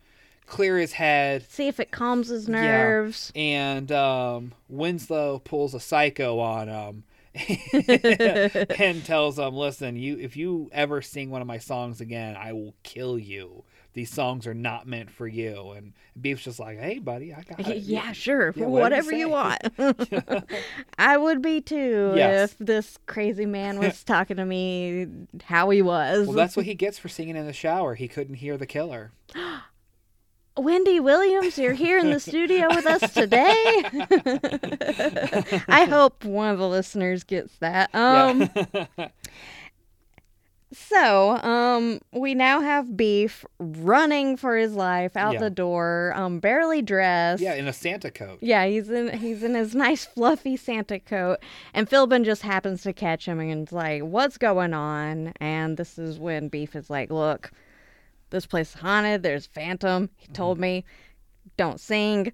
clear 0.47 0.79
his 0.79 0.93
head. 0.93 1.47
See 1.49 1.69
if 1.69 1.81
it 1.81 1.91
calms 1.91 2.29
his 2.29 2.49
nerves. 2.49 3.33
Yeah. 3.35 3.43
And 3.43 3.93
um, 3.93 4.53
Winslow 4.69 5.41
pulls 5.41 5.75
a 5.75 5.81
psycho 5.81 6.39
on 6.39 6.69
him 6.69 7.05
and 8.79 9.05
tells 9.05 9.39
him, 9.39 9.55
"Listen, 9.55 9.97
you 9.97 10.19
if 10.19 10.37
you 10.37 10.69
ever 10.73 11.01
sing 11.01 11.31
one 11.31 11.41
of 11.41 11.49
my 11.49 11.59
songs 11.59 12.01
again, 12.01 12.37
I 12.37 12.53
will 12.53 12.75
kill 12.83 13.19
you. 13.19 13.65
These 13.95 14.11
songs 14.11 14.47
are 14.47 14.55
not 14.55 14.87
meant 14.87 15.11
for 15.11 15.27
you." 15.27 15.73
And 15.73 15.93
Beef's 16.21 16.45
just 16.45 16.59
like, 16.61 16.79
"Hey, 16.79 16.99
buddy, 16.99 17.33
I 17.35 17.43
got 17.43 17.61
it. 17.61 17.77
Yeah, 17.83 18.13
sure. 18.13 18.53
Yeah, 18.57 18.67
whatever 18.67 19.07
whatever 19.07 19.13
you 19.13 19.19
you 19.19 19.29
want. 19.29 19.61
I 20.99 21.17
would 21.17 21.43
be 21.43 21.61
too 21.61 22.13
Yes. 22.17 22.53
if 22.53 22.59
this 22.59 22.99
crazy 23.07 23.47
man 23.47 23.79
was 23.79 24.03
talking 24.05 24.37
to 24.37 24.45
me 24.45 25.07
how 25.45 25.71
he 25.71 25.83
was. 25.83 26.27
Well, 26.27 26.37
that's 26.37 26.57
what 26.57 26.67
he 26.67 26.75
gets 26.75 26.99
for 26.99 27.09
singing 27.09 27.37
in 27.37 27.47
the 27.47 27.53
shower. 27.53 27.95
He 27.95 28.09
couldn't 28.09 28.37
hear 28.37 28.57
the 28.57 28.67
killer. 28.67 29.13
Wendy 30.55 31.01
Williams, 31.01 31.57
you're 31.57 31.73
here 31.73 31.97
in 31.99 32.11
the 32.11 32.21
studio 32.21 32.69
with 32.69 32.85
us 32.85 33.15
today. 33.15 33.81
I 35.67 35.87
hope 35.89 36.25
one 36.27 36.51
of 36.51 36.59
the 36.59 36.69
listeners 36.69 37.25
gets 37.25 37.57
that. 37.61 37.89
Um, 37.95 38.51
yeah. 38.99 39.09
So, 40.73 41.37
um, 41.43 42.01
we 42.13 42.35
now 42.35 42.61
have 42.61 42.97
Beef 42.97 43.45
running 43.59 44.37
for 44.37 44.57
his 44.57 44.75
life 44.75 45.17
out 45.17 45.35
Yeah. 45.35 45.41
the 45.41 45.51
door, 45.51 46.13
um, 46.17 46.39
barely 46.41 46.83
dressed. 46.83 47.43
yeah, 47.43 47.55
in 47.55 47.69
a 47.69 47.73
Santa 47.73 48.11
coat. 48.11 48.39
Yeah, 48.41 48.65
he's 48.67 48.89
in 48.91 49.17
he's 49.19 49.43
in 49.43 49.55
his 49.55 49.75
nice 49.87 50.05
fluffy 50.05 50.57
Santa 50.57 50.99
coat, 50.99 51.39
and 51.75 51.89
Philbin 51.89 52.25
just 52.25 52.43
happens 52.43 52.83
to 52.83 52.93
catch 52.93 53.27
him 53.27 53.39
and 53.41 53.69
is 53.69 53.73
like, 53.73 54.03
"What's 54.03 54.39
going 54.39 54.75
on?" 54.75 55.33
And 55.41 55.77
this 55.77 55.99
is 55.99 56.19
when 56.19 56.49
Beef 56.49 56.75
is 56.75 56.89
like, 56.91 57.11
"Look, 57.11 57.51
this 58.31 58.47
place 58.47 58.71
is 58.75 58.81
haunted. 58.81 59.23
There's 59.23 59.47
Phantom. 59.47 60.09
He 60.17 60.25
Mm-hmm. 60.27 60.33
told 60.35 60.59
me, 60.59 60.85
don't 61.57 61.81
sing. 61.81 62.33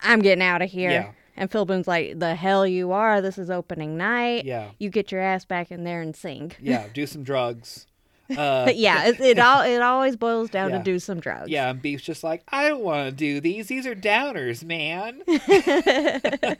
I'm 0.00 0.20
getting 0.20 0.42
out 0.44 0.62
of 0.62 0.70
here." 0.70 0.90
Yeah. 0.90 1.12
And 1.36 1.50
Philbin's 1.50 1.88
like, 1.88 2.18
"The 2.18 2.34
hell 2.34 2.66
you 2.66 2.92
are! 2.92 3.20
This 3.20 3.38
is 3.38 3.50
opening 3.50 3.96
night. 3.96 4.44
Yeah. 4.44 4.70
You 4.78 4.90
get 4.90 5.10
your 5.10 5.20
ass 5.22 5.44
back 5.44 5.70
in 5.70 5.84
there 5.84 6.00
and 6.02 6.14
sing." 6.14 6.52
Yeah, 6.60 6.86
do 6.92 7.06
some 7.06 7.22
drugs. 7.22 7.86
Uh, 8.38 8.70
yeah, 8.74 9.08
it, 9.08 9.20
it 9.20 9.38
all 9.38 9.60
it 9.62 9.82
always 9.82 10.16
boils 10.16 10.48
down 10.48 10.70
Yeah. 10.70 10.78
to 10.78 10.84
do 10.84 10.98
some 10.98 11.20
drugs. 11.20 11.50
yeah, 11.50 11.68
and 11.68 11.82
Beef's 11.82 12.02
just 12.04 12.24
like, 12.24 12.42
I 12.48 12.66
don't 12.68 12.80
want 12.80 13.10
to 13.10 13.12
do 13.14 13.40
these. 13.40 13.66
These 13.66 13.86
are 13.86 13.94
downers, 13.94 14.64
man. 14.64 15.20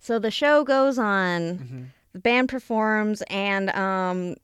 So 0.00 0.18
the 0.18 0.30
show 0.30 0.64
goes 0.64 0.98
on. 0.98 1.58
Mhm. 1.58 1.86
The 2.14 2.18
band 2.20 2.48
performs, 2.48 3.22
and 3.28 3.68
um, 3.70 4.36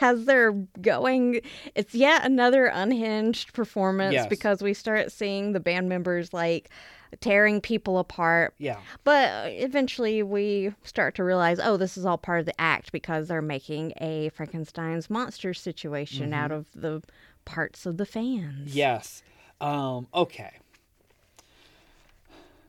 as 0.00 0.24
they're 0.24 0.52
going, 0.80 1.40
it's 1.76 1.94
yet 1.94 2.24
another 2.24 2.66
unhinged 2.66 3.52
performance 3.54 4.12
Yes. 4.14 4.26
because 4.26 4.60
we 4.60 4.74
start 4.74 5.12
seeing 5.12 5.52
the 5.52 5.60
band 5.60 5.88
members 5.88 6.34
like 6.34 6.68
tearing 7.20 7.60
people 7.60 7.98
apart. 7.98 8.54
Yeah, 8.58 8.78
But 9.04 9.28
uh, 9.30 9.48
eventually, 9.50 10.22
we 10.22 10.74
start 10.84 11.14
to 11.16 11.24
realize, 11.24 11.58
oh, 11.62 11.76
this 11.76 11.96
is 11.96 12.04
all 12.04 12.18
part 12.18 12.40
of 12.40 12.46
the 12.46 12.60
act 12.60 12.92
because 12.92 13.28
they're 13.28 13.42
making 13.42 13.92
a 14.00 14.28
Frankenstein's 14.30 15.08
monster 15.10 15.54
situation 15.54 16.32
out 16.32 16.52
of 16.52 16.66
the 16.74 17.02
parts 17.44 17.86
of 17.86 17.96
the 17.96 18.06
fans. 18.06 18.74
yes. 18.74 19.22
Um, 19.60 20.06
okay. 20.14 20.52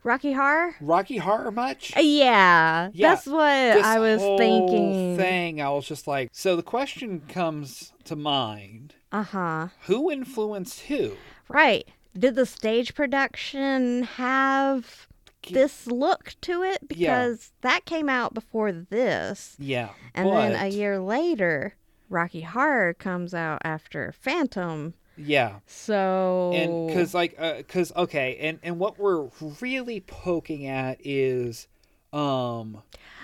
Rocky 0.04 0.32
Horror. 0.32 0.76
Rocky 0.80 1.18
Horror 1.18 1.52
much? 1.52 1.96
Uh, 1.96 2.00
Yeah, 2.00 2.90
Yeah, 2.94 3.10
that's 3.10 3.28
what 3.28 3.74
This 3.76 3.86
I 3.86 4.00
was 4.00 4.22
whole 4.22 4.38
thinking. 4.38 5.18
Thing, 5.18 5.62
I 5.62 5.70
was 5.70 5.86
just 5.88 6.08
like, 6.08 6.30
so 6.32 6.56
the 6.56 6.64
question 6.64 7.22
comes 7.28 7.92
to 8.06 8.16
mind: 8.16 8.96
Uh 9.12 9.24
huh. 9.24 9.68
Who 9.88 10.10
influenced 10.10 10.82
who? 10.82 11.12
Right. 11.50 11.88
Did 12.18 12.36
the 12.36 12.46
stage 12.46 12.96
production 12.96 14.04
have 14.04 15.08
this 15.52 15.88
look 15.88 16.36
to 16.42 16.64
it? 16.64 16.80
Yeah. 16.90 17.20
Because 17.24 17.52
that 17.62 17.86
came 17.86 18.10
out 18.10 18.34
before 18.34 18.72
this. 18.72 19.56
Yeah, 19.60 19.90
And 20.14 20.28
then 20.30 20.56
a 20.56 20.68
year 20.68 21.00
later, 21.00 21.76
Rocky 22.10 22.42
Horror 22.42 22.94
comes 22.94 23.34
out 23.34 23.62
after 23.64 24.12
Phantom. 24.20 24.94
Yeah, 25.16 25.60
So. 25.66 26.52
and 26.56 26.88
because 26.88 27.14
like 27.14 27.38
because 27.58 27.92
okay 27.96 28.38
and 28.40 28.58
and 28.64 28.80
what 28.80 28.98
we're 28.98 29.28
really 29.60 30.00
poking 30.00 30.66
at 30.66 30.98
is 31.04 31.68
um 32.14 32.82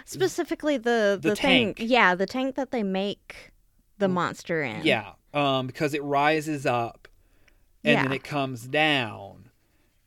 Specifically, 0.07 0.77
the, 0.77 1.17
The 1.19 1.29
the, 1.29 1.35
thing. 1.35 1.73
tank. 1.73 1.77
Yeah, 1.89 2.13
the 2.15 2.25
tank 2.27 2.55
that 2.55 2.69
they 2.71 2.83
make 2.83 3.51
the 3.97 4.07
monster 4.09 4.61
in. 4.61 4.81
yeah 4.83 5.11
um 5.33 5.67
because 5.67 5.93
it 5.93 6.03
rises 6.03 6.65
up 6.65 7.04
and 7.85 8.05
then 8.05 8.11
it 8.11 8.23
comes 8.23 8.63
down 8.67 9.49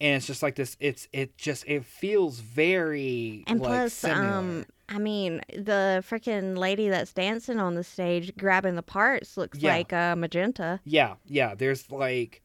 and 0.00 0.16
it's 0.16 0.26
just 0.26 0.42
like 0.42 0.54
this 0.56 0.76
it's 0.80 1.08
it 1.12 1.36
just 1.38 1.64
it 1.66 1.84
feels 1.84 2.40
very 2.40 3.44
And 3.46 3.60
like, 3.60 3.68
plus, 3.68 3.92
similar. 3.94 4.20
um, 4.26 4.66
I 4.88 4.98
mean, 4.98 5.42
the 5.54 6.02
freaking 6.08 6.56
lady 6.56 6.88
that's 6.88 7.12
dancing 7.12 7.58
on 7.58 7.74
the 7.74 7.84
stage 7.84 8.34
grabbing 8.36 8.74
the 8.74 8.82
parts 8.82 9.36
looks 9.36 9.58
Yeah. 9.58 9.74
like 9.74 9.92
uh, 9.92 10.16
Magenta. 10.16 10.80
yeah 10.84 11.14
yeah 11.26 11.54
there's 11.54 11.90
like 11.90 12.42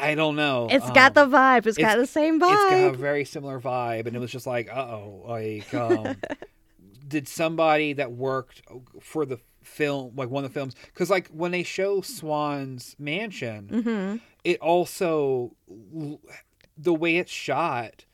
i 0.00 0.14
don't 0.14 0.36
know 0.36 0.68
It's 0.70 0.88
got 0.92 1.12
the 1.14 1.24
um, 1.24 1.32
vibe. 1.32 1.66
it's 1.66 1.76
got 1.76 1.98
the 1.98 2.06
same 2.06 2.40
vibe. 2.40 2.52
it's 2.52 2.70
got 2.70 2.94
a 2.94 2.96
very 2.96 3.24
similar 3.26 3.60
vibe 3.60 4.06
and 4.06 4.16
it 4.16 4.18
was 4.18 4.30
just 4.30 4.46
like 4.46 4.68
uh-oh 4.72 5.24
like 5.26 5.74
um 5.74 6.16
did 7.08 7.28
somebody 7.28 7.92
that 7.92 8.12
worked 8.12 8.62
for 9.00 9.26
the 9.26 9.38
film, 9.66 10.12
like 10.16 10.30
one 10.30 10.44
of 10.44 10.52
the 10.52 10.58
films, 10.58 10.74
because 10.86 11.10
like 11.10 11.28
when 11.28 11.50
they 11.50 11.62
show 11.62 12.00
Swan's 12.00 12.96
mansion, 12.98 13.68
Mm-hmm. 13.72 14.16
it 14.44 14.60
also 14.60 15.54
the 16.78 16.94
way 16.94 17.16
it's 17.16 17.30
shot 17.32 18.04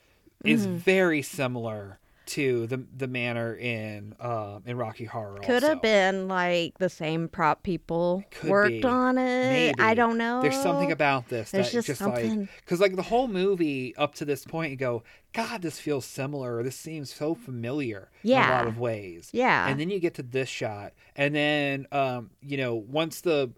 is 0.45 0.67
Mm-hmm. 0.67 0.77
very 0.79 1.23
similar 1.23 1.99
to 2.33 2.67
the 2.67 2.85
the 2.97 3.07
manor 3.07 3.55
in 3.55 4.15
um 4.21 4.63
in 4.67 4.77
Rocky 4.77 5.05
Horror. 5.05 5.39
Could 5.39 5.63
also. 5.63 5.69
have 5.69 5.83
been 5.83 6.29
like 6.29 6.77
the 6.79 6.89
same 6.89 7.29
prop 7.29 7.63
people 7.63 8.25
Could 8.31 8.51
worked 8.51 8.71
be. 8.71 8.85
on 8.85 9.19
it. 9.19 9.79
I 9.79 9.95
don't 9.95 10.17
know. 10.19 10.41
There's 10.43 10.61
something 10.61 10.93
about 10.93 11.29
this 11.29 11.51
There's 11.51 11.67
that 11.69 11.73
just 11.73 11.87
just, 11.89 11.99
something- 12.01 12.41
like 12.41 12.49
because 12.61 12.81
like 12.81 12.97
the 12.97 13.03
whole 13.03 13.29
movie 13.29 13.95
up 13.97 14.15
to 14.17 14.25
this 14.25 14.45
point, 14.45 14.71
you 14.71 14.77
go, 14.77 15.03
God, 15.33 15.63
this 15.63 15.79
feels 15.79 16.05
similar. 16.05 16.63
This 16.63 16.77
seems 16.77 17.13
so 17.13 17.35
familiar 17.35 18.11
in 18.25 18.31
a 18.31 18.35
lot 18.35 18.67
of 18.67 18.79
ways. 18.79 19.31
Yeah. 19.33 19.69
And 19.69 19.79
then 19.81 19.91
you 19.91 19.99
get 20.01 20.15
to 20.15 20.23
this 20.23 20.49
shot, 20.49 20.93
and 21.17 21.35
then 21.35 21.87
um, 21.93 22.31
you 22.41 22.57
know, 22.57 22.75
once 22.75 23.21
the 23.21 23.53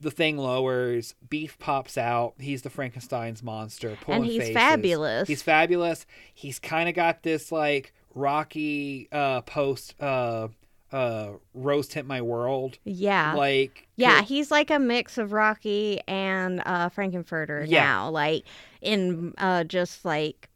the 0.00 0.10
thing 0.10 0.36
lowers, 0.36 1.14
Beef 1.30 1.58
pops 1.58 1.96
out. 1.96 2.34
He's 2.38 2.62
the 2.62 2.68
Frankenstein's 2.70 3.42
monster, 3.42 3.96
pulling 4.02 4.24
he's 4.24 4.38
faces. 4.38 4.54
fabulous. 4.54 5.28
He's 5.28 5.42
fabulous. 5.42 6.04
He's 6.34 6.58
kind 6.58 6.88
of 6.88 6.94
got 6.94 7.22
this 7.22 7.50
like 7.50 7.92
Rocky 8.14 9.08
uh, 9.12 9.40
post 9.42 9.94
uh, 10.00 10.48
uh, 10.92 11.30
rose 11.54 11.88
tint 11.88 12.06
my 12.06 12.22
world 12.22 12.78
yeah. 12.84 13.34
like 13.34 13.88
yeah, 13.96 14.22
he's 14.22 14.50
like 14.50 14.70
a 14.70 14.78
mix 14.78 15.18
of 15.18 15.32
Rocky 15.32 16.00
and 16.06 16.62
uh, 16.64 16.88
Frank-N-Furter 16.88 17.66
Yeah. 17.68 17.82
now, 17.84 18.10
like 18.10 18.44
in 18.80 19.34
uh, 19.38 19.64
just 19.64 20.04
like 20.04 20.48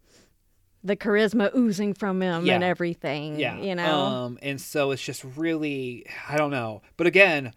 the 0.84 0.96
charisma 0.96 1.54
oozing 1.56 1.92
from 1.94 2.22
him 2.22 2.46
Yeah. 2.46 2.54
and 2.54 2.64
everything. 2.64 3.38
Yeah. 3.38 3.58
you 3.58 3.74
know. 3.74 3.96
Um, 4.00 4.38
and 4.42 4.60
so 4.60 4.92
it's 4.92 5.02
just 5.02 5.24
really, 5.36 6.06
I 6.28 6.36
don't 6.36 6.50
know. 6.52 6.82
But 6.96 7.06
again, 7.08 7.52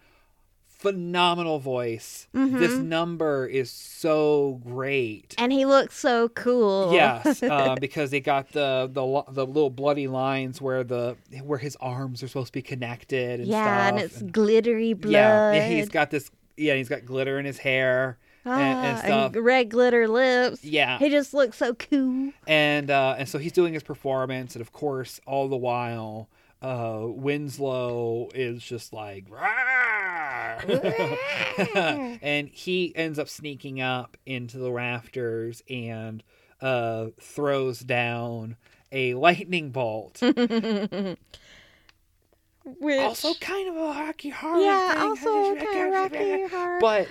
phenomenal 0.82 1.58
voice. 1.60 2.26
This 2.34 2.72
Mhm. 2.72 2.84
number 2.86 3.46
is 3.46 3.70
so 3.70 4.60
great. 4.64 5.34
and 5.38 5.52
he 5.52 5.64
looks 5.64 5.96
so 5.96 6.28
cool. 6.30 6.92
Yes, 6.92 7.42
uh, 7.42 7.76
because 7.80 8.10
they 8.10 8.20
got 8.20 8.50
the, 8.52 8.90
the 8.92 9.22
the 9.32 9.46
little 9.46 9.70
bloody 9.70 10.08
lines 10.08 10.60
where 10.60 10.82
the 10.84 11.16
where 11.44 11.58
his 11.58 11.76
arms 11.80 12.22
are 12.22 12.28
supposed 12.28 12.48
to 12.48 12.52
be 12.52 12.62
connected 12.62 13.40
and 13.40 13.48
yeah, 13.48 13.88
and 13.88 13.98
stuff. 13.98 14.22
it's 14.22 14.32
glittery 14.32 14.92
blood. 14.92 15.12
yeah, 15.12 15.66
he's 15.68 15.88
got 15.88 16.10
this. 16.10 16.30
Yeah, 16.56 16.74
he's 16.74 16.88
got 16.88 17.06
glitter 17.06 17.38
in 17.38 17.46
his 17.46 17.58
hair 17.58 18.18
and, 18.44 18.52
and 18.60 18.98
Ah, 18.98 19.00
stuff. 19.02 19.32
red 19.36 19.70
glitter 19.70 20.06
lips. 20.08 20.64
Yeah, 20.64 20.98
He 20.98 21.08
just 21.08 21.32
looks 21.32 21.56
so 21.56 21.74
cool. 21.74 22.32
and 22.46 22.90
uh, 22.90 23.14
and 23.18 23.28
so 23.28 23.38
he's 23.38 23.52
doing 23.52 23.72
his 23.72 23.82
performance, 23.84 24.54
and 24.56 24.60
of 24.60 24.72
course, 24.72 25.20
all 25.26 25.48
the 25.48 25.56
while, 25.56 26.28
uh, 26.62 27.00
Winslow 27.02 28.28
is 28.34 28.62
just 28.62 28.92
like, 28.92 29.24
and 32.22 32.48
he 32.48 32.94
ends 32.94 33.18
up 33.18 33.28
sneaking 33.28 33.80
up 33.80 34.16
into 34.24 34.58
the 34.58 34.70
rafters 34.70 35.62
and 35.68 36.22
uh, 36.60 37.06
throws 37.20 37.80
down 37.80 38.56
a 38.92 39.14
lightning 39.14 39.70
bolt. 39.70 40.22
Which, 42.78 43.00
also, 43.00 43.34
kind 43.40 43.68
of 43.70 43.76
a 43.76 43.80
Rocky 43.80 44.28
Horror. 44.28 44.60
yeah, 44.60 44.92
thing. 44.92 45.00
also 45.00 45.56
kind 45.56 45.86
of 45.88 45.92
Rocky 45.92 46.46
Horror. 46.46 46.78
But 46.80 47.08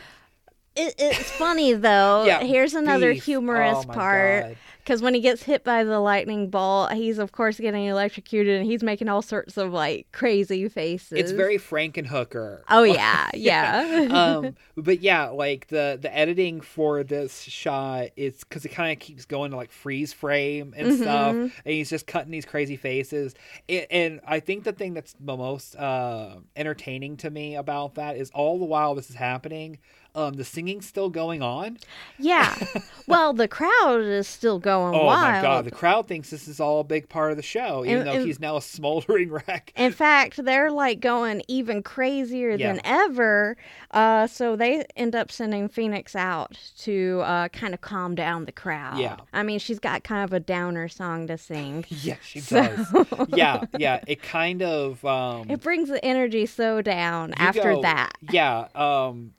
It, 0.77 0.95
it's 0.97 1.29
funny 1.31 1.73
though. 1.73 2.23
Yeah, 2.23 2.39
Here's 2.41 2.73
another 2.73 3.11
beef. 3.13 3.25
humorous 3.25 3.79
Oh 3.79 3.83
part 3.91 4.43
God. 4.45 4.57
Because 4.83 5.01
when 5.01 5.13
he 5.13 5.21
gets 5.21 5.43
hit 5.43 5.63
by 5.63 5.83
the 5.83 5.99
lightning 5.99 6.49
bolt, 6.49 6.91
he's 6.93 7.17
of 7.17 7.31
course 7.31 7.59
getting 7.59 7.85
electrocuted 7.85 8.59
and 8.61 8.65
he's 8.69 8.83
making 8.83 9.07
all 9.09 9.21
sorts 9.21 9.57
of 9.57 9.71
like 9.73 10.07
crazy 10.11 10.67
faces. 10.69 11.11
it's 11.17 11.31
very 11.31 11.57
Frankenhooker. 11.57 12.61
Oh 12.69 12.83
yeah, 12.83 13.29
yeah. 13.33 14.07
um 14.11 14.55
but 14.75 15.01
yeah 15.01 15.25
like 15.29 15.67
the 15.67 15.97
the 16.01 16.15
editing 16.15 16.61
for 16.61 17.03
this 17.03 17.41
shot 17.41 18.07
is 18.15 18.39
because 18.43 18.65
it 18.65 18.69
kind 18.69 18.91
of 18.91 18.99
keeps 18.99 19.25
going 19.25 19.51
to 19.51 19.57
like 19.57 19.71
freeze 19.71 20.13
frame 20.13 20.73
and 20.75 20.95
stuff 20.97 21.35
Mhm. 21.35 21.51
and 21.65 21.73
he's 21.73 21.89
just 21.89 22.07
cutting 22.07 22.31
these 22.31 22.45
crazy 22.45 22.75
faces 22.75 23.35
it, 23.67 23.87
and 23.91 24.19
i 24.27 24.39
think 24.39 24.63
the 24.63 24.71
thing 24.71 24.93
that's 24.93 25.13
the 25.19 25.37
most 25.37 25.75
uh 25.75 26.35
entertaining 26.55 27.17
to 27.17 27.29
me 27.29 27.55
about 27.55 27.95
that 27.95 28.15
is 28.17 28.31
all 28.31 28.59
the 28.59 28.65
while 28.65 28.95
this 28.95 29.09
is 29.09 29.15
happening 29.15 29.77
um 30.15 30.33
the 30.33 30.43
singing's 30.45 30.85
still 30.87 31.09
going 31.09 31.41
on 31.41 31.77
yeah. 32.19 32.55
Well, 33.07 33.33
the 33.33 33.47
crowd 33.49 34.01
is 34.01 34.25
still 34.27 34.57
going 34.59 34.95
oh 34.95 35.05
wild. 35.05 35.35
my 35.35 35.41
god 35.41 35.65
the 35.65 35.71
crowd 35.71 36.07
thinks 36.07 36.29
this 36.29 36.47
is 36.47 36.59
all 36.61 36.79
a 36.79 36.83
big 36.83 37.09
part 37.09 37.31
of 37.31 37.37
the 37.37 37.43
show 37.43 37.83
even 37.83 37.99
And- 37.99 38.07
though 38.07 38.11
and- 38.13 38.25
he's 38.25 38.39
now 38.39 38.55
a 38.57 38.61
smoldering 38.61 39.31
wreck 39.47 39.73
In 39.75 39.91
fact, 39.91 40.43
they're 40.45 40.71
like 40.71 40.99
going 41.01 41.41
even 41.49 41.83
crazier 41.83 42.51
Yeah. 42.51 42.73
than 42.73 42.81
ever. 42.85 43.57
Uh, 43.89 44.27
so 44.27 44.55
they 44.55 44.85
end 44.95 45.15
up 45.15 45.31
sending 45.31 45.67
Phoenix 45.67 46.15
out 46.15 46.57
to 46.79 47.21
uh, 47.25 47.47
kind 47.49 47.73
of 47.73 47.81
calm 47.81 48.15
down 48.15 48.45
the 48.45 48.51
crowd. 48.53 48.97
Yeah. 48.99 49.17
I 49.33 49.43
mean, 49.43 49.59
she's 49.59 49.79
got 49.79 50.03
kind 50.05 50.23
of 50.23 50.31
a 50.31 50.39
downer 50.39 50.87
song 50.87 51.27
to 51.27 51.37
sing. 51.37 51.83
yeah 51.89 52.15
she 52.23 52.39
So- 52.39 52.61
does 52.61 53.27
yeah 53.35 53.63
yeah 53.77 53.99
it 54.07 54.21
kind 54.21 54.61
of 54.61 55.03
um 55.03 55.49
It 55.49 55.61
brings 55.61 55.89
the 55.89 56.03
energy 56.05 56.45
so 56.45 56.81
down 56.81 57.33
after 57.35 57.73
go- 57.73 57.81
that. 57.81 58.13
Yeah. 58.29 58.67
Um, 58.75 59.33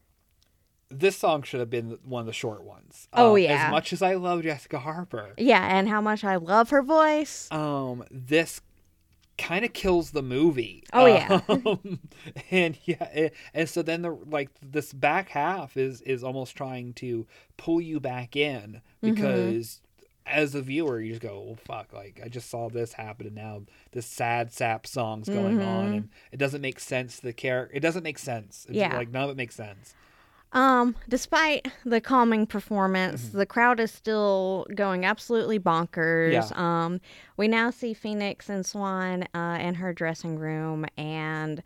this 0.92 1.16
song 1.16 1.42
should 1.42 1.60
have 1.60 1.70
been 1.70 1.98
one 2.04 2.20
of 2.20 2.26
the 2.26 2.32
short 2.32 2.62
ones. 2.64 3.08
Oh, 3.12 3.32
Um, 3.32 3.38
yeah. 3.42 3.66
As 3.66 3.70
much 3.70 3.92
as 3.92 4.02
I 4.02 4.14
love 4.14 4.42
Jessica 4.42 4.78
Harper, 4.78 5.34
Yeah, 5.38 5.76
and 5.76 5.88
how 5.88 6.00
much 6.00 6.22
I 6.24 6.36
love 6.36 6.70
her 6.70 6.82
voice. 6.82 7.50
um, 7.50 8.04
this 8.10 8.60
kind 9.38 9.64
of 9.64 9.72
kills 9.72 10.10
the 10.10 10.22
movie. 10.22 10.84
Oh, 10.92 11.06
yeah. 11.06 11.40
Um, 11.48 12.00
and 12.50 12.78
yeah, 12.84 13.04
it- 13.14 13.34
and 13.54 13.68
so 13.68 13.82
then 13.82 14.02
the 14.02 14.10
like 14.10 14.50
this 14.60 14.92
back 14.92 15.30
half 15.30 15.76
is 15.76 16.00
is 16.02 16.22
almost 16.22 16.54
trying 16.56 16.92
to 16.94 17.26
pull 17.56 17.80
you 17.80 17.98
back 18.00 18.36
in 18.36 18.82
Mm-hmm. 19.02 19.14
because. 19.14 19.80
As 20.24 20.54
a 20.54 20.62
viewer, 20.62 21.00
you 21.00 21.08
just 21.10 21.20
go, 21.20 21.40
"Well, 21.40 21.56
fuck!" 21.56 21.92
Like 21.92 22.20
I 22.24 22.28
just 22.28 22.48
saw 22.48 22.68
this 22.70 22.92
happen, 22.92 23.26
and 23.26 23.34
now 23.34 23.62
this 23.90 24.06
sad 24.06 24.52
sap 24.52 24.86
song's 24.86 25.28
going 25.28 25.60
on, 25.60 25.86
Mhm. 25.88 25.96
and 25.96 26.08
it 26.30 26.36
doesn't 26.36 26.60
make 26.60 26.78
sense. 26.78 27.16
to 27.16 27.22
The 27.22 27.32
character, 27.32 27.76
it 27.76 27.80
doesn't 27.80 28.04
make 28.04 28.20
sense. 28.20 28.64
It's 28.68 28.76
Yeah. 28.78 28.96
like 28.96 29.10
none 29.10 29.24
of 29.24 29.30
it 29.30 29.36
makes 29.36 29.56
sense. 29.56 29.94
Um, 30.52 30.94
despite 31.08 31.66
the 31.84 32.00
calming 32.00 32.46
performance, 32.46 33.22
Mm-hmm. 33.28 33.38
the 33.38 33.46
crowd 33.46 33.80
is 33.80 33.90
still 33.90 34.66
going 34.74 35.04
absolutely 35.04 35.58
bonkers. 35.58 36.32
Yeah. 36.32 36.84
Um, 36.84 37.00
we 37.36 37.48
now 37.48 37.70
see 37.70 37.94
Phoenix 37.94 38.48
and 38.48 38.64
Swan 38.66 39.26
uh, 39.34 39.58
in 39.60 39.76
her 39.76 39.92
dressing 39.94 40.38
room, 40.38 40.84
and 40.98 41.62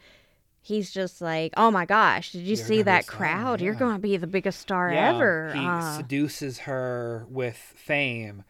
he's 0.63 0.91
just 0.93 1.21
like, 1.21 1.53
"Oh 1.57 1.71
my 1.71 1.85
gosh, 1.85 2.31
did 2.33 2.43
you 2.43 2.57
You're 2.57 2.65
see 2.65 2.75
gonna 2.77 2.77
be 2.77 2.81
a 2.81 2.85
that 2.85 3.07
crowd? 3.07 3.61
You're 3.61 3.75
going 3.75 3.95
to 3.97 4.01
be 4.01 4.17
the 4.17 4.27
biggest 4.29 4.61
star 4.61 4.93
Yeah, 4.93 5.15
ever." 5.17 5.53
He 5.55 5.67
Uh, 5.67 5.97
seduces 5.97 6.61
her 6.61 7.27
with 7.29 7.57
fame. 7.57 8.45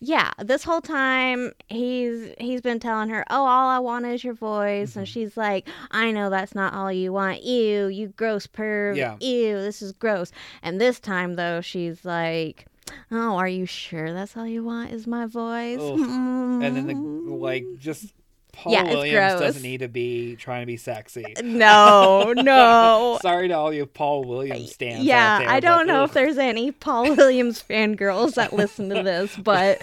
Yeah, 0.00 0.30
this 0.38 0.64
whole 0.64 0.80
time 0.80 1.52
he's 1.68 2.32
he's 2.38 2.60
been 2.62 2.80
telling 2.80 3.10
her, 3.10 3.24
"Oh, 3.30 3.44
all 3.44 3.68
I 3.68 3.78
want 3.78 4.06
is 4.06 4.24
your 4.24 4.34
voice," 4.34 4.90
Mm-hmm. 4.90 4.98
and 5.00 5.08
she's 5.08 5.36
like, 5.36 5.68
"I 5.90 6.10
know 6.10 6.30
that's 6.30 6.54
not 6.54 6.72
all 6.74 6.90
you 6.90 7.12
want. 7.12 7.42
Ew, 7.42 7.86
you 7.86 8.08
gross 8.08 8.46
perv. 8.46 8.96
Yeah. 8.96 9.16
Ew, 9.20 9.60
this 9.60 9.82
is 9.82 9.92
gross." 9.92 10.32
And 10.62 10.80
this 10.80 10.98
time 11.00 11.34
though, 11.36 11.60
she's 11.60 12.04
like, 12.04 12.66
"Oh, 13.10 13.36
are 13.36 13.48
you 13.48 13.66
sure 13.66 14.12
that's 14.14 14.36
all 14.36 14.46
you 14.46 14.64
want 14.64 14.90
is 14.92 15.06
my 15.06 15.26
voice?" 15.26 15.78
And 15.80 16.62
then 16.62 16.86
the 16.86 17.34
like 17.34 17.64
just 17.78 18.12
Paul 18.52 18.72
Yeah, 18.72 18.82
Williams 18.84 19.32
gross. 19.32 19.40
doesn't 19.40 19.62
need 19.62 19.80
to 19.80 19.88
be 19.88 20.36
trying 20.36 20.62
to 20.62 20.66
be 20.66 20.76
sexy. 20.76 21.34
no, 21.42 22.32
no. 22.36 23.18
Sorry 23.22 23.48
to 23.48 23.54
all 23.54 23.72
you 23.72 23.86
Paul 23.86 24.24
Williams 24.24 24.74
fans. 24.74 25.04
Yeah, 25.04 25.36
out 25.36 25.38
there, 25.40 25.48
I 25.50 25.60
don't 25.60 25.86
but, 25.86 25.92
know 25.92 26.02
ugh. 26.02 26.08
if 26.08 26.14
there's 26.14 26.38
any 26.38 26.70
Paul 26.72 27.14
Williams 27.16 27.62
fangirls 27.68 28.34
that 28.34 28.52
listen 28.52 28.88
to 28.90 29.02
this, 29.02 29.36
but 29.36 29.82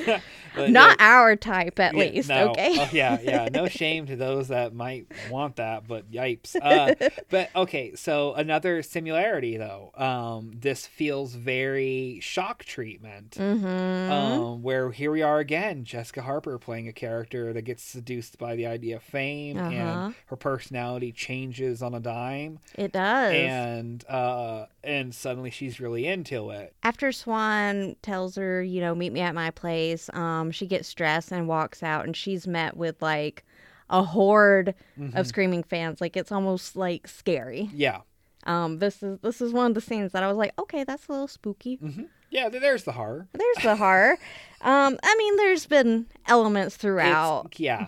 But, 0.56 0.72
not 0.72 0.98
our 1.00 1.36
type 1.36 1.80
at 1.80 1.94
yeah, 1.94 2.00
least, 2.00 2.30
no. 2.30 2.50
okay? 2.50 2.78
Oh, 2.80 2.90
yeah, 2.92 3.20
yeah. 3.22 3.48
No 3.54 3.68
shame 3.68 4.08
to 4.08 4.16
those 4.16 4.48
that 4.48 4.74
might 4.74 5.06
want 5.30 5.58
that, 5.58 5.88
but 5.88 6.12
yipes. 6.12 6.56
Uh, 6.60 6.96
but 7.30 7.52
okay, 7.56 7.94
so 7.94 8.34
another 8.34 8.82
similarity 8.82 9.58
though. 9.58 9.92
Um, 9.96 10.52
this 10.56 10.88
feels 10.88 11.36
very 11.36 12.20
shock 12.24 12.64
treatment. 12.66 13.32
mm-hmm. 13.32 14.12
Um, 14.12 14.64
where 14.64 14.90
here 14.92 15.12
we 15.12 15.22
are 15.22 15.38
again, 15.38 15.84
Jessica 15.84 16.24
Harper 16.24 16.58
playing 16.58 16.88
a 16.88 16.94
character 16.94 17.54
that 17.54 17.62
gets 17.62 17.84
seduced 17.84 18.40
by 18.40 18.56
the 18.58 18.68
idea 18.68 18.98
of 18.98 19.04
fame, 19.04 19.58
Uh-huh. 19.58 19.72
and 19.72 20.16
her 20.26 20.36
personality 20.36 21.12
changes 21.14 21.82
on 21.82 21.94
a 21.94 22.00
dime, 22.02 22.60
it 22.76 22.92
does. 22.92 23.34
and 23.34 24.04
uh, 24.10 24.66
and 24.84 25.16
suddenly 25.16 25.50
she's 25.52 25.80
really 25.80 26.06
into 26.08 26.50
it. 26.50 26.74
after 26.84 27.12
Swan 27.14 27.96
tells 28.02 28.36
her, 28.36 28.62
you 28.62 28.82
know, 28.82 28.94
meet 28.94 29.14
me 29.14 29.22
at 29.22 29.34
my 29.34 29.52
place, 29.52 30.10
um, 30.14 30.52
she 30.52 30.66
gets 30.68 30.94
dressed 30.94 31.32
and 31.32 31.48
walks 31.48 31.82
out, 31.84 32.06
and 32.06 32.16
she's 32.18 32.46
met 32.48 32.76
with 32.76 33.02
like 33.02 33.46
a 33.90 34.04
horde 34.04 34.76
Mhm. 35.00 35.16
of 35.16 35.26
screaming 35.28 35.64
fans. 35.64 36.02
Like 36.02 36.18
it's 36.18 36.32
almost 36.32 36.76
like 36.76 37.08
scary. 37.08 37.70
Yeah, 37.74 38.02
Um, 38.46 38.80
this 38.80 39.02
is 39.02 39.20
this 39.20 39.40
is 39.42 39.54
one 39.54 39.68
of 39.72 39.76
the 39.76 39.82
scenes 39.82 40.12
that 40.12 40.24
I 40.24 40.28
was 40.28 40.36
like, 40.38 40.52
okay, 40.60 40.84
that's 40.84 41.08
a 41.08 41.12
little 41.14 41.28
spooky. 41.30 41.76
hmm 41.76 42.04
yeah. 42.30 42.50
There's 42.50 42.84
the 42.84 42.92
horror. 42.92 43.30
There's 43.32 43.64
the 43.64 43.78
horror. 43.78 44.18
Um, 44.62 44.98
I 45.04 45.16
mean, 45.18 45.36
there's 45.38 45.66
been 45.68 46.08
elements 46.28 46.76
It's- 46.76 46.82
throughout. 46.82 47.60
yeah, 47.60 47.88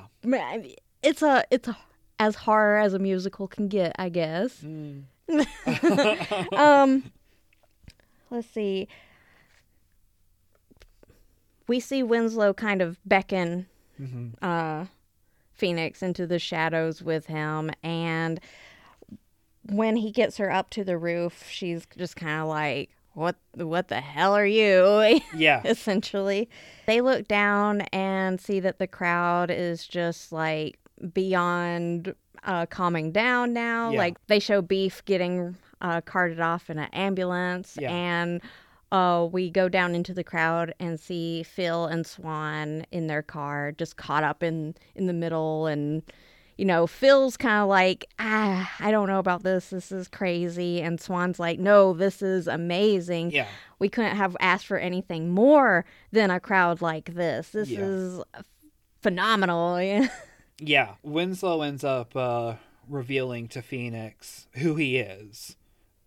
It's 1.01 1.21
a 1.21 1.43
it's 1.51 1.67
a 1.67 1.77
as 2.19 2.35
horror 2.35 2.79
as 2.79 2.93
a 2.93 2.99
musical 2.99 3.47
can 3.47 3.67
get, 3.69 3.95
I 3.97 4.09
guess. 4.09 4.61
Mm. 4.61 5.03
um, 6.57 7.11
let's 8.29 8.47
see. 8.49 8.87
We 11.67 11.79
see 11.79 12.01
Winslow 12.03 12.53
kind 12.53 12.81
of 12.81 12.97
beckon 13.05 13.67
hmm 13.97 14.29
uh, 14.41 14.85
Phoenix 15.53 16.01
into 16.01 16.25
the 16.25 16.39
shadows 16.39 17.01
with 17.03 17.25
him, 17.27 17.69
and 17.83 18.39
when 19.63 19.97
he 19.97 20.11
gets 20.11 20.37
her 20.37 20.51
up 20.51 20.69
to 20.71 20.83
the 20.83 20.97
roof, 20.97 21.45
she's 21.49 21.85
just 21.97 22.15
kind 22.15 22.41
of 22.41 22.47
like, 22.47 22.89
"What? 23.13 23.35
What 23.55 23.87
the 23.89 24.01
hell 24.01 24.33
are 24.33 24.45
you?" 24.45 25.19
Yeah. 25.35 25.61
essentially. 25.65 26.49
They 26.85 27.01
look 27.01 27.27
down 27.27 27.81
and 27.93 28.39
see 28.39 28.59
that 28.61 28.79
the 28.79 28.87
crowd 28.87 29.51
is 29.51 29.85
just 29.87 30.31
like 30.31 30.79
beyond 31.13 32.15
uh, 32.43 32.65
calming 32.67 33.11
down 33.11 33.53
now. 33.53 33.91
Yeah. 33.91 33.97
Like 33.99 34.17
they 34.27 34.39
show 34.39 34.61
Beef 34.61 35.03
getting 35.05 35.55
uh, 35.81 36.01
carted 36.01 36.39
off 36.39 36.69
in 36.69 36.77
an 36.79 36.89
ambulance, 36.93 37.77
Yeah. 37.79 37.91
and 37.91 38.41
uh, 38.91 39.27
we 39.31 39.49
go 39.51 39.69
down 39.69 39.93
into 39.95 40.13
the 40.13 40.23
crowd 40.23 40.73
and 40.79 40.99
see 40.99 41.43
Phil 41.43 41.85
and 41.85 42.05
Swan 42.05 42.85
in 42.91 43.07
their 43.07 43.21
car, 43.21 43.71
just 43.71 43.97
caught 43.97 44.23
up 44.23 44.41
in 44.43 44.75
in 44.95 45.07
the 45.07 45.13
middle 45.13 45.67
and. 45.67 46.03
You 46.59 46.65
know, 46.65 46.87
Phil's 46.87 47.37
kind 47.37 47.63
of 47.63 47.69
like, 47.69 48.03
ah, 48.19 48.69
I 48.81 48.91
don't 48.91 49.07
know 49.07 49.19
about 49.19 49.43
this. 49.43 49.69
This 49.69 49.93
is 49.93 50.09
crazy. 50.09 50.81
And 50.81 50.99
Swan's 50.99 51.39
like, 51.39 51.57
no, 51.57 51.93
this 51.93 52.21
is 52.21 52.47
amazing 52.47 53.31
Yeah. 53.31 53.47
we 53.79 53.87
couldn't 53.87 54.17
have 54.17 54.35
asked 54.41 54.65
for 54.67 54.77
anything 54.77 55.29
more 55.29 55.85
than 56.11 56.29
a 56.31 56.39
crowd 56.41 56.81
like 56.81 57.13
this. 57.15 57.51
This 57.51 57.69
Yeah. 57.69 57.79
is 57.85 58.21
phenomenal. 59.01 59.79
Yeah. 60.61 60.95
Winslow 61.03 61.61
ends 61.61 61.85
up 61.85 62.13
uh, 62.17 62.55
revealing 62.89 63.47
to 63.47 63.61
Phoenix 63.61 64.47
who 64.55 64.75
he 64.75 64.97
is 64.97 65.55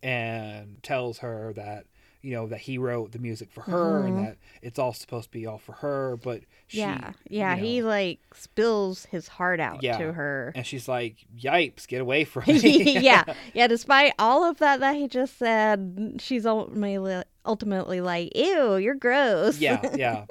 and 0.03 0.83
tells 0.83 1.19
her 1.21 1.55
that, 1.55 1.87
you 2.23 2.33
know, 2.35 2.47
that 2.47 2.61
he 2.61 2.79
wrote 2.79 3.12
the 3.12 3.18
music 3.18 3.51
for 3.51 3.62
her 3.62 4.05
and 4.07 4.25
that 4.27 4.37
it's 4.62 4.79
all 4.79 4.93
supposed 4.93 5.25
to 5.25 5.31
be 5.33 5.45
all 5.47 5.59
for 5.59 5.73
her, 5.73 6.16
but 6.23 6.41
she. 6.68 6.79
yeah, 6.79 7.12
yeah. 7.29 7.57
you 7.57 7.64
He 7.64 7.83
like 7.83 8.20
spills 8.35 9.07
his 9.07 9.27
heart 9.29 9.59
out 9.61 9.83
Yeah. 9.83 9.99
to 9.99 10.12
her. 10.12 10.53
And 10.55 10.64
she's 10.66 10.87
like, 10.89 11.16
yipes, 11.37 11.87
get 11.89 12.01
away 12.01 12.25
from 12.25 12.45
me. 12.47 12.99
yeah, 13.01 13.25
yeah. 13.55 13.66
Despite 13.66 14.12
all 14.18 14.45
of 14.45 14.59
that 14.59 14.81
that 14.81 14.95
he 14.97 15.09
just 15.09 15.37
said, 15.39 16.16
she's 16.20 16.47
ultimately 16.47 17.23
ultimately 17.45 18.01
like, 18.01 18.37
"Ew, 18.37 18.77
you're 18.77 18.95
gross." 18.95 19.59
yeah, 19.59 19.81
yeah. 19.97 20.27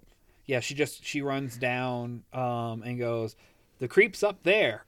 Yeah, 0.45 0.59
she 0.61 0.73
just 0.73 1.05
she 1.05 1.21
runs 1.21 1.57
down 1.57 2.23
um 2.33 2.83
and 2.83 2.97
goes, 2.97 3.35
The 3.79 3.87
creep's 3.89 4.23
up 4.23 4.43
there. 4.43 4.85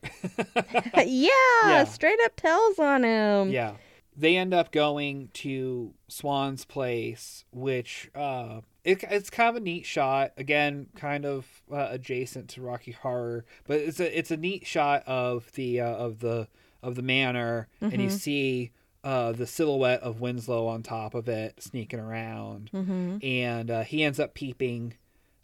yeah, 0.95 1.03
Yeah. 1.05 1.83
Straight 1.85 2.19
up 2.25 2.35
tells 2.35 2.79
on 2.79 3.03
him. 3.03 3.49
yeah. 3.51 3.73
They 4.15 4.37
end 4.37 4.53
up 4.53 4.71
going 4.71 5.29
to 5.35 5.93
Swan's 6.07 6.65
place, 6.65 7.45
which 7.51 8.09
uh 8.15 8.61
it, 8.83 9.03
it's 9.09 9.29
kind 9.29 9.49
of 9.49 9.55
a 9.55 9.59
neat 9.65 9.85
shot. 9.85 10.33
Again, 10.37 10.87
kind 10.95 11.25
of 11.25 11.45
uh, 11.71 11.87
adjacent 11.91 12.49
to 12.49 12.61
Rocky 12.61 12.91
Horror, 12.91 13.45
but 13.65 13.79
it's 13.79 13.99
a 13.99 14.17
it's 14.17 14.29
a 14.31 14.37
neat 14.37 14.67
shot 14.67 15.03
of 15.07 15.51
the 15.53 15.79
uh, 15.81 15.87
of 15.95 16.19
the 16.19 16.47
of 16.81 16.95
the 16.95 17.01
manor, 17.01 17.69
and 17.79 18.01
you 18.01 18.09
see 18.09 18.71
uh, 19.05 19.31
the 19.31 19.47
silhouette 19.47 20.01
of 20.01 20.19
Winslow 20.19 20.67
on 20.67 20.83
top 20.83 21.13
of 21.15 21.29
it 21.29 21.63
sneaking 21.63 21.99
around. 22.01 22.69
Mm-hmm. 22.73 23.17
and 23.23 23.71
uh, 23.71 23.83
he 23.83 24.03
ends 24.03 24.19
up 24.19 24.33
peeping 24.33 24.95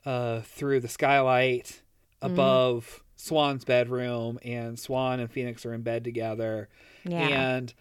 uh, 0.05 0.41
through 0.41 0.81
the 0.81 0.87
skylight 0.89 1.81
above 2.21 3.03
Swan's 3.15 3.63
bedroom, 3.63 4.37
and 4.43 4.77
Swan 4.77 5.19
and 5.21 5.31
Phoenix 5.31 5.65
are 5.65 5.73
in 5.73 5.81
bed 5.81 6.03
together, 6.03 6.67
Yeah. 7.05 7.19
and 7.27 7.73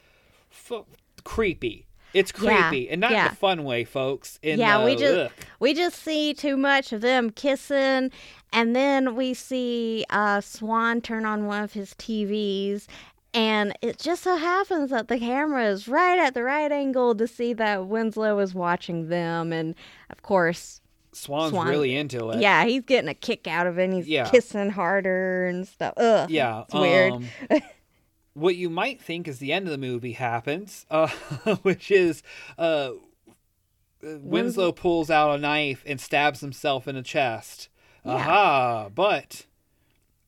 f- 0.70 0.84
creepy. 1.24 1.86
It's 2.14 2.32
Yeah, 2.40 2.68
creepy, 2.70 2.88
and 2.88 3.00
not 3.02 3.10
yeah. 3.10 3.26
in 3.26 3.32
a 3.32 3.34
fun 3.34 3.64
way, 3.64 3.84
folks. 3.84 4.38
In 4.42 4.58
Yeah, 4.58 4.82
we 4.84 4.96
just 4.96 5.14
ugh. 5.14 5.30
we 5.60 5.74
just 5.74 6.02
see 6.02 6.32
too 6.32 6.56
much 6.56 6.92
of 6.92 7.02
them 7.02 7.28
kissing, 7.30 8.10
and 8.52 8.74
then 8.74 9.14
we 9.14 9.34
see 9.34 10.06
uh, 10.08 10.40
Swan 10.40 11.02
turn 11.02 11.26
on 11.26 11.44
one 11.46 11.62
of 11.62 11.74
his 11.74 11.92
TVs, 11.94 12.86
and 13.34 13.76
it 13.82 13.98
just 13.98 14.22
so 14.22 14.36
happens 14.36 14.88
that 14.90 15.08
the 15.08 15.18
camera 15.18 15.66
is 15.66 15.86
right 15.86 16.18
at 16.18 16.32
the 16.32 16.42
right 16.42 16.72
angle 16.72 17.14
to 17.14 17.26
see 17.28 17.52
that 17.52 17.86
Winslow 17.88 18.38
is 18.38 18.54
watching 18.54 19.08
them, 19.10 19.52
and 19.52 19.74
of 20.08 20.22
course, 20.22 20.80
Swan's 21.12 21.50
Swan- 21.52 21.68
really 21.68 21.94
into 21.94 22.30
it. 22.30 22.40
yeah, 22.40 22.64
he's 22.64 22.84
getting 22.84 23.10
a 23.10 23.14
kick 23.14 23.46
out 23.46 23.66
of 23.66 23.78
it. 23.78 23.84
And 23.84 23.92
he's 23.92 24.08
Yeah. 24.08 24.28
kissing 24.30 24.70
harder 24.70 25.46
and 25.46 25.68
stuff. 25.68 25.92
Ugh, 25.98 26.30
Yeah, 26.30 26.62
it's 26.62 26.74
weird. 26.74 27.22
what 28.38 28.56
you 28.56 28.70
might 28.70 29.00
think 29.00 29.26
is 29.28 29.38
the 29.38 29.52
end 29.52 29.66
of 29.66 29.72
the 29.72 29.78
movie 29.78 30.12
happens, 30.12 30.86
uh, 30.90 31.08
which 31.62 31.90
is 31.90 32.22
uh, 32.56 32.90
Winslow 34.02 34.72
pulls 34.72 35.10
out 35.10 35.34
a 35.34 35.38
knife 35.38 35.82
and 35.86 36.00
stabs 36.00 36.40
himself 36.40 36.86
in 36.86 36.94
the 36.94 37.02
chest. 37.02 37.68
Yeah. 38.04 38.12
Aha! 38.14 38.88
But 38.94 39.46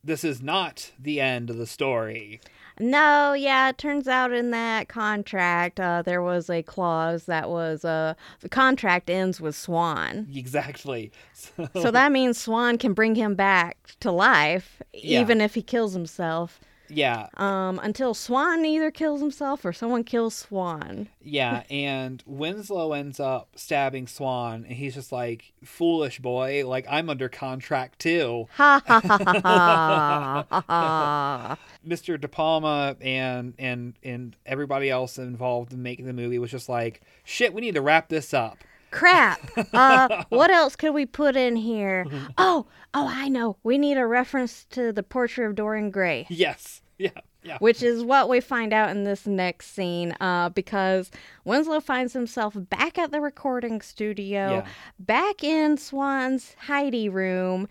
this 0.02 0.24
is 0.24 0.42
not 0.42 0.92
the 0.98 1.20
end 1.20 1.50
of 1.50 1.56
the 1.56 1.66
story. 1.66 2.40
No, 2.82 3.34
yeah, 3.34 3.68
it 3.68 3.76
turns 3.76 4.08
out 4.08 4.32
in 4.32 4.52
that 4.52 4.88
contract 4.88 5.78
uh, 5.78 6.00
there 6.02 6.22
was 6.22 6.48
a 6.48 6.62
clause 6.62 7.26
that 7.26 7.50
was 7.50 7.84
uh, 7.84 8.14
the 8.40 8.48
contract 8.48 9.10
ends 9.10 9.38
with 9.40 9.54
Swan. 9.54 10.26
Exactly. 10.34 11.12
So, 11.34 11.68
So 11.80 11.90
that 11.90 12.10
means 12.10 12.38
Swan 12.38 12.78
can 12.78 12.94
bring 12.94 13.14
him 13.16 13.34
back 13.34 13.76
to 14.00 14.10
life, 14.10 14.80
Yeah. 14.94 15.20
even 15.20 15.42
if 15.42 15.54
he 15.54 15.62
kills 15.62 15.92
himself. 15.92 16.58
Yeah, 16.90 17.28
Um, 17.36 17.78
until 17.82 18.12
Swan 18.14 18.64
either 18.64 18.90
kills 18.90 19.20
himself 19.20 19.64
or 19.64 19.72
someone 19.72 20.04
kills 20.04 20.34
Swan. 20.34 21.08
yeah, 21.22 21.62
and 21.70 22.22
Winslow 22.26 22.92
ends 22.92 23.20
up 23.20 23.48
stabbing 23.56 24.06
Swan, 24.06 24.64
and 24.68 24.76
he's 24.76 24.94
just 24.94 25.12
like, 25.12 25.52
"Foolish 25.64 26.18
boy! 26.18 26.66
Like 26.66 26.86
I'm 26.90 27.08
under 27.08 27.28
contract 27.28 27.98
too." 28.00 28.48
Ha 28.56 28.82
ha 28.86 29.00
ha 29.00 29.18
ha 29.42 30.46
ha 30.50 30.62
ha. 30.68 31.58
Mr. 31.86 32.20
De 32.20 32.28
Palma 32.28 32.96
and 33.00 33.54
and 33.58 33.94
and 34.02 34.36
everybody 34.44 34.90
else 34.90 35.18
involved 35.18 35.72
in 35.72 35.82
making 35.82 36.06
the 36.06 36.12
movie 36.12 36.38
was 36.38 36.50
just 36.50 36.68
like, 36.68 37.00
"Shit, 37.24 37.54
we 37.54 37.60
need 37.60 37.74
to 37.74 37.82
wrap 37.82 38.08
this 38.08 38.34
up." 38.34 38.58
Crap. 38.90 39.40
Uh, 39.72 40.24
what 40.30 40.50
else 40.50 40.74
could 40.74 40.92
we 40.92 41.06
put 41.06 41.36
in 41.36 41.54
here? 41.54 42.04
Oh, 42.36 42.66
oh, 42.92 43.06
I 43.08 43.28
know. 43.28 43.56
We 43.62 43.78
need 43.78 43.96
a 43.96 44.04
reference 44.04 44.64
to 44.70 44.92
the 44.92 45.04
portrait 45.04 45.46
of 45.46 45.54
Dorian 45.54 45.92
Gray. 45.92 46.26
Yes, 46.28 46.79
yeah, 47.04 47.10
yeah, 47.42 47.56
which 47.58 47.82
is 47.82 48.04
what 48.04 48.28
we 48.28 48.40
find 48.40 48.72
out 48.72 48.90
in 48.90 49.04
this 49.04 49.26
next 49.26 49.74
scene 49.74 50.14
uh, 50.20 50.48
because 50.50 51.10
Winslow 51.44 51.80
finds 51.80 52.12
himself 52.12 52.54
back 52.56 52.98
at 52.98 53.10
the 53.10 53.20
recording 53.20 53.80
studio, 53.80 54.50
Yeah. 54.50 54.66
back 54.98 55.42
in 55.42 55.76
Swan's 55.78 56.54
Heidi 56.66 57.08
room. 57.08 57.68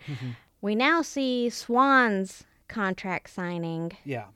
We 0.60 0.74
now 0.74 1.02
see 1.02 1.48
Swan's 1.50 2.44
contract 2.68 3.30
signing, 3.30 3.92
yeah, 4.04 4.26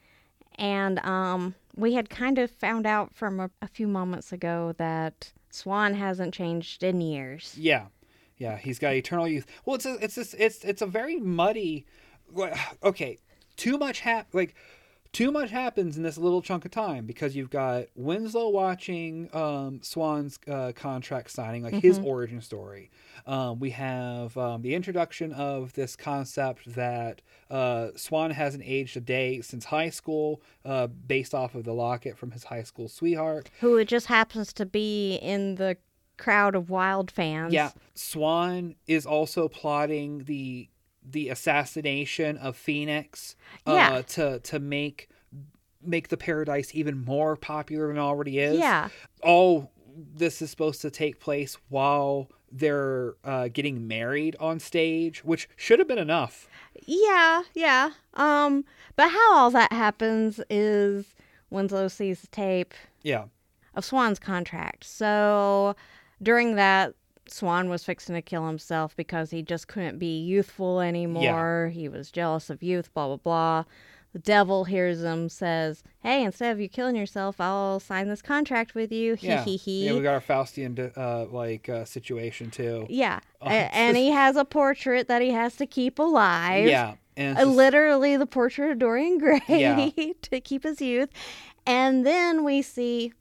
and 0.56 0.98
um, 1.00 1.54
we 1.76 1.94
had 1.94 2.08
kind 2.08 2.38
of 2.38 2.50
found 2.50 2.86
out 2.86 3.14
from 3.14 3.40
a, 3.40 3.50
a 3.60 3.66
few 3.68 3.86
moments 3.88 4.32
ago 4.32 4.74
that 4.78 5.32
Swan 5.50 5.94
hasn't 5.94 6.32
changed 6.34 6.82
in 6.82 7.00
years. 7.00 7.56
yeah, 7.58 7.86
yeah. 8.38 8.56
He's 8.56 8.78
got 8.78 8.94
eternal 8.94 9.26
youth. 9.28 9.46
Well, 9.64 9.74
it's 9.76 9.86
a, 9.86 9.94
it's 10.02 10.14
this 10.14 10.34
it's 10.34 10.64
it's 10.64 10.82
a 10.82 10.86
very 10.86 11.16
muddy. 11.16 11.84
Okay, 12.82 13.18
too 13.56 13.78
much 13.78 14.00
hap 14.00 14.28
like. 14.32 14.54
Too 15.14 15.30
much 15.30 15.50
happens 15.50 15.96
in 15.96 16.02
this 16.02 16.18
little 16.18 16.42
chunk 16.42 16.64
of 16.64 16.72
time 16.72 17.06
because 17.06 17.36
you've 17.36 17.48
got 17.48 17.84
Winslow 17.94 18.48
watching 18.48 19.30
um, 19.32 19.78
Swan's 19.80 20.40
uh, 20.50 20.72
contract 20.74 21.30
signing, 21.30 21.62
like 21.62 21.74
his 21.74 22.00
origin 22.00 22.40
story. 22.40 22.90
Um, 23.24 23.60
we 23.60 23.70
have 23.70 24.36
um, 24.36 24.62
the 24.62 24.74
introduction 24.74 25.32
of 25.32 25.72
this 25.74 25.94
concept 25.94 26.74
that 26.74 27.22
uh, 27.48 27.90
Swan 27.94 28.32
hasn't 28.32 28.64
aged 28.66 28.96
a 28.96 29.00
day 29.00 29.40
since 29.40 29.66
high 29.66 29.90
school, 29.90 30.42
uh, 30.64 30.88
based 30.88 31.32
off 31.32 31.54
of 31.54 31.62
the 31.62 31.74
locket 31.74 32.18
from 32.18 32.32
his 32.32 32.42
high 32.42 32.64
school 32.64 32.88
sweetheart. 32.88 33.50
Who 33.60 33.76
it 33.76 33.86
just 33.86 34.08
happens 34.08 34.52
to 34.54 34.66
be 34.66 35.14
in 35.22 35.54
the 35.54 35.76
crowd 36.16 36.56
of 36.56 36.70
wild 36.70 37.12
fans. 37.12 37.52
Yeah, 37.52 37.70
Swan 37.94 38.74
is 38.88 39.06
also 39.06 39.46
plotting 39.46 40.24
the 40.24 40.68
the 41.04 41.28
assassination 41.28 42.36
of 42.38 42.56
Phoenix 42.56 43.36
uh, 43.66 43.72
Yeah. 43.72 44.02
to 44.02 44.38
to 44.40 44.58
make 44.58 45.08
make 45.82 46.08
the 46.08 46.16
paradise 46.16 46.74
even 46.74 47.04
more 47.04 47.36
popular 47.36 47.88
than 47.88 47.96
it 47.98 48.00
already 48.00 48.38
is. 48.38 48.58
Yeah. 48.58 48.88
all 49.22 49.70
this 50.16 50.42
is 50.42 50.50
supposed 50.50 50.80
to 50.82 50.90
take 50.90 51.20
place 51.20 51.56
while 51.68 52.28
they're 52.50 53.14
uh, 53.22 53.48
getting 53.48 53.86
married 53.86 54.34
on 54.40 54.58
stage, 54.58 55.22
which 55.24 55.48
should 55.56 55.78
have 55.78 55.86
been 55.86 55.98
enough. 55.98 56.48
Yeah, 56.86 57.42
yeah. 57.54 57.90
Um, 58.14 58.64
but 58.96 59.10
how 59.10 59.34
all 59.36 59.50
that 59.52 59.72
happens 59.72 60.40
is 60.50 61.14
Winslow 61.50 61.88
sees 61.88 62.22
the 62.22 62.26
tape 62.28 62.74
Yeah, 63.02 63.26
of 63.74 63.84
Swan's 63.84 64.18
contract. 64.18 64.84
So 64.84 65.76
during 66.22 66.56
that, 66.56 66.94
Swan 67.26 67.68
was 67.68 67.84
fixing 67.84 68.14
to 68.14 68.22
kill 68.22 68.46
himself 68.46 68.94
because 68.96 69.30
he 69.30 69.42
just 69.42 69.68
couldn't 69.68 69.98
be 69.98 70.20
youthful 70.20 70.80
anymore. 70.80 71.70
He 71.72 71.88
was 71.88 72.10
jealous 72.10 72.50
of 72.50 72.62
youth, 72.62 72.92
blah, 72.94 73.06
blah, 73.08 73.16
blah. 73.16 73.64
the 74.12 74.18
devil 74.20 74.62
hears 74.64 75.02
him, 75.02 75.28
says, 75.28 75.82
"Hey, 76.02 76.22
instead 76.22 76.52
of 76.52 76.60
you 76.60 76.68
killing 76.68 76.94
yourself, 76.94 77.40
I'll 77.40 77.80
sign 77.80 78.06
this 78.08 78.22
contract 78.22 78.74
with 78.76 78.92
you." 78.92 79.14
Hee 79.20 79.26
Yeah. 79.26 79.44
hee 79.44 79.56
hee. 79.56 79.86
Yeah, 79.86 79.94
we 79.94 80.02
got 80.02 80.14
our 80.14 80.20
Faustian 80.20 80.96
uh, 80.96 81.24
like 81.26 81.68
uh, 81.68 81.84
situation 81.84 82.50
too. 82.50 82.86
Yeah, 82.88 83.18
and 83.40 83.96
he 83.96 84.10
has 84.10 84.36
a 84.36 84.44
portrait 84.44 85.08
that 85.08 85.20
he 85.20 85.30
has 85.30 85.56
to 85.56 85.66
keep 85.66 85.98
alive. 85.98 86.66
Yeah, 86.68 86.94
and 87.16 87.36
Uh, 87.36 87.40
just- 87.42 87.56
literally 87.56 88.16
the 88.16 88.26
portrait 88.26 88.70
of 88.70 88.78
Dorian 88.78 89.18
Gray 89.18 89.40
Yeah. 89.48 89.88
to 90.22 90.40
keep 90.40 90.62
his 90.62 90.80
youth. 90.80 91.08
And 91.66 92.04
then 92.06 92.44
we 92.44 92.60
see 92.62 93.12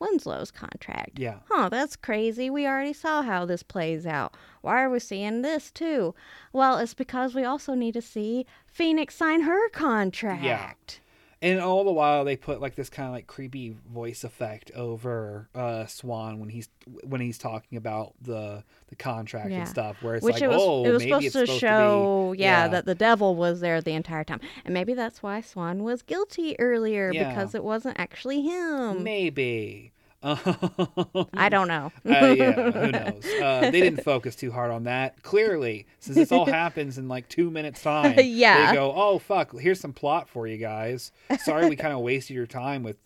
Winslow's 0.00 0.50
contract. 0.50 1.18
yeah, 1.18 1.38
Huh, 1.48 1.68
that's 1.68 1.96
crazy. 1.96 2.50
We 2.50 2.66
already 2.66 2.92
saw 2.92 3.22
how 3.22 3.44
this 3.44 3.62
plays 3.62 4.06
out. 4.06 4.34
Why 4.62 4.82
are 4.82 4.90
we 4.90 4.98
seeing 4.98 5.42
this 5.42 5.70
too? 5.70 6.14
Well, 6.52 6.78
it's 6.78 6.94
because 6.94 7.34
we 7.34 7.44
also 7.44 7.74
need 7.74 7.94
to 7.94 8.02
see 8.02 8.46
Phoenix 8.66 9.14
sign 9.14 9.42
her 9.42 9.68
contract. 9.70 11.00
And 11.42 11.60
all 11.60 11.84
the 11.84 11.92
while 11.92 12.24
they 12.24 12.36
put 12.36 12.60
like 12.60 12.74
this 12.76 12.88
kind 12.88 13.08
of 13.08 13.14
like 13.14 13.26
creepy 13.26 13.76
voice 13.92 14.24
effect 14.24 14.70
over 14.74 15.48
uh, 15.54 15.86
Swan 15.86 16.38
when 16.40 16.48
he's 16.48 16.68
when 17.04 17.20
he's 17.20 17.38
talking 17.38 17.76
about 17.76 18.14
the 18.20 18.64
the 18.88 18.96
contract 18.96 19.50
Yeah. 19.50 19.58
and 19.60 19.68
stuff, 19.68 20.02
where 20.02 20.14
it's 20.14 20.24
Which 20.24 20.34
like, 20.34 20.42
it 20.42 20.48
was, 20.48 20.60
oh, 20.60 20.84
it 20.84 20.90
was 20.92 21.02
maybe 21.04 21.28
supposed 21.28 21.50
it's 21.50 21.52
to 21.52 21.58
show, 21.58 22.30
to 22.32 22.36
be, 22.36 22.42
yeah, 22.42 22.68
that 22.68 22.86
the 22.86 22.94
devil 22.94 23.34
was 23.36 23.60
there 23.60 23.80
the 23.80 23.92
entire 23.92 24.24
time. 24.24 24.40
And 24.64 24.72
maybe 24.72 24.94
that's 24.94 25.22
why 25.22 25.40
Swan 25.40 25.82
was 25.82 26.02
guilty 26.02 26.58
earlier 26.58 27.12
Yeah. 27.12 27.28
because 27.28 27.54
it 27.54 27.64
wasn't 27.64 27.98
actually 27.98 28.42
him. 28.42 29.02
maybe. 29.02 29.92
I 31.34 31.48
don't 31.48 31.68
know. 31.68 31.92
uh, 32.04 32.26
yeah, 32.26 32.52
who 32.70 32.90
knows? 32.90 33.24
Uh, 33.40 33.70
they 33.70 33.80
didn't 33.80 34.02
focus 34.02 34.34
too 34.36 34.50
hard 34.50 34.70
on 34.70 34.84
that. 34.84 35.22
Clearly, 35.22 35.86
since 36.00 36.16
this 36.16 36.32
all 36.32 36.46
happens 36.62 36.98
in 36.98 37.08
like 37.08 37.28
two 37.28 37.50
minutes 37.50 37.82
time, 37.82 38.14
Yeah. 38.18 38.70
they 38.70 38.76
go, 38.76 38.92
"Oh 38.94 39.18
fuck, 39.18 39.58
here's 39.58 39.80
some 39.80 39.92
plot 39.92 40.28
for 40.28 40.46
you 40.46 40.56
guys." 40.58 41.12
Sorry, 41.44 41.68
we 41.68 41.76
kind 41.76 41.92
of 41.94 42.00
wasted 42.00 42.34
your 42.36 42.46
time 42.46 42.82
with, 42.82 42.96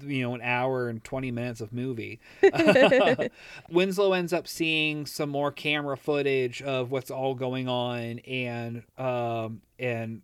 you 0.00 0.22
know, 0.22 0.34
an 0.34 0.40
hour 0.42 0.88
and 0.88 1.02
twenty 1.04 1.30
minutes 1.30 1.60
of 1.60 1.72
movie. 1.72 2.20
Winslow 3.70 4.12
ends 4.12 4.32
up 4.32 4.46
seeing 4.48 5.06
some 5.06 5.28
more 5.30 5.50
camera 5.52 5.96
footage 5.96 6.62
of 6.62 6.90
what's 6.90 7.10
all 7.10 7.34
going 7.34 7.68
on, 7.68 8.18
and 8.20 8.82
um, 8.98 9.62
and 9.78 10.22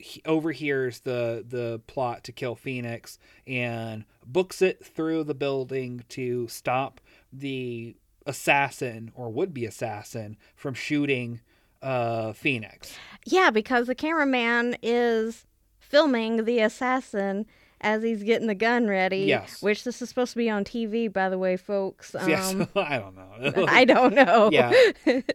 he 0.00 0.22
overhears 0.24 1.00
the 1.00 1.44
the 1.46 1.80
plot 1.86 2.24
to 2.24 2.32
kill 2.32 2.54
Phoenix 2.54 3.18
and 3.46 4.04
books 4.26 4.62
it 4.62 4.84
through 4.84 5.24
the 5.24 5.34
building 5.34 6.04
to 6.10 6.48
stop 6.48 7.00
the 7.32 7.96
assassin 8.26 9.12
or 9.14 9.30
would 9.30 9.52
be 9.54 9.64
assassin 9.66 10.36
from 10.56 10.74
shooting 10.74 11.40
uh 11.82 12.32
Phoenix. 12.32 12.94
Yeah, 13.26 13.50
because 13.50 13.86
the 13.86 13.94
cameraman 13.94 14.76
is 14.82 15.46
filming 15.78 16.44
the 16.44 16.60
assassin 16.60 17.46
as 17.82 18.02
he's 18.02 18.22
getting 18.22 18.46
the 18.46 18.54
gun 18.54 18.86
ready. 18.86 19.20
Yes. 19.20 19.62
Which 19.62 19.84
this 19.84 20.02
is 20.02 20.08
supposed 20.08 20.32
to 20.32 20.38
be 20.38 20.50
on 20.50 20.64
TV, 20.64 21.10
by 21.10 21.28
the 21.28 21.38
way, 21.38 21.56
folks. 21.56 22.14
Um, 22.20 22.28
yes, 22.28 22.54
I 22.76 22.98
don't 22.98 23.16
know. 23.16 23.64
I 23.68 23.84
don't 23.84 24.14
know. 24.14 24.50
yeah. 24.52 24.72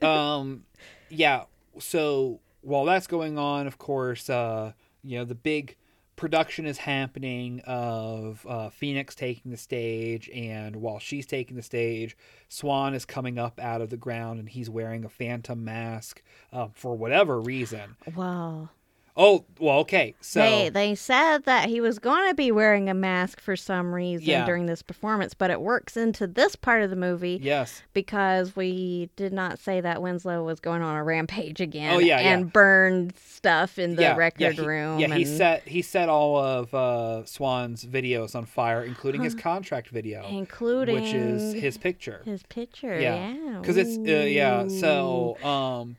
Um 0.01 0.63
yeah, 1.09 1.43
so 1.79 2.39
while 2.65 2.85
that's 2.85 3.07
going 3.07 3.37
on, 3.37 3.67
of 3.67 3.77
course, 3.77 4.29
uh 4.29 4.73
you 5.03 5.19
know, 5.19 5.25
the 5.25 5.35
big 5.35 5.77
production 6.15 6.65
is 6.65 6.79
happening 6.79 7.61
of 7.65 8.45
uh, 8.49 8.69
Phoenix 8.69 9.15
taking 9.15 9.51
the 9.51 9.57
stage, 9.57 10.29
and 10.33 10.77
while 10.77 10.99
she's 10.99 11.25
taking 11.25 11.55
the 11.55 11.61
stage, 11.61 12.17
Swan 12.49 12.93
is 12.93 13.05
coming 13.05 13.37
up 13.37 13.59
out 13.59 13.81
of 13.81 13.89
the 13.89 13.97
ground, 13.97 14.39
and 14.39 14.49
he's 14.49 14.69
wearing 14.69 15.05
a 15.05 15.09
phantom 15.09 15.63
mask 15.63 16.23
uh, 16.51 16.69
for 16.73 16.95
whatever 16.95 17.39
reason. 17.39 17.97
Well, 18.15 18.71
Oh, 19.17 19.45
well, 19.59 19.79
okay, 19.79 20.13
so 20.19 20.41
they 20.41 20.69
they 20.69 20.93
said 20.93 21.45
that 21.45 21.69
he 21.69 21.79
was 21.79 21.99
going 21.99 22.27
to 22.29 22.35
be 22.35 22.51
wearing 22.51 22.89
a 22.89 22.93
mask 22.93 23.39
for 23.39 23.55
some 23.55 23.95
reason 23.95 24.27
Yeah. 24.27 24.45
during 24.45 24.65
this 24.65 24.81
performance, 24.81 25.33
but 25.33 25.49
it 25.49 25.61
works 25.61 25.95
into 25.95 26.27
this 26.27 26.57
part 26.57 26.81
of 26.81 26.89
the 26.89 26.97
movie 26.97 27.39
yes, 27.41 27.81
because 27.93 28.57
we 28.57 29.09
did 29.15 29.31
not 29.31 29.57
say 29.57 29.79
that 29.79 30.01
Winslow 30.01 30.43
was 30.43 30.59
going 30.59 30.81
on 30.81 30.97
a 30.97 31.03
rampage 31.03 31.61
again. 31.61 31.93
Oh, 31.93 31.99
yeah, 31.99 32.17
and 32.19 32.41
yeah. 32.45 32.51
burned 32.51 33.13
stuff 33.15 33.79
in 33.79 33.95
the 33.95 34.01
yeah, 34.01 34.15
record 34.17 34.55
he, 34.55 34.65
room. 34.65 34.99
Yeah, 34.99 35.15
he 35.15 35.23
set 35.23 35.65
he 35.65 35.81
set 35.81 36.09
all 36.09 36.37
of 36.37 36.73
uh, 36.73 37.25
Swan's 37.25 37.85
videos 37.85 38.35
on 38.35 38.45
fire, 38.45 38.83
including 38.83 39.23
his 39.23 39.33
contract 39.33 39.89
video, 39.89 40.27
including 40.27 40.95
which 40.95 41.13
is 41.13 41.53
his 41.53 41.77
picture. 41.77 42.21
his 42.25 42.43
picture. 42.43 42.99
Yeah. 42.99 43.33
Yeah, 43.33 43.59
because 43.61 43.77
it's 43.77 43.97
uh, 43.97 44.25
yeah 44.25 44.67
so 44.67 45.37
um 45.41 45.95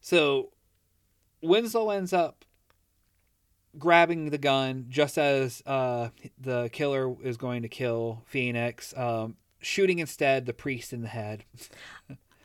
so 0.00 0.50
winslow 1.40 1.90
ends 1.90 2.12
up 2.12 2.44
grabbing 3.78 4.30
the 4.30 4.38
gun 4.38 4.86
just 4.88 5.18
as 5.18 5.62
uh 5.66 6.08
the 6.40 6.68
killer 6.72 7.14
is 7.22 7.36
going 7.36 7.62
to 7.62 7.68
kill 7.68 8.22
phoenix 8.26 8.96
um 8.96 9.36
shooting 9.60 9.98
instead 9.98 10.46
the 10.46 10.52
priest 10.52 10.92
in 10.92 11.02
the 11.02 11.08
head 11.08 11.44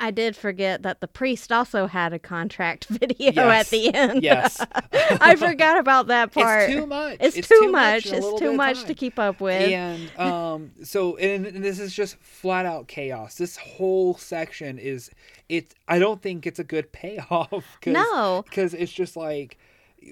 I 0.04 0.12
did 0.12 0.36
forget 0.36 0.84
that 0.84 1.00
the 1.00 1.08
priest 1.08 1.52
also 1.52 1.88
had 1.88 2.12
a 2.12 2.20
contract 2.20 2.86
video 2.90 3.32
Yes. 3.32 3.66
at 3.68 3.70
the 3.72 3.94
end. 3.94 4.22
yes 4.24 4.60
I 4.94 5.36
forgot 5.36 5.80
about 5.80 6.08
that 6.08 6.32
part. 6.34 6.70
it's 6.70 6.74
too 6.74 6.86
much 6.86 7.18
It's 7.22 7.48
too 7.48 7.72
much. 7.72 8.06
a 8.08 8.18
It's 8.18 8.40
too 8.40 8.54
much 8.54 8.84
to 8.84 8.94
keep 8.94 9.18
up 9.18 9.40
with. 9.40 9.70
and 9.72 10.12
um 10.20 10.72
so 10.84 11.16
and, 11.18 11.46
and 11.46 11.64
this 11.64 11.80
is 11.80 11.94
just 11.94 12.18
flat 12.18 12.66
out 12.66 12.88
chaos 12.88 13.36
this 13.36 13.56
whole 13.58 14.16
section 14.16 14.78
is 14.78 15.10
it 15.50 15.74
i 15.88 16.00
don't 16.00 16.22
think 16.22 16.46
it's 16.46 16.60
a 16.60 16.64
good 16.64 16.92
payoff 16.92 17.50
cause, 17.82 17.94
No. 17.94 18.44
because 18.48 18.74
it's 18.74 18.92
just 18.92 19.16
like 19.16 19.58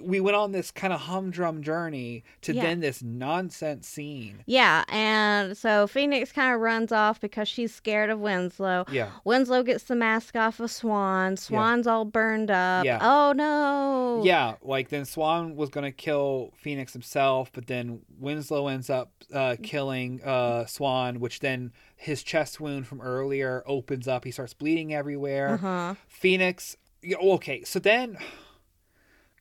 we 0.02 0.20
went 0.20 0.36
on 0.38 0.52
this 0.52 0.72
kind 0.72 0.94
of 0.94 1.02
humdrum 1.02 1.62
journey 1.64 2.24
to 2.42 2.54
Yeah. 2.54 2.62
then 2.64 2.80
this 2.80 3.02
nonsense 3.04 3.88
scene 3.88 4.44
Yeah, 4.46 4.84
and 4.90 5.58
so 5.58 5.88
Phoenix 5.88 6.32
kind 6.32 6.54
of 6.56 6.62
runs 6.62 6.92
off 6.92 7.20
because 7.20 7.48
she's 7.48 7.74
scared 7.74 8.10
of 8.10 8.20
Winslow. 8.20 8.86
yeah 8.92 9.10
Winslow 9.26 9.64
gets 9.64 9.84
the 9.86 9.96
mask 9.96 10.36
off 10.36 10.60
of 10.60 10.72
Swan. 10.72 11.38
Swan's 11.38 11.88
all 11.88 12.06
burned 12.06 12.52
up. 12.52 12.86
Yeah. 12.86 13.00
Oh 13.02 13.34
no. 13.34 14.22
yeah 14.24 14.56
like 14.62 14.90
then 14.90 15.06
swan 15.06 15.56
was 15.56 15.70
gonna 15.70 15.92
kill 15.92 16.52
phoenix 16.58 16.94
himself 16.94 17.50
but 17.54 17.68
then 17.68 18.00
winslow 18.20 18.68
ends 18.68 18.90
up 18.90 19.12
uh 19.34 19.56
killing 19.64 20.22
uh 20.24 20.66
swan 20.66 21.20
which 21.20 21.40
then 21.40 21.72
his 21.96 22.24
chest 22.24 22.60
wound 22.60 22.88
from 22.88 23.02
earlier 23.02 23.64
opens 23.66 24.08
up 24.08 24.24
he 24.26 24.32
starts 24.32 24.54
bleeding 24.54 24.94
everywhere 24.94 25.50
Uh 25.54 25.58
huh. 25.58 25.96
Phoenix. 26.08 26.78
Okay, 27.04 27.64
so 27.64 27.80
then, 27.80 28.16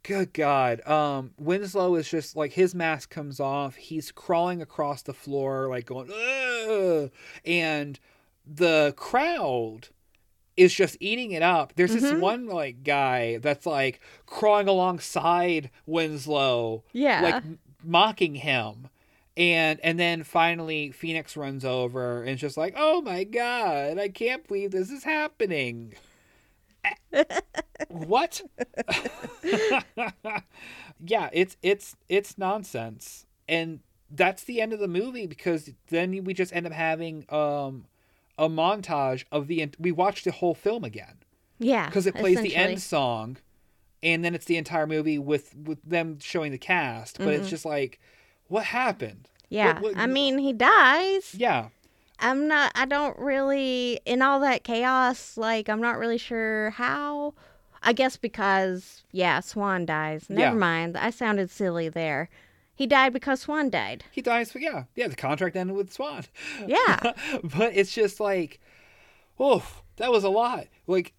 good 0.02 0.32
God, 0.32 0.86
um, 0.88 1.32
Winslow 1.38 1.94
is 1.96 2.08
just 2.08 2.36
like 2.36 2.52
his 2.52 2.74
mask 2.74 3.10
comes 3.10 3.40
off. 3.40 3.76
He's 3.76 4.10
crawling 4.12 4.62
across 4.62 5.02
the 5.02 5.14
floor, 5.14 5.68
like 5.68 5.86
going, 5.86 6.10
Ugh! 6.10 7.10
and 7.44 7.98
the 8.46 8.94
crowd 8.96 9.88
is 10.56 10.74
just 10.74 10.96
eating 11.00 11.30
it 11.32 11.42
up. 11.42 11.72
There's 11.76 11.94
this 11.94 12.12
Mhm. 12.12 12.20
one 12.20 12.46
like 12.46 12.82
guy 12.82 13.38
that's 13.38 13.64
like 13.66 14.00
crawling 14.26 14.68
alongside 14.68 15.70
Winslow, 15.86 16.84
Yeah. 16.92 17.20
like 17.22 17.34
m- 17.36 17.58
mocking 17.82 18.34
him. 18.36 18.88
And 19.36 19.80
and 19.82 19.98
then 19.98 20.22
finally 20.24 20.90
Phoenix 20.90 21.36
runs 21.36 21.64
over 21.64 22.22
and 22.22 22.32
is 22.32 22.40
just 22.40 22.56
like, 22.58 22.74
"Oh 22.76 23.00
my 23.00 23.24
god, 23.24 23.96
I 23.98 24.08
can't 24.08 24.46
believe 24.46 24.72
this 24.72 24.90
is 24.90 25.04
happening." 25.04 25.94
What? 27.88 28.40
yeah, 31.04 31.28
it's 31.32 31.56
it's 31.62 31.96
it's 32.08 32.38
nonsense. 32.38 33.26
And 33.48 33.80
that's 34.10 34.44
the 34.44 34.60
end 34.60 34.72
of 34.72 34.78
the 34.80 34.88
movie 34.88 35.26
because 35.26 35.70
then 35.88 36.24
we 36.24 36.34
just 36.34 36.54
end 36.54 36.66
up 36.66 36.72
having 36.72 37.24
um 37.28 37.86
a 38.38 38.48
montage 38.48 39.24
of 39.30 39.46
the 39.46 39.68
we 39.78 39.92
watched 39.92 40.24
the 40.24 40.30
whole 40.32 40.54
film 40.54 40.82
again 40.82 41.16
yeah. 41.58 41.86
because 41.86 42.06
it 42.06 42.14
plays 42.14 42.40
the 42.40 42.56
end 42.56 42.80
song 42.80 43.36
and 44.02 44.24
then 44.24 44.34
it's 44.34 44.46
the 44.46 44.56
entire 44.56 44.86
movie 44.86 45.18
with 45.18 45.54
with 45.54 45.78
them 45.84 46.18
showing 46.20 46.50
the 46.50 46.58
cast 46.58 47.18
but 47.18 47.28
it's 47.28 47.46
Mhm. 47.46 47.50
just 47.50 47.64
like 47.66 48.00
what 48.48 48.64
happened 48.64 49.28
Yeah. 49.50 49.74
what- 49.74 49.82
what- 49.82 49.96
I 49.98 50.06
mean, 50.06 50.38
he 50.38 50.52
dies. 50.54 51.34
yeah 51.36 51.68
I'm 52.20 52.46
not, 52.48 52.72
I 52.74 52.84
don't 52.86 53.18
really, 53.18 54.00
in 54.04 54.22
all 54.22 54.40
that 54.40 54.62
chaos, 54.64 55.36
like, 55.36 55.68
I'm 55.68 55.80
not 55.80 55.98
really 55.98 56.18
sure 56.18 56.70
how. 56.70 57.34
I 57.82 57.94
guess 57.94 58.16
because, 58.18 59.04
yeah, 59.10 59.40
Swan 59.40 59.86
dies. 59.86 60.26
Never 60.28 60.54
Yeah. 60.54 60.58
mind. 60.58 60.98
I 60.98 61.08
sounded 61.10 61.50
silly 61.50 61.88
there. 61.88 62.28
He 62.74 62.86
died 62.86 63.12
because 63.14 63.40
Swan 63.40 63.70
died. 63.70 64.04
he 64.10 64.20
dies 64.22 64.54
yeah 64.58 64.84
yeah 64.94 65.06
the 65.08 65.16
contract 65.16 65.54
ended 65.56 65.76
with 65.76 65.92
swan 65.92 66.24
Yeah. 66.66 66.98
but 67.44 67.74
it's 67.76 67.92
just 67.94 68.20
like 68.20 68.58
oh 69.38 69.62
that 69.96 70.10
was 70.10 70.24
a 70.24 70.30
lot 70.30 70.66
like 70.86 71.12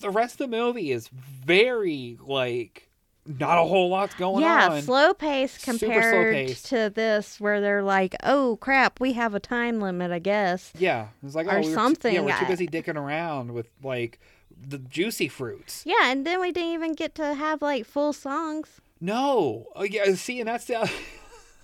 the 0.00 0.08
rest 0.10 0.40
of 0.40 0.50
the 0.50 0.56
movie 0.56 0.90
is 0.90 1.08
very 1.08 2.16
like 2.20 2.88
not 3.26 3.58
a 3.58 3.62
whole 3.62 3.88
lot's 3.88 4.14
going 4.14 4.42
yeah, 4.42 4.68
on 4.68 4.76
Yeah, 4.76 4.80
slow 4.80 5.14
pace 5.14 5.52
Super 5.52 5.78
slow 5.78 5.88
compared 5.88 6.48
to 6.56 6.90
this, 6.90 7.40
where 7.40 7.60
they're 7.60 7.82
like, 7.82 8.16
"Oh 8.22 8.58
crap, 8.60 9.00
we 9.00 9.12
have 9.12 9.34
a 9.34 9.40
time 9.40 9.80
limit, 9.80 10.10
I 10.10 10.18
guess." 10.18 10.72
yeah 10.78 11.08
it's 11.22 11.34
like 11.34 11.46
or 11.46 11.52
oh 11.52 11.54
we 11.54 11.60
were 11.60 11.62
too- 11.64 11.74
something. 11.74 12.14
yeah 12.14 12.20
we're 12.20 12.38
too 12.38 12.44
uh, 12.44 12.48
busy 12.48 12.66
dicking 12.66 12.96
around 12.96 13.52
with 13.52 13.68
like 13.82 14.18
the 14.64 14.78
juicy 14.78 15.28
fruits 15.28 15.82
Yeah, 15.86 16.10
and 16.10 16.26
then 16.26 16.40
we 16.40 16.52
didn't 16.52 16.72
even 16.72 16.94
get 16.94 17.14
to 17.16 17.34
have 17.34 17.62
like 17.62 17.84
full 17.86 18.12
songs. 18.12 18.80
No. 19.00 19.66
Oh, 19.74 19.82
yeah. 19.82 20.14
See, 20.14 20.38
and 20.40 20.48
that's 20.48 20.66
the. 20.66 20.88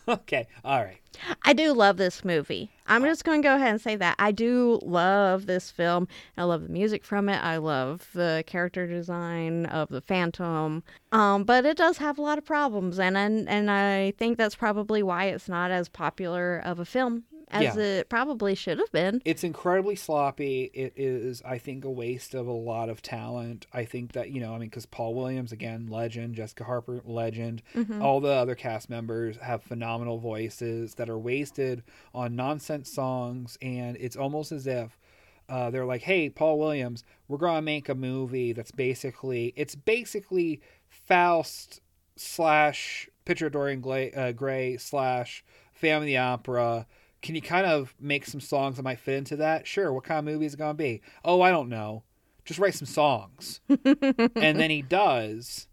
okay. 0.22 0.46
All 0.64 0.82
right. 0.82 1.00
I 1.42 1.52
do 1.52 1.72
love 1.72 1.96
this 1.96 2.24
movie. 2.24 2.70
I'm 2.86 3.02
just 3.02 3.24
going 3.24 3.42
to 3.42 3.48
go 3.48 3.56
ahead 3.56 3.72
and 3.72 3.80
say 3.80 3.96
that. 3.96 4.14
I 4.18 4.30
do 4.32 4.78
love 4.82 5.46
this 5.46 5.70
film. 5.70 6.08
I 6.36 6.44
love 6.44 6.62
the 6.62 6.68
music 6.68 7.04
from 7.04 7.28
it. 7.28 7.42
I 7.42 7.58
love 7.58 8.08
the 8.14 8.44
character 8.46 8.86
design 8.86 9.66
of 9.66 9.88
the 9.88 10.00
Phantom. 10.00 10.82
Um, 11.12 11.44
but 11.44 11.66
it 11.66 11.76
does 11.76 11.98
have 11.98 12.18
a 12.18 12.22
lot 12.22 12.38
of 12.38 12.44
problems, 12.44 12.98
and 12.98 13.16
and, 13.16 13.48
and 13.48 13.70
I 13.70 14.12
think 14.18 14.38
that's 14.38 14.54
probably 14.54 15.02
why 15.02 15.26
it's 15.26 15.48
not 15.48 15.70
as 15.70 15.88
popular 15.88 16.58
of 16.58 16.78
a 16.78 16.84
film 16.84 17.24
as 17.50 17.76
Yeah. 17.76 17.82
it 17.82 18.08
probably 18.08 18.54
should 18.54 18.78
have 18.78 18.90
been. 18.92 19.22
It's 19.24 19.44
incredibly 19.44 19.96
sloppy. 19.96 20.70
It 20.74 20.92
is, 20.96 21.42
I 21.44 21.58
think, 21.58 21.84
a 21.84 21.90
waste 21.90 22.34
of 22.34 22.46
a 22.46 22.52
lot 22.52 22.88
of 22.88 23.02
talent. 23.02 23.66
I 23.72 23.84
think 23.84 24.12
that, 24.12 24.30
you 24.30 24.40
know, 24.40 24.54
I 24.54 24.58
mean, 24.58 24.68
because 24.68 24.86
Paul 24.86 25.14
Williams, 25.14 25.52
again, 25.52 25.86
legend, 25.88 26.34
Jessica 26.34 26.64
Harper, 26.64 27.00
legend. 27.04 27.62
All 28.00 28.20
the 28.20 28.32
other 28.32 28.54
cast 28.54 28.90
members 28.90 29.36
have 29.38 29.62
phenomenal 29.62 30.18
voices 30.18 30.94
that 30.94 31.08
are 31.08 31.18
wasted 31.18 31.82
on 32.14 32.36
nonsense 32.36 32.90
songs. 32.92 33.56
And 33.62 33.96
it's 33.98 34.16
almost 34.16 34.52
as 34.52 34.66
if 34.66 34.98
uh, 35.48 35.70
they're 35.70 35.86
like, 35.86 36.02
hey, 36.02 36.28
Paul 36.28 36.58
Williams, 36.58 37.04
we're 37.26 37.38
going 37.38 37.56
to 37.56 37.62
make 37.62 37.88
a 37.88 37.94
movie 37.94 38.52
that's 38.52 38.70
basically, 38.70 39.52
it's 39.56 39.74
basically 39.74 40.60
Faust 40.88 41.80
slash 42.16 43.08
Picture 43.24 43.46
of 43.46 43.52
Dorian 43.52 43.80
Gray, 43.80 44.12
uh, 44.12 44.32
Gray 44.32 44.76
slash 44.76 45.44
Family 45.72 46.16
Opera. 46.16 46.86
Can 47.22 47.34
you 47.34 47.42
kind 47.42 47.66
of 47.66 47.94
make 48.00 48.26
some 48.26 48.40
songs 48.40 48.76
that 48.76 48.82
might 48.82 49.00
fit 49.00 49.14
into 49.14 49.36
that? 49.36 49.66
Sure. 49.66 49.92
What 49.92 50.04
kind 50.04 50.18
of 50.18 50.24
movie 50.24 50.46
is 50.46 50.54
it 50.54 50.58
going 50.58 50.70
to 50.70 50.74
be? 50.74 51.02
Oh, 51.24 51.40
I 51.40 51.50
don't 51.50 51.68
know. 51.68 52.04
Just 52.44 52.60
write 52.60 52.74
some 52.74 52.86
songs. 52.86 53.60
and 53.68 54.58
then 54.58 54.70
he 54.70 54.82
does. 54.82 55.66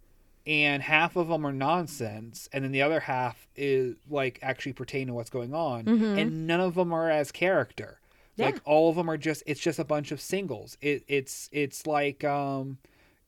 And 0.48 0.84
half 0.84 1.16
of 1.16 1.28
them 1.28 1.46
are 1.46 1.54
nonsense. 1.54 2.50
And 2.52 2.64
then 2.64 2.72
the 2.72 2.82
other 2.82 3.00
half 3.00 3.48
is 3.56 3.96
like 4.10 4.39
actually 4.41 4.74
pertain 4.74 5.08
to 5.08 5.14
what's 5.14 5.30
going 5.30 5.54
on. 5.54 5.88
And 5.88 6.48
none 6.48 6.60
of 6.60 6.76
them 6.76 6.93
are 6.93 7.10
as 7.10 7.32
character. 7.32 8.00
Yeah. 8.36 8.48
Like 8.48 8.62
all 8.66 8.89
of 8.89 8.96
them 8.96 9.10
are 9.10 9.18
just, 9.18 9.43
it's 9.46 9.62
just 9.62 9.80
a 9.80 9.86
bunch 9.86 10.12
of 10.12 10.20
singles. 10.20 10.78
It, 10.82 11.04
it's, 11.08 11.50
it's 11.52 11.88
like, 11.88 12.24
um, 12.24 12.80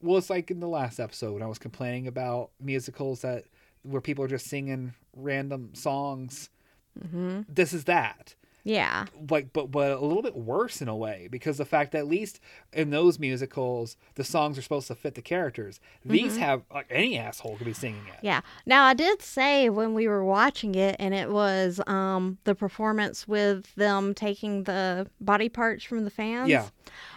well, 0.02 0.18
it's 0.18 0.30
like 0.30 0.52
in 0.52 0.60
the 0.60 0.68
last 0.68 1.00
episode 1.00 1.34
when 1.34 1.44
I 1.44 1.48
was 1.48 1.60
complaining 1.60 2.08
about 2.08 2.52
musicals 2.60 3.22
that 3.22 3.46
where 3.84 4.02
people 4.02 4.24
are 4.24 4.28
just 4.28 4.48
singing 4.48 4.94
random 5.16 5.72
songs. 5.74 6.50
Hmm 6.98 7.42
This 7.48 7.74
is 7.74 7.84
that, 7.86 8.36
Yeah. 8.64 9.06
like, 9.30 9.54
but 9.54 9.72
but 9.72 9.92
a 9.92 10.00
little 10.06 10.24
bit 10.24 10.36
worse 10.36 10.82
in 10.82 10.88
a 10.88 10.96
way 10.96 11.28
because 11.32 11.58
the 11.58 11.66
fact 11.66 11.92
that 11.94 12.00
at 12.00 12.08
least 12.08 12.40
in 12.74 12.90
those 12.90 13.18
musicals 13.20 13.96
the 14.16 14.24
songs 14.24 14.58
are 14.58 14.62
supposed 14.62 14.88
to 14.88 14.96
fit 14.96 15.16
the 15.16 15.22
characters. 15.22 15.80
These 16.04 16.38
have 16.38 16.64
like 16.74 16.88
any 16.90 17.18
asshole 17.18 17.56
could 17.58 17.66
be 17.66 17.74
singing 17.74 18.06
it. 18.08 18.20
Yeah. 18.22 18.42
Now 18.66 18.84
I 18.86 18.94
did 18.94 19.22
say 19.22 19.70
when 19.70 19.94
we 19.94 20.08
were 20.08 20.24
watching 20.24 20.76
it, 20.76 20.96
and 21.00 21.14
it 21.14 21.30
was 21.32 21.80
um 21.88 22.38
the 22.44 22.56
performance 22.56 23.28
with 23.28 23.74
them 23.76 24.14
taking 24.14 24.64
the 24.64 25.08
body 25.22 25.50
parts 25.50 25.84
from 25.84 26.04
the 26.04 26.10
fans. 26.12 26.50
Yeah. 26.50 26.68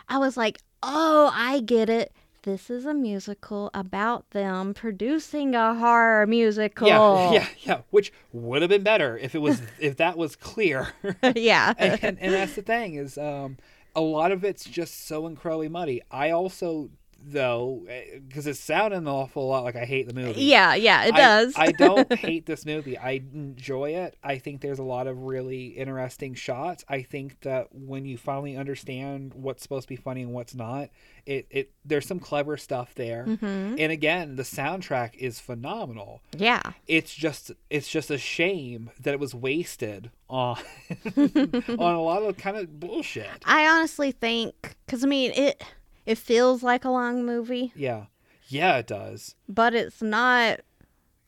I 0.09 0.19
was 0.19 0.37
like, 0.37 0.61
oh, 0.83 1.31
I 1.35 1.61
get 1.61 1.89
it. 1.89 2.13
This 2.43 2.71
is 2.71 2.87
a 2.87 2.95
musical 2.95 3.71
about 3.75 4.31
them 4.31 4.73
producing 4.73 5.55
a 5.55 5.75
horror 5.75 6.27
musical. 6.27 6.89
Yeah, 6.89 7.33
yeah, 7.33 7.47
yeah. 7.61 7.81
Which 7.91 8.13
would 8.33 8.63
have 8.63 8.71
been 8.71 8.83
better 8.83 9.19
if 9.19 9.35
it 9.35 9.41
was 9.41 9.61
if 9.79 9.99
that 9.99 10.17
was 10.17 10.37
clear. 10.37 10.89
yeah. 11.35 11.75
and, 11.77 12.03
and, 12.03 12.19
and 12.19 12.33
that's 12.33 12.55
the 12.55 12.63
thing 12.63 12.95
is 12.95 13.19
um, 13.19 13.59
a 13.95 14.01
lot 14.01 14.33
of 14.33 14.43
it's 14.45 14.65
just 14.65 15.07
so 15.07 15.27
incredibly 15.27 15.69
muddy. 15.69 16.01
I 16.11 16.31
also 16.31 16.91
though 17.23 17.87
because 18.29 18.47
it's 18.47 18.61
sounding 18.61 18.99
an 18.99 19.09
awful 19.09 19.47
lot 19.49 19.65
like 19.65 19.77
I 19.77 19.85
hate 19.85 20.09
the 20.09 20.15
movie. 20.15 20.43
yeah, 20.45 20.75
yeah, 20.75 21.05
it 21.05 21.15
I- 21.15 21.17
does. 21.19 21.55
I, 21.57 21.73
don't 21.73 22.13
hate 22.19 22.47
this 22.47 22.65
movie. 22.67 22.97
I 22.99 23.23
enjoy 23.33 23.91
it. 23.97 24.17
I 24.23 24.39
think 24.39 24.61
there's 24.61 24.79
a 24.79 24.83
lot 24.85 25.07
of 25.07 25.19
really 25.23 25.67
interesting 25.69 26.35
shots. 26.35 26.85
I 26.89 27.03
think 27.03 27.41
that 27.43 27.69
when 27.75 28.05
you 28.05 28.17
finally 28.19 28.57
understand 28.57 29.35
what's 29.35 29.63
supposed 29.63 29.85
to 29.85 29.89
be 29.89 29.97
funny 29.97 30.23
and 30.23 30.33
what's 30.33 30.55
not, 30.55 30.91
it, 31.27 31.47
it 31.51 31.73
there's 31.85 32.07
some 32.07 32.19
clever 32.19 32.57
stuff 32.57 32.95
there. 32.95 33.25
Mhm. 33.27 33.77
And 33.79 33.93
again, 33.93 34.37
the 34.37 34.43
soundtrack 34.43 35.15
is 35.17 35.39
phenomenal. 35.39 36.23
Yeah. 36.37 36.63
It's 36.87 37.15
just 37.15 37.53
it's 37.69 37.89
just 37.89 38.11
a 38.11 38.19
shame 38.19 38.91
that 39.01 39.13
it 39.15 39.21
was 39.21 39.35
wasted 39.35 40.11
on 40.29 40.57
on 41.17 41.95
a 41.95 42.03
lot 42.03 42.23
of 42.23 42.37
kind 42.37 42.57
of 42.57 42.81
bullshit. 42.81 43.29
I 43.45 43.67
honestly 43.69 44.13
think, 44.13 44.77
because 44.87 45.05
I 45.05 45.07
mean, 45.07 45.33
it 45.33 45.63
it 46.07 46.19
feels 46.19 46.63
like 46.63 46.85
a 46.85 46.91
long 46.91 47.25
movie, 47.25 47.73
Yeah. 47.77 48.07
Yeah, 48.49 48.79
it 48.79 48.87
does. 48.89 49.37
but 49.49 49.75
it's 49.75 50.03
not. 50.03 50.61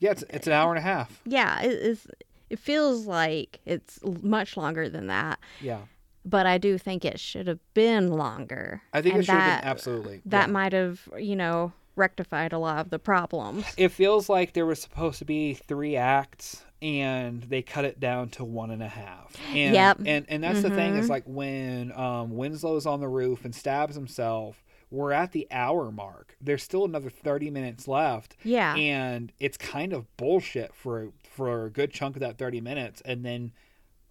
Yeah, 0.01 0.11
it's, 0.11 0.25
it's 0.31 0.47
an 0.49 0.53
hour 0.55 0.70
and 0.70 0.79
a 0.79 0.83
half. 0.83 1.20
Yeah, 1.25 1.62
it 1.62 1.70
is. 1.73 2.07
It 2.51 2.59
feels 2.59 3.07
like 3.07 3.61
it's 3.64 4.01
much 4.23 4.57
longer 4.57 4.89
than 4.89 5.07
that. 5.07 5.39
Yeah. 5.61 5.83
but 6.25 6.47
I 6.47 6.59
do 6.59 6.79
think 6.79 7.05
it 7.05 7.18
should 7.20 7.47
have 7.47 7.61
been 7.75 8.09
longer. 8.11 8.83
I 8.93 9.01
think 9.03 9.14
And 9.14 9.23
it 9.23 9.27
should 9.27 9.35
have 9.35 9.41
that, 9.45 9.61
been 9.62 9.70
absolutely. 9.70 10.23
That 10.27 10.49
yeah. 10.49 10.53
might 10.53 10.73
have, 10.73 11.09
you 11.18 11.37
know, 11.37 11.73
rectified 11.97 12.53
a 12.53 12.59
lot 12.59 12.78
of 12.78 12.90
the 12.90 12.99
problems. 12.99 13.64
it 13.76 13.88
feels 13.88 14.28
like 14.28 14.53
there 14.53 14.66
was 14.66 14.80
supposed 14.80 15.18
to 15.18 15.24
be 15.24 15.55
three 15.55 15.97
acts 15.97 16.64
and 16.80 17.43
they 17.45 17.62
cut 17.62 17.84
it 17.84 18.01
down 18.01 18.28
to 18.28 18.45
one 18.45 18.70
and 18.70 18.82
a 18.82 18.88
half 18.88 19.36
and 19.55 19.74
Yep. 19.74 19.99
and, 20.07 20.26
and 20.28 20.43
that's 20.43 20.62
the 20.62 20.70
thing 20.70 20.97
is 20.97 21.07
Mhm. 21.07 21.11
like 21.11 21.22
when 21.26 21.93
um 21.93 22.36
winslow's 22.36 22.86
on 22.86 23.01
the 23.01 23.09
roof 23.09 23.45
and 23.45 23.55
stabs 23.55 23.95
himself 23.95 24.64
we're 24.90 25.12
at 25.12 25.30
the 25.32 25.47
hour 25.51 25.93
mark 25.93 26.36
there's 26.40 26.62
still 26.62 26.84
another 26.84 27.09
30 27.09 27.51
minutes 27.51 27.86
left 27.86 28.36
Yeah. 28.43 28.74
and 28.74 29.32
it's 29.38 29.57
kind 29.57 29.93
of 29.93 30.14
bullshit 30.16 30.74
for 30.74 31.11
for 31.22 31.66
a 31.66 31.70
good 31.70 31.93
chunk 31.93 32.16
of 32.16 32.20
that 32.20 32.36
30 32.36 32.61
minutes 32.61 33.01
and 33.05 33.24
then 33.24 33.53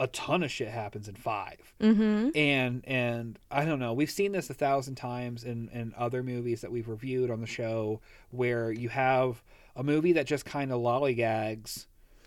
a 0.02 0.08
ton 0.08 0.42
of 0.42 0.50
shit 0.50 0.68
happens 0.68 1.08
in 1.08 1.14
five 1.14 1.74
mm-hmm. 1.80 2.30
and 2.36 2.84
and 2.86 3.38
I 3.52 3.64
don't 3.66 3.78
know. 3.80 3.94
We've 3.94 4.10
seen 4.10 4.32
this 4.32 4.50
a 4.50 4.54
thousand 4.56 4.96
times 4.96 5.44
in 5.44 5.70
in 5.70 5.94
other 5.96 6.24
movies 6.24 6.62
that 6.62 6.72
we've 6.72 6.90
reviewed 6.90 7.30
on 7.30 7.40
the 7.40 7.48
show, 7.48 8.02
where 8.32 8.72
you 8.72 8.90
have 8.90 9.44
a 9.76 9.84
movie 9.84 10.14
that 10.14 10.26
just 10.26 10.44
kind 10.44 10.72
of 10.72 10.82
lollygags. 10.82 11.86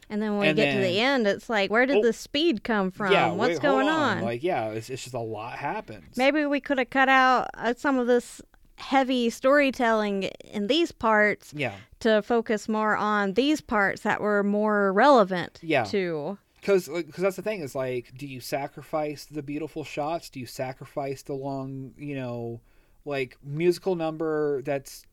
And 0.08 0.22
then 0.22 0.32
when 0.32 0.40
we 0.40 0.48
and 0.48 0.56
get 0.56 0.72
to 0.74 0.80
the 0.80 1.00
end, 1.00 1.26
it's 1.26 1.48
like, 1.48 1.70
where 1.70 1.86
did 1.86 1.96
Oh, 1.96 2.02
the 2.02 2.12
speed 2.12 2.62
come 2.62 2.90
from? 2.90 3.10
yeah, 3.10 3.32
What's 3.32 3.54
wait, 3.54 3.62
going 3.62 3.88
on? 3.88 4.20
Like, 4.22 4.42
yeah, 4.44 4.68
it's, 4.68 4.90
it's 4.90 5.02
just 5.02 5.14
a 5.14 5.18
lot 5.18 5.58
happens. 5.58 6.16
Maybe 6.16 6.44
we 6.44 6.60
could 6.60 6.78
have 6.78 6.90
cut 6.90 7.08
out 7.08 7.48
uh, 7.54 7.74
some 7.76 7.98
of 7.98 8.06
this 8.06 8.40
heavy 8.76 9.30
storytelling 9.30 10.24
in 10.52 10.66
these 10.66 10.92
parts 10.92 11.52
Yeah, 11.56 11.72
to 12.00 12.22
focus 12.22 12.68
more 12.68 12.96
on 12.96 13.32
these 13.32 13.60
parts 13.60 14.02
that 14.02 14.20
were 14.20 14.42
more 14.42 14.92
relevant 14.92 15.58
Yeah. 15.62 15.84
to. 15.84 16.38
Because 16.64 16.88
because 16.88 17.22
that's 17.22 17.36
the 17.36 17.42
thing 17.42 17.60
is 17.60 17.74
like, 17.74 18.12
do 18.16 18.26
you 18.26 18.40
sacrifice 18.40 19.26
the 19.26 19.42
beautiful 19.42 19.84
shots? 19.84 20.30
Do 20.30 20.40
you 20.40 20.46
sacrifice 20.46 21.22
the 21.22 21.34
long, 21.34 21.92
you 21.98 22.14
know, 22.16 22.62
like 23.04 23.36
musical 23.44 23.94
number 23.96 24.62
that's 24.62 25.04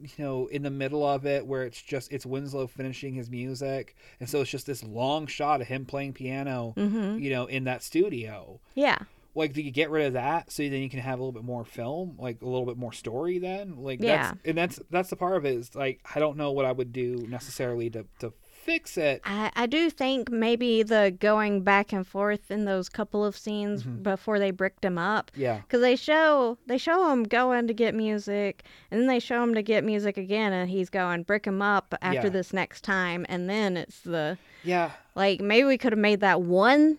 you 0.00 0.24
know 0.24 0.46
in 0.46 0.62
the 0.62 0.70
middle 0.70 1.04
of 1.04 1.26
it 1.26 1.44
where 1.44 1.64
it's 1.64 1.82
just 1.82 2.12
it's 2.12 2.24
Winslow 2.24 2.68
finishing 2.68 3.14
his 3.14 3.28
music, 3.28 3.96
and 4.20 4.30
so 4.30 4.40
it's 4.40 4.50
just 4.50 4.66
this 4.66 4.84
long 4.84 5.26
shot 5.26 5.60
of 5.60 5.66
him 5.66 5.84
playing 5.84 6.12
piano. 6.12 6.74
hmm 6.76 7.18
you 7.18 7.30
know, 7.30 7.46
in 7.46 7.64
that 7.64 7.82
studio. 7.82 8.60
Yeah. 8.74 8.98
Like, 9.32 9.52
do 9.52 9.62
you 9.62 9.70
get 9.70 9.90
rid 9.90 10.06
of 10.06 10.12
that 10.14 10.50
so 10.50 10.62
then 10.64 10.82
you 10.82 10.90
can 10.90 10.98
have 10.98 11.18
a 11.20 11.22
little 11.22 11.32
bit 11.32 11.44
more 11.44 11.64
film, 11.64 12.16
like 12.18 12.42
a 12.42 12.46
little 12.46 12.66
bit 12.66 12.76
more 12.76 12.92
story? 12.92 13.38
Then, 13.38 13.76
like, 13.76 14.00
Yeah. 14.02 14.16
that's 14.32 14.38
and 14.44 14.58
that's 14.58 14.80
that's 14.90 15.10
the 15.10 15.16
part 15.16 15.36
of 15.36 15.44
it 15.44 15.54
is 15.56 15.74
like 15.74 16.00
I 16.14 16.18
don't 16.20 16.36
know 16.36 16.50
what 16.52 16.64
I 16.66 16.72
would 16.72 16.92
do 16.92 17.26
necessarily 17.28 17.90
to 17.90 18.06
to 18.20 18.32
fix 18.70 18.96
it. 18.96 19.20
I, 19.24 19.50
I 19.56 19.66
do 19.66 19.90
think 19.90 20.30
maybe 20.30 20.82
the 20.82 21.14
going 21.18 21.62
back 21.62 21.92
and 21.92 22.06
forth 22.06 22.50
in 22.50 22.64
those 22.64 22.88
couple 22.88 23.24
of 23.24 23.36
scenes 23.36 23.82
Mhm. 23.82 24.02
before 24.02 24.38
they 24.38 24.50
bricked 24.50 24.84
him 24.84 24.96
up 24.98 25.30
Yeah, 25.34 25.58
because 25.58 25.80
they 25.80 25.96
show 25.96 26.58
they 26.66 26.78
show 26.78 27.10
him 27.12 27.24
going 27.24 27.66
to 27.66 27.74
get 27.74 27.94
music 27.94 28.64
and 28.90 29.00
then 29.00 29.06
they 29.08 29.18
show 29.20 29.42
him 29.42 29.54
to 29.54 29.62
get 29.62 29.84
music 29.84 30.16
again 30.16 30.52
and 30.52 30.70
he's 30.70 30.88
going 30.90 31.24
brick 31.24 31.46
him 31.46 31.60
up 31.62 31.94
after 32.00 32.22
Yeah. 32.28 32.28
this 32.28 32.52
next 32.52 32.82
time 32.82 33.26
and 33.28 33.48
then 33.50 33.76
it's 33.76 34.00
the 34.00 34.38
yeah. 34.64 34.92
like 35.14 35.40
maybe 35.40 35.64
we 35.64 35.76
could 35.78 35.92
have 35.92 35.98
made 35.98 36.20
that 36.20 36.42
one 36.42 36.98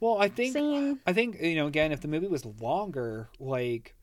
Well, 0.00 0.18
I 0.18 0.28
think 0.28 0.52
scene 0.54 1.00
I 1.06 1.12
think 1.12 1.40
you 1.40 1.56
know 1.56 1.66
again 1.66 1.92
if 1.92 2.00
the 2.00 2.08
movie 2.08 2.28
was 2.28 2.44
longer, 2.60 3.28
like 3.40 3.94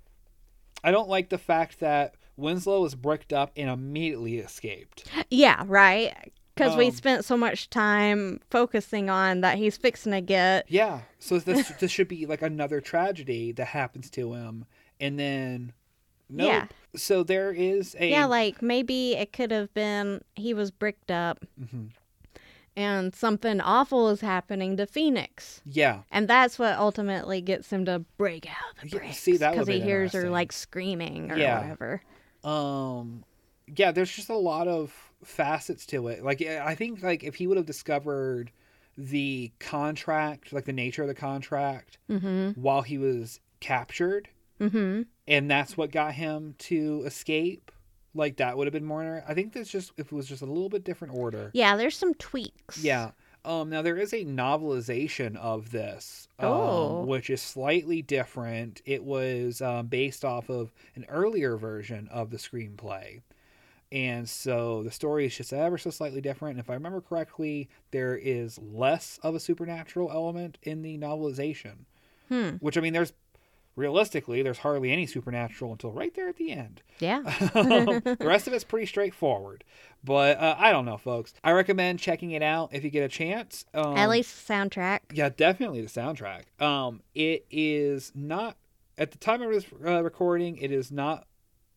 I 0.83 0.91
don't 0.91 1.09
like 1.09 1.29
the 1.29 1.37
fact 1.37 1.79
that 1.79 2.15
Winslow 2.37 2.81
was 2.81 2.95
bricked 2.95 3.31
up 3.31 3.51
and 3.55 3.69
immediately 3.69 4.37
escaped. 4.39 5.05
yeah 5.29 5.63
right 5.67 6.13
because 6.55 6.75
we 6.77 6.85
Um, 6.87 6.91
spent 6.93 7.25
so 7.25 7.35
much 7.37 7.69
time 7.69 8.39
focusing 8.49 9.09
on 9.09 9.41
that 9.41 9.57
he's 9.57 9.75
fixing 9.77 10.13
to 10.13 10.21
get 10.21 10.65
Yeah, 10.69 11.01
so 11.19 11.37
this 11.39 11.69
this 11.79 11.91
should 11.91 12.07
be 12.07 12.25
like 12.25 12.41
another 12.41 12.79
tragedy 12.81 13.51
that 13.53 13.65
happens 13.67 14.09
to 14.11 14.33
him, 14.33 14.65
and 14.99 15.19
then 15.19 15.73
nope. 16.29 16.47
Yeah. 16.47 16.65
So 16.95 17.23
there 17.23 17.51
is 17.51 17.95
a 17.99 18.09
yeah 18.09 18.25
like 18.25 18.61
maybe 18.61 19.15
it 19.15 19.33
could 19.33 19.51
have 19.51 19.73
been 19.73 20.21
he 20.35 20.53
was 20.53 20.71
bricked 20.71 21.11
up 21.11 21.43
Mhm. 21.61 21.89
and 22.77 23.13
something 23.13 23.59
awful 23.61 24.09
is 24.09 24.21
happening 24.21 24.77
to 24.77 24.85
phoenix 24.85 25.61
yeah. 25.65 26.03
And 26.11 26.27
that's 26.27 26.57
what 26.57 26.77
ultimately 26.77 27.41
gets 27.41 27.69
him 27.71 27.83
to 27.85 27.99
break 28.17 28.47
out 28.47 28.77
the 28.81 28.87
Yeah, 28.89 28.99
bricks. 28.99 29.17
see, 29.17 29.37
that 29.37 29.51
because 29.51 29.67
he 29.67 29.81
hears 29.81 30.13
her 30.13 30.29
like 30.29 30.51
screaming 30.53 31.31
or 31.31 31.37
Yeah. 31.37 31.59
whatever. 31.61 32.01
Um, 32.45 33.23
yeah. 33.75 33.91
There's 33.91 34.11
just 34.11 34.29
a 34.29 34.37
lot 34.37 34.67
of 34.67 34.93
facets 35.25 35.85
to 35.87 36.07
it. 36.07 36.23
Like 36.23 36.41
I 36.41 36.75
think 36.75 37.01
like 37.03 37.23
if 37.23 37.35
he 37.35 37.47
would 37.47 37.57
have 37.57 37.65
discovered 37.65 38.51
the 38.97 39.51
contract, 39.59 40.53
like 40.53 40.65
the 40.65 40.73
nature 40.73 41.01
of 41.01 41.07
the 41.07 41.13
contract 41.15 41.97
Mm-hmm. 42.09 42.51
while 42.61 42.81
he 42.81 42.97
was 42.97 43.39
captured 43.59 44.29
Mm-hmm. 44.61 45.01
and 45.27 45.51
that's 45.51 45.75
what 45.75 45.91
got 45.91 46.13
him 46.13 46.55
to 46.59 47.03
escape, 47.05 47.71
like 48.13 48.37
that 48.37 48.55
would 48.57 48.67
have 48.67 48.73
been 48.73 48.85
more 48.85 49.21
I 49.27 49.33
think 49.33 49.51
that's 49.53 49.69
just 49.69 49.91
if 49.97 50.07
it 50.07 50.11
was 50.15 50.27
just 50.29 50.41
a 50.41 50.45
little 50.45 50.69
bit 50.69 50.83
different 50.85 51.13
order. 51.15 51.51
Yeah, 51.53 51.75
there's 51.75 51.97
some 51.97 52.13
tweaks. 52.13 52.81
Yeah. 52.83 53.11
Um, 53.43 53.69
now 53.69 53.83
there 53.83 53.97
is 53.97 54.11
a 54.13 54.25
novelization 54.25 55.35
of 55.35 55.69
this, 55.71 56.27
um, 56.39 56.49
Oh. 56.49 57.05
which 57.05 57.29
is 57.29 57.41
slightly 57.41 58.01
different. 58.01 58.81
It 58.85 59.03
was 59.03 59.61
um, 59.61 59.85
based 59.87 60.25
off 60.25 60.49
of 60.49 60.73
an 60.95 61.05
earlier 61.09 61.55
version 61.57 62.07
of 62.11 62.31
the 62.31 62.37
screenplay, 62.37 63.21
and 63.95 64.27
so 64.27 64.83
the 64.83 64.91
story 64.91 65.25
is 65.25 65.37
just 65.37 65.53
ever 65.53 65.77
so 65.77 65.89
slightly 65.89 66.19
different. 66.19 66.57
And 66.57 66.59
if 66.59 66.69
I 66.69 66.73
remember 66.73 66.99
correctly, 66.99 67.69
there 67.91 68.17
is 68.17 68.59
less 68.59 69.17
of 69.23 69.35
a 69.35 69.39
supernatural 69.39 70.11
element 70.11 70.57
in 70.63 70.81
the 70.81 70.97
novelization. 70.97 71.85
Hmm. 72.27 72.57
Which 72.59 72.77
I 72.77 72.81
mean, 72.81 72.91
there's 72.91 73.13
realistically, 73.77 74.41
there's 74.41 74.57
hardly 74.57 74.91
any 74.91 75.05
supernatural 75.05 75.71
until 75.71 75.93
right 75.93 76.13
there 76.13 76.27
at 76.27 76.35
the 76.35 76.51
end. 76.51 76.81
Yeah. 76.99 77.21
the 77.53 78.17
rest 78.19 78.47
of 78.47 78.53
it's 78.53 78.65
pretty 78.65 78.85
straightforward. 78.85 79.63
But 80.03 80.39
uh, 80.39 80.55
I 80.57 80.73
don't 80.73 80.85
know, 80.85 80.97
folks. 80.97 81.33
I 81.41 81.53
recommend 81.53 81.99
checking 81.99 82.31
it 82.31 82.43
out 82.43 82.71
if 82.73 82.83
you 82.83 82.89
get 82.89 83.03
a 83.03 83.07
chance. 83.07 83.63
Um, 83.73 83.95
At 83.95 84.09
least 84.09 84.45
soundtrack. 84.45 84.99
yeah, 85.13 85.29
definitely 85.29 85.81
the 85.81 85.87
soundtrack. 85.87 86.61
Um, 86.61 87.01
it 87.13 87.45
is 87.49 88.11
not 88.13 88.57
at 88.97 89.11
the 89.11 89.17
time 89.19 89.41
of 89.41 89.53
this 89.53 89.65
uh, 89.85 90.03
recording. 90.03 90.57
It 90.57 90.73
is 90.73 90.91
not 90.91 91.27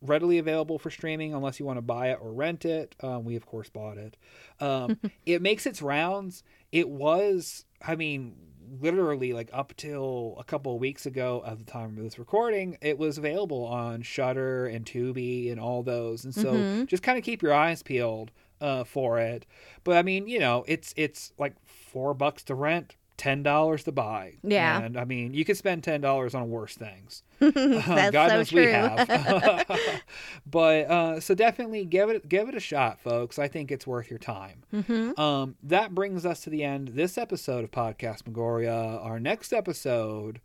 readily 0.01 0.37
available 0.37 0.79
for 0.79 0.89
streaming 0.89 1.33
unless 1.33 1.59
you 1.59 1.65
want 1.65 1.77
to 1.77 1.81
buy 1.81 2.09
it 2.11 2.19
or 2.21 2.31
rent 2.31 2.65
it. 2.65 2.95
Um, 3.01 3.25
we 3.25 3.35
of 3.35 3.45
course 3.45 3.69
bought 3.69 3.97
it. 3.97 4.17
Um, 4.59 4.97
it 5.25 5.41
makes 5.41 5.65
its 5.65 5.81
rounds. 5.81 6.43
It 6.71 6.89
was, 6.89 7.65
I 7.85 7.95
mean, 7.95 8.35
literally 8.79 9.33
like 9.33 9.49
up 9.51 9.73
till 9.77 10.35
a 10.39 10.43
couple 10.43 10.73
of 10.75 10.79
weeks 10.79 11.05
ago 11.05 11.43
at 11.45 11.57
the 11.57 11.63
time 11.65 11.97
of 11.97 12.03
this 12.03 12.19
recording, 12.19 12.77
it 12.81 12.97
was 12.99 13.17
available 13.17 13.65
on 13.65 14.01
Shudder 14.03 14.67
and 14.67 14.85
Tubi 14.85 15.51
and 15.51 15.59
all 15.59 15.81
those. 15.83 16.23
And 16.23 16.33
so 16.35 16.53
Mhm. 16.63 16.87
just 16.87 17.03
kind 17.03 17.17
of 17.17 17.23
keep 17.23 17.41
your 17.41 17.53
eyes 17.53 17.81
peeled 17.83 18.31
uh, 18.61 18.83
for 18.83 19.19
it. 19.19 19.45
But 19.83 19.97
I 19.97 20.03
mean, 20.03 20.27
you 20.27 20.39
know, 20.39 20.63
it's 20.67 20.93
it's 20.97 21.33
like 21.39 21.55
four 21.65 22.13
bucks 22.13 22.43
to 22.43 22.55
rent, 22.55 22.95
ten 23.19 23.43
dollars 23.43 23.83
to 23.83 23.91
buy. 23.91 24.35
Yeah. 24.41 24.81
and 24.81 24.97
I 24.97 25.03
mean, 25.03 25.33
you 25.33 25.45
could 25.45 25.57
spend 25.57 25.83
ten 25.83 26.01
dollars 26.01 26.33
on 26.33 26.49
worse 26.49 26.75
things. 26.75 27.21
That's 27.39 28.11
God 28.11 28.29
so 28.29 28.37
knows 28.37 28.49
true. 28.49 28.65
we 28.65 28.71
have. 28.71 29.67
but 30.49 30.89
uh, 30.89 31.19
so 31.19 31.35
definitely 31.35 31.85
give 31.85 32.09
it 32.09 32.27
give 32.27 32.49
it 32.49 32.55
a 32.55 32.59
shot, 32.59 32.99
folks. 32.99 33.37
I 33.37 33.47
think 33.47 33.71
it's 33.71 33.85
worth 33.85 34.09
your 34.09 34.19
time. 34.19 34.63
mm-hmm. 34.73 35.19
Um, 35.19 35.55
that 35.63 35.93
brings 35.93 36.25
us 36.25 36.41
to 36.41 36.49
the 36.49 36.63
end 36.63 36.89
of 36.89 36.95
this 36.95 37.17
episode 37.17 37.63
of 37.63 37.71
Podcastmagoria. 37.71 39.03
Our 39.05 39.19
next 39.19 39.53
episode. 39.53 40.39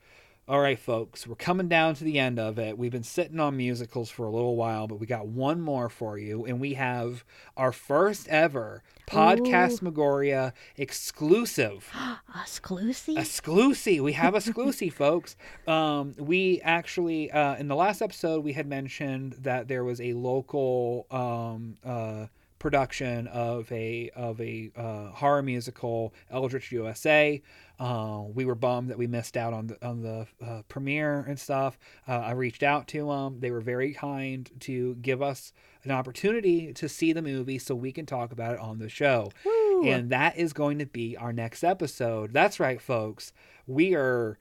All 0.47 0.61
right, 0.61 0.79
folks, 0.79 1.27
we're 1.27 1.37
coming 1.37 1.69
down 1.69 1.95
to 1.95 2.05
the 2.05 2.19
end 2.19 2.39
of 2.39 2.59
it. 2.59 2.77
We've 2.77 2.93
been 2.93 3.03
sitting 3.03 3.41
on 3.41 3.57
musicals 3.57 4.11
for 4.11 4.27
a 4.27 4.31
little 4.31 4.57
while, 4.57 4.87
but 4.87 5.01
we 5.01 5.07
got 5.07 5.27
one 5.27 5.59
more 5.59 5.89
for 5.89 6.19
you, 6.19 6.45
and 6.45 6.61
we 6.61 6.75
have 6.75 7.25
our 7.57 7.73
first 7.73 8.29
ever 8.29 8.83
Podcastmagoria 9.07 10.53
exclusive. 10.77 11.91
Exclusive. 12.43 13.17
Exclusive. 13.17 14.05
We 14.05 14.13
have 14.13 14.35
exclusive, 14.35 14.93
folks. 14.93 15.35
Um, 15.67 16.15
we 16.19 16.61
actually, 16.63 17.31
uh, 17.31 17.57
in 17.57 17.69
the 17.69 17.77
last 17.77 18.03
episode, 18.03 18.45
we 18.45 18.53
had 18.53 18.67
mentioned 18.67 19.37
that 19.41 19.69
there 19.69 19.83
was 19.83 19.99
a 19.99 20.13
local 20.13 21.07
um, 21.11 21.79
uh, 21.83 22.27
production 22.65 23.27
of 23.27 23.71
a 23.71 24.09
of 24.17 24.41
a 24.41 24.71
uh, 24.75 25.11
horror 25.11 25.43
musical, 25.43 26.15
Eldritch 26.31 26.73
USA. 26.73 27.43
Uh, 27.79 28.23
we 28.33 28.47
were 28.47 28.55
bummed 28.55 28.89
that 28.89 28.97
we 28.97 29.07
missed 29.07 29.37
out 29.37 29.53
on 29.53 29.67
the 29.67 29.87
on 29.87 30.01
the 30.01 30.27
uh, 30.43 30.63
premiere 30.67 31.21
and 31.29 31.39
stuff. 31.39 31.79
Uh, 32.09 32.21
I 32.21 32.31
reached 32.31 32.63
out 32.63 32.89
to 32.89 33.07
them. 33.07 33.41
They 33.41 33.51
were 33.51 33.61
very 33.61 33.93
kind 33.93 34.51
to 34.61 34.95
give 35.03 35.21
us 35.21 35.53
an 35.83 35.91
opportunity 35.91 36.73
to 36.73 36.89
see 36.89 37.13
the 37.13 37.21
movie 37.21 37.59
so 37.59 37.75
we 37.75 37.93
can 37.93 38.07
talk 38.07 38.33
about 38.33 38.55
it 38.55 38.61
on 38.61 38.79
the 38.79 38.89
show. 38.89 39.31
Woo. 39.45 39.87
And 39.87 40.09
that 40.09 40.39
is 40.39 40.55
going 40.55 40.79
to 40.79 40.87
be 40.87 41.19
our 41.19 41.35
next 41.35 41.65
episode. 41.65 42.33
That's 42.33 42.59
right, 42.59 42.81
folks. 42.81 43.35
We 43.67 43.95
are 43.95 44.39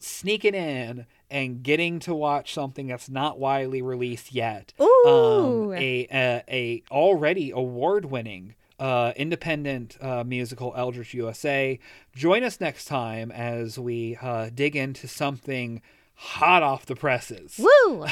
sneaking 0.00 0.56
in 0.56 1.06
and 1.32 1.62
getting 1.62 1.98
to 2.00 2.14
watch 2.14 2.54
something 2.54 2.86
that's 2.86 3.08
not 3.08 3.38
widely 3.40 3.82
released 3.82 4.32
yet. 4.32 4.72
Ooh. 4.80 5.72
Um, 5.72 5.74
a, 5.74 6.06
a 6.12 6.42
a 6.48 6.82
already 6.92 7.50
award 7.50 8.04
winning 8.04 8.54
uh, 8.82 9.12
independent 9.14 9.96
uh, 10.00 10.24
musical 10.24 10.74
Eldritch 10.76 11.14
USA. 11.14 11.78
Join 12.16 12.42
us 12.42 12.60
next 12.60 12.86
time 12.86 13.30
as 13.30 13.78
we 13.78 14.18
uh, 14.20 14.50
dig 14.52 14.74
into 14.74 15.06
something 15.06 15.80
hot 16.14 16.64
off 16.64 16.86
the 16.86 16.96
presses. 16.96 17.60
Woo. 17.60 18.04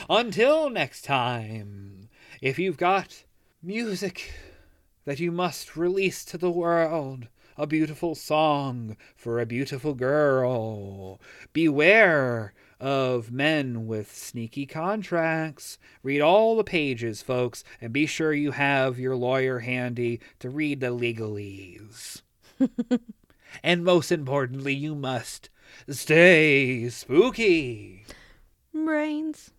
Until 0.08 0.70
next 0.70 1.02
time, 1.02 2.08
if 2.40 2.60
you've 2.60 2.76
got 2.76 3.24
music 3.60 4.32
that 5.04 5.18
you 5.18 5.32
must 5.32 5.76
release 5.76 6.24
to 6.26 6.38
the 6.38 6.50
world, 6.50 7.26
a 7.56 7.66
beautiful 7.66 8.14
song 8.14 8.96
for 9.16 9.40
a 9.40 9.46
beautiful 9.46 9.94
girl, 9.94 11.20
beware 11.52 12.54
of 12.80 13.30
men 13.30 13.86
with 13.86 14.14
sneaky 14.14 14.66
contracts. 14.66 15.78
Read 16.02 16.20
all 16.20 16.56
the 16.56 16.64
pages, 16.64 17.22
folks, 17.22 17.62
and 17.80 17.92
be 17.92 18.06
sure 18.06 18.32
you 18.32 18.52
have 18.52 18.98
your 18.98 19.16
lawyer 19.16 19.60
handy 19.60 20.20
to 20.38 20.48
read 20.48 20.80
the 20.80 20.88
legalese. 20.88 22.22
and 23.62 23.84
most 23.84 24.10
importantly, 24.10 24.74
you 24.74 24.94
must 24.94 25.50
stay 25.88 26.88
spooky. 26.88 28.04
Brains. 28.72 29.50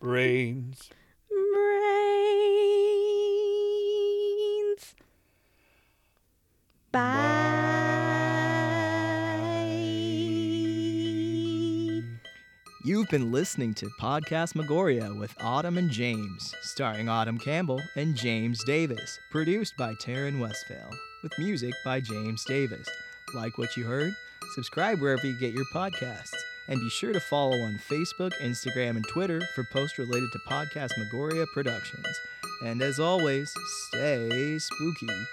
Brains. 0.00 0.90
Brains. 1.28 2.65
Bye. 6.92 7.36
You've 12.86 13.08
been 13.08 13.32
listening 13.32 13.74
to 13.74 13.90
Podcastmagoria 14.00 15.18
with 15.18 15.34
Autumn 15.40 15.76
and 15.76 15.90
James, 15.90 16.54
starring 16.62 17.08
Autumn 17.08 17.36
Campbell 17.36 17.80
and 17.96 18.14
James 18.14 18.62
Davis, 18.62 19.18
produced 19.32 19.76
by 19.76 19.94
Taryn 19.94 20.38
Westphal, 20.38 20.88
with 21.24 21.36
music 21.36 21.74
by 21.84 22.00
James 22.00 22.44
Davis. 22.44 22.88
Like 23.34 23.58
what 23.58 23.76
you 23.76 23.82
heard? 23.82 24.12
Subscribe 24.54 25.00
wherever 25.00 25.26
you 25.26 25.36
get 25.40 25.52
your 25.52 25.64
podcasts, 25.74 26.36
and 26.68 26.78
be 26.78 26.88
sure 26.88 27.12
to 27.12 27.18
follow 27.18 27.56
on 27.60 27.80
Facebook, 27.90 28.32
Instagram, 28.40 28.90
and 28.90 29.06
Twitter 29.08 29.40
for 29.56 29.64
posts 29.72 29.98
related 29.98 30.30
to 30.30 30.38
Podcastmagoria 30.48 31.46
Productions. 31.52 32.06
And 32.64 32.80
as 32.80 33.00
always, 33.00 33.52
stay 33.88 34.58
spooky. 34.60 35.26